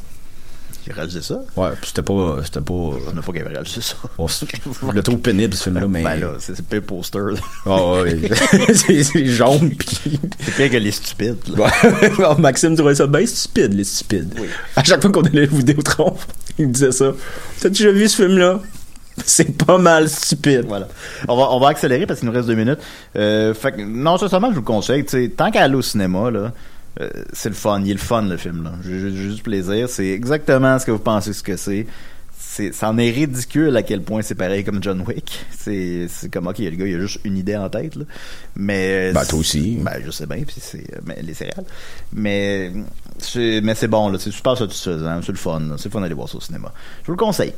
J'ai 0.86 0.92
réalisé 0.92 1.22
ça? 1.22 1.40
Ouais, 1.56 1.70
puis 1.80 1.88
c'était 1.88 2.02
pas... 2.02 2.40
C'était 2.44 2.60
pas... 2.60 2.74
On 2.74 3.12
n'a 3.14 3.22
pas 3.22 3.32
qu'il 3.32 3.40
avait 3.40 3.52
réalisé 3.54 3.80
ça. 3.80 3.94
bon, 4.18 4.28
c'est- 4.28 4.46
je 4.54 4.92
le 4.92 5.02
trouve 5.02 5.18
pénible, 5.18 5.54
ce 5.54 5.62
film-là, 5.64 5.88
mais... 5.88 6.02
Ben 6.02 6.20
là, 6.20 6.32
c'est 6.38 6.60
pire 6.62 6.82
poster. 6.82 7.18
là. 7.64 8.02
Ouais. 8.02 8.20
c'est 8.74 9.26
jaune, 9.26 9.70
puis... 9.76 10.20
C'est 10.44 10.54
pire 10.56 10.70
que 10.70 10.76
les 10.76 10.90
stupides. 10.90 11.38
là. 11.56 11.64
Ouais. 11.64 12.10
Alors, 12.18 12.38
Maxime 12.38 12.76
trouvait 12.76 12.94
ça 12.94 13.06
bien 13.06 13.24
stupide, 13.26 13.72
les 13.72 13.84
stupides. 13.84 14.34
Oui. 14.38 14.46
À 14.76 14.84
chaque 14.84 15.00
fois 15.00 15.10
qu'on 15.10 15.22
allait 15.22 15.48
au 15.48 15.56
Vidéotron, 15.56 16.14
il 16.58 16.68
me 16.68 16.72
disait 16.72 16.92
ça. 16.92 17.12
T'as 17.60 17.70
déjà 17.70 17.90
vu 17.90 18.06
ce 18.06 18.16
film-là? 18.22 18.60
C'est 19.24 19.56
pas 19.56 19.78
mal 19.78 20.08
stupide. 20.08 20.64
Voilà. 20.66 20.88
On 21.28 21.36
va, 21.36 21.50
on 21.52 21.60
va 21.60 21.68
accélérer 21.68 22.06
parce 22.06 22.20
qu'il 22.20 22.28
nous 22.28 22.34
reste 22.34 22.48
deux 22.48 22.54
minutes. 22.54 22.80
Euh, 23.16 23.54
fait 23.54 23.72
que, 23.72 23.82
non, 23.82 24.18
sincèrement, 24.18 24.48
je 24.48 24.54
vous 24.54 24.60
le 24.60 24.66
conseille. 24.66 25.04
tu 25.04 25.10
sais, 25.10 25.28
Tant 25.28 25.50
qu'à 25.50 25.62
aller 25.62 25.76
au 25.76 25.82
cinéma, 25.82 26.30
là, 26.30 26.52
euh, 27.00 27.08
c'est 27.32 27.48
le 27.48 27.54
fun. 27.54 27.80
Il 27.84 27.90
est 27.90 27.94
le 27.94 27.98
fun, 27.98 28.22
le 28.22 28.36
film. 28.36 28.64
là. 28.64 28.72
J'ai 28.82 29.10
juste 29.10 29.42
plaisir. 29.42 29.88
C'est 29.88 30.08
exactement 30.08 30.78
ce 30.78 30.86
que 30.86 30.90
vous 30.90 30.98
pensez 30.98 31.32
ce 31.32 31.42
que 31.42 31.56
c'est. 31.56 31.86
C'est, 32.36 32.72
c'en 32.72 32.98
est 32.98 33.10
ridicule 33.10 33.76
à 33.76 33.82
quel 33.82 34.00
point 34.02 34.22
c'est 34.22 34.36
pareil 34.36 34.62
comme 34.62 34.80
John 34.80 35.00
Wick. 35.00 35.44
C'est, 35.58 36.06
c'est 36.08 36.28
comme, 36.32 36.46
ok, 36.46 36.58
le 36.58 36.70
gars, 36.70 36.86
il 36.86 36.94
a 36.94 37.00
juste 37.00 37.18
une 37.24 37.36
idée 37.36 37.56
en 37.56 37.68
tête, 37.68 37.96
là. 37.96 38.04
Mais. 38.54 39.12
Ben, 39.12 39.24
toi 39.24 39.40
aussi. 39.40 39.78
Ben, 39.80 40.00
je 40.04 40.10
sais 40.10 40.26
bien, 40.26 40.42
puis 40.46 40.56
c'est, 40.60 40.86
mais 41.04 41.20
les 41.22 41.34
céréales. 41.34 41.64
Mais, 42.12 42.72
c'est, 43.18 43.60
mais 43.60 43.74
c'est 43.74 43.88
bon, 43.88 44.08
là. 44.08 44.18
C'est 44.20 44.30
super 44.30 44.56
satisfaisant. 44.56 45.20
C'est 45.22 45.32
le 45.32 45.38
fun, 45.38 45.60
là. 45.60 45.74
C'est 45.78 45.86
le 45.86 45.90
fun 45.90 46.00
d'aller 46.00 46.14
voir 46.14 46.28
ça 46.28 46.36
au 46.36 46.40
cinéma. 46.40 46.72
Je 47.02 47.06
vous 47.06 47.12
le 47.14 47.18
conseille. 47.18 47.54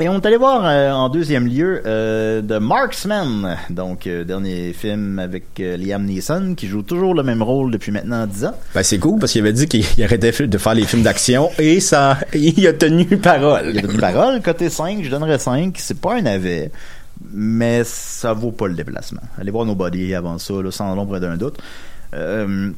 Et 0.00 0.08
on 0.08 0.14
est 0.14 0.24
allé 0.24 0.38
voir 0.38 0.62
euh, 0.64 0.90
en 0.92 1.10
deuxième 1.10 1.46
lieu 1.46 1.82
euh, 1.84 2.40
The 2.40 2.52
Marksman, 2.52 3.58
donc 3.68 4.06
euh, 4.06 4.24
dernier 4.24 4.72
film 4.72 5.18
avec 5.18 5.44
euh, 5.60 5.76
Liam 5.76 6.06
Neeson 6.06 6.54
qui 6.56 6.68
joue 6.68 6.80
toujours 6.80 7.14
le 7.14 7.22
même 7.22 7.42
rôle 7.42 7.70
depuis 7.70 7.92
maintenant 7.92 8.26
10 8.26 8.46
ans. 8.46 8.54
Ben, 8.74 8.82
c'est 8.82 8.98
cool 8.98 9.18
parce 9.20 9.32
qu'il 9.32 9.42
avait 9.42 9.52
dit 9.52 9.68
qu'il 9.68 9.84
il 9.98 10.02
arrêtait 10.02 10.46
de 10.46 10.58
faire 10.58 10.72
les 10.72 10.86
films 10.86 11.02
d'action 11.02 11.50
et 11.58 11.80
ça, 11.80 12.16
il 12.32 12.66
a 12.66 12.72
tenu 12.72 13.04
parole. 13.18 13.72
Il 13.74 13.78
a 13.78 13.82
donné 13.82 13.98
parole, 13.98 14.40
côté 14.40 14.70
5, 14.70 15.00
je 15.02 15.10
donnerais 15.10 15.38
5, 15.38 15.76
c'est 15.78 16.00
pas 16.00 16.16
un 16.16 16.22
navet, 16.22 16.70
mais 17.34 17.82
ça 17.84 18.32
vaut 18.32 18.52
pas 18.52 18.68
le 18.68 18.74
déplacement. 18.74 19.20
Allez 19.38 19.50
voir 19.50 19.66
Nobody 19.66 20.14
avant 20.14 20.38
ça, 20.38 20.54
là, 20.62 20.70
sans 20.70 20.94
l'ombre 20.94 21.18
d'un 21.18 21.36
doute. 21.36 21.58
Euh, 22.14 22.70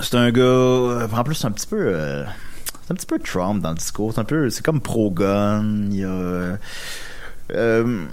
c'est 0.00 0.14
un 0.14 0.30
gars, 0.30 0.42
euh, 0.42 1.08
en 1.12 1.24
plus 1.24 1.34
c'est 1.34 1.48
un 1.48 1.50
petit 1.50 1.66
peu... 1.66 2.22
un 2.92 2.94
petit 2.94 3.06
peu 3.06 3.18
Trump 3.18 3.62
dans 3.62 3.70
le 3.70 3.76
discours, 3.76 4.12
c'est 4.14 4.20
un 4.20 4.24
peu, 4.24 4.50
c'est 4.50 4.64
comme 4.64 4.80
pro-gun, 4.80 5.86
il 5.90 5.96
y 5.96 6.04
a... 6.04 6.58
euh, 7.54 8.04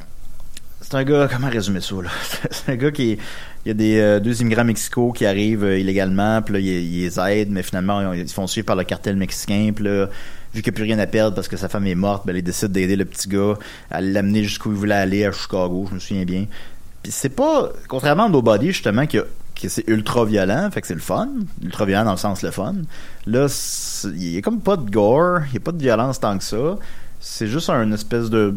c'est 0.81 0.95
un 0.95 1.03
gars, 1.03 1.27
comment 1.31 1.49
résumer 1.49 1.81
ça, 1.81 1.95
là? 1.95 2.09
C'est 2.51 2.71
un 2.71 2.75
gars 2.75 2.89
qui, 2.89 3.11
il 3.11 3.67
y 3.67 3.71
a 3.71 3.73
des 3.73 3.99
euh, 3.99 4.19
deux 4.19 4.41
immigrants 4.41 4.63
mexicains 4.63 5.11
qui 5.13 5.25
arrivent 5.25 5.65
euh, 5.65 5.77
illégalement, 5.77 6.41
puis 6.41 6.53
là, 6.53 6.59
ils, 6.59 7.01
les 7.01 7.19
aident, 7.19 7.51
mais 7.51 7.61
finalement, 7.61 8.13
ils 8.13 8.27
se 8.27 8.33
font 8.33 8.47
suivre 8.47 8.65
par 8.65 8.77
le 8.77 8.85
cartel 8.85 9.15
mexicain, 9.17 9.71
puis 9.75 9.83
là, 9.83 10.07
vu 10.53 10.61
qu'il 10.61 10.71
n'y 10.71 10.75
a 10.75 10.77
plus 10.77 10.83
rien 10.85 10.97
à 10.97 11.05
perdre 11.05 11.35
parce 11.35 11.47
que 11.47 11.57
sa 11.57 11.69
femme 11.69 11.85
est 11.85 11.95
morte, 11.95 12.25
ben, 12.25 12.35
ils 12.35 12.41
décident 12.41 12.71
d'aider 12.71 12.95
le 12.95 13.05
petit 13.05 13.27
gars 13.27 13.55
à 13.91 14.01
l'amener 14.01 14.43
jusqu'où 14.43 14.71
il 14.71 14.77
voulait 14.77 14.95
aller, 14.95 15.25
à 15.25 15.31
Chicago, 15.31 15.85
je 15.89 15.95
me 15.95 15.99
souviens 15.99 16.25
bien. 16.25 16.45
Puis 17.03 17.11
c'est 17.11 17.29
pas, 17.29 17.69
contrairement 17.87 18.25
à 18.25 18.29
Nobody, 18.29 18.67
justement, 18.67 19.05
que, 19.05 19.27
que 19.61 19.69
c'est 19.69 19.83
ultra 19.87 20.25
violent, 20.25 20.69
fait 20.71 20.81
que 20.81 20.87
c'est 20.87 20.93
le 20.93 20.99
fun, 20.99 21.27
ultra 21.63 21.85
violent 21.85 22.05
dans 22.05 22.11
le 22.11 22.17
sens 22.17 22.41
le 22.43 22.51
fun. 22.51 22.75
Là, 23.27 23.47
c'est- 23.49 24.07
il 24.09 24.31
y 24.33 24.37
a 24.37 24.41
comme 24.41 24.61
pas 24.61 24.77
de 24.77 24.89
gore, 24.89 25.41
il 25.49 25.55
y 25.55 25.57
a 25.57 25.59
pas 25.59 25.71
de 25.71 25.81
violence 25.81 26.19
tant 26.19 26.37
que 26.37 26.43
ça. 26.43 26.77
C'est 27.19 27.47
juste 27.47 27.69
un 27.69 27.91
espèce 27.91 28.29
de 28.29 28.55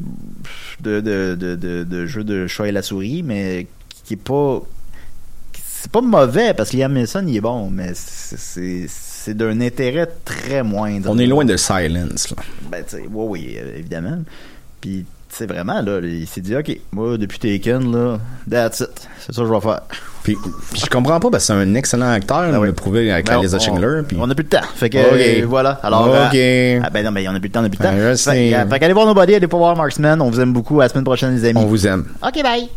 de, 0.80 1.00
de, 1.00 1.36
de, 1.38 1.57
de, 1.57 1.82
de 1.84 2.07
jeu 2.07 2.22
de 2.24 2.46
chat 2.46 2.68
et 2.68 2.72
la 2.72 2.82
souris, 2.82 3.22
mais 3.22 3.66
qui 4.05 4.14
est 4.14 4.16
pas 4.16 4.61
c'est 5.55 5.90
pas 5.90 6.00
mauvais 6.00 6.55
parce 6.55 6.70
que 6.70 6.76
Liam 6.76 6.92
Neeson 6.92 7.26
il 7.26 7.36
est 7.36 7.40
bon, 7.40 7.68
mais 7.70 7.90
c'est- 7.94 8.36
c'est 8.38 8.86
c'est 8.88 9.34
d'un 9.34 9.61
intérêt 9.61 10.09
très 10.24 10.62
moindre. 10.62 11.09
On 11.11 11.18
est 11.18 11.26
loin 11.26 11.44
de 11.44 11.57
Silence, 11.57 12.30
là. 12.30 12.36
Ben, 12.70 12.84
tu 12.84 12.96
sais, 12.96 13.03
oui, 13.11 13.26
oui, 13.48 13.57
évidemment. 13.76 14.18
Puis, 14.80 15.05
sais, 15.28 15.46
vraiment, 15.46 15.80
là, 15.80 16.00
il 16.03 16.26
s'est 16.26 16.40
dit, 16.40 16.57
OK, 16.57 16.76
moi, 16.90 17.16
depuis 17.18 17.38
Taken, 17.38 17.92
là, 17.92 18.18
that's 18.50 18.80
it. 18.80 19.09
C'est 19.20 19.32
ça 19.32 19.42
que 19.42 19.48
je 19.48 19.53
vais 19.53 19.61
faire. 19.61 19.82
Puis, 20.23 20.37
je 20.75 20.87
comprends 20.87 21.18
pas 21.18 21.31
parce 21.31 21.43
que 21.49 21.53
c'est 21.53 21.59
un 21.59 21.75
excellent 21.75 22.11
acteur, 22.11 22.45
on 22.53 22.59
oui. 22.59 22.68
l'a 22.68 22.73
prouvé 22.73 23.11
avec 23.11 23.27
Ben, 23.27 23.41
Liza 23.41 23.57
on- 23.57 23.61
Schindler. 23.61 24.03
Puis... 24.07 24.16
On 24.20 24.27
n'a 24.27 24.35
plus 24.35 24.45
de 24.45 24.49
temps. 24.51 24.61
Fait 24.75 24.89
que, 24.89 24.99
euh, 24.99 25.45
voilà. 25.49 25.81
Alors, 25.83 26.07
Ok. 26.09 26.35
euh, 26.35 26.81
ah, 26.83 26.91
ben 26.91 27.05
non, 27.05 27.11
mais 27.11 27.27
on 27.29 27.33
n'a 27.33 27.41
plus 27.41 27.49
de 27.49 27.53
temps, 27.55 27.61
on 27.61 27.64
n'a 27.64 27.68
plus 27.68 27.79
de 27.79 27.83
temps. 27.83 27.91
Fait, 27.91 28.55
euh, 28.55 28.66
fait 28.68 28.79
qu'allez 28.79 28.93
voir 28.93 29.07
Nobody, 29.07 29.35
allez 29.35 29.49
pas 29.49 29.57
voir 29.57 29.77
Marksman. 29.77 30.20
On 30.20 30.31
vous 30.31 30.41
aime 30.41 30.53
beaucoup. 30.53 30.81
À 30.81 30.85
la 30.85 30.89
semaine 30.91 31.05
prochaine, 31.05 31.35
les 31.35 31.45
amis. 31.49 31.59
On 31.61 31.66
vous 31.66 31.87
aime. 31.87 32.05
OK, 32.23 32.43
bye. 32.43 32.68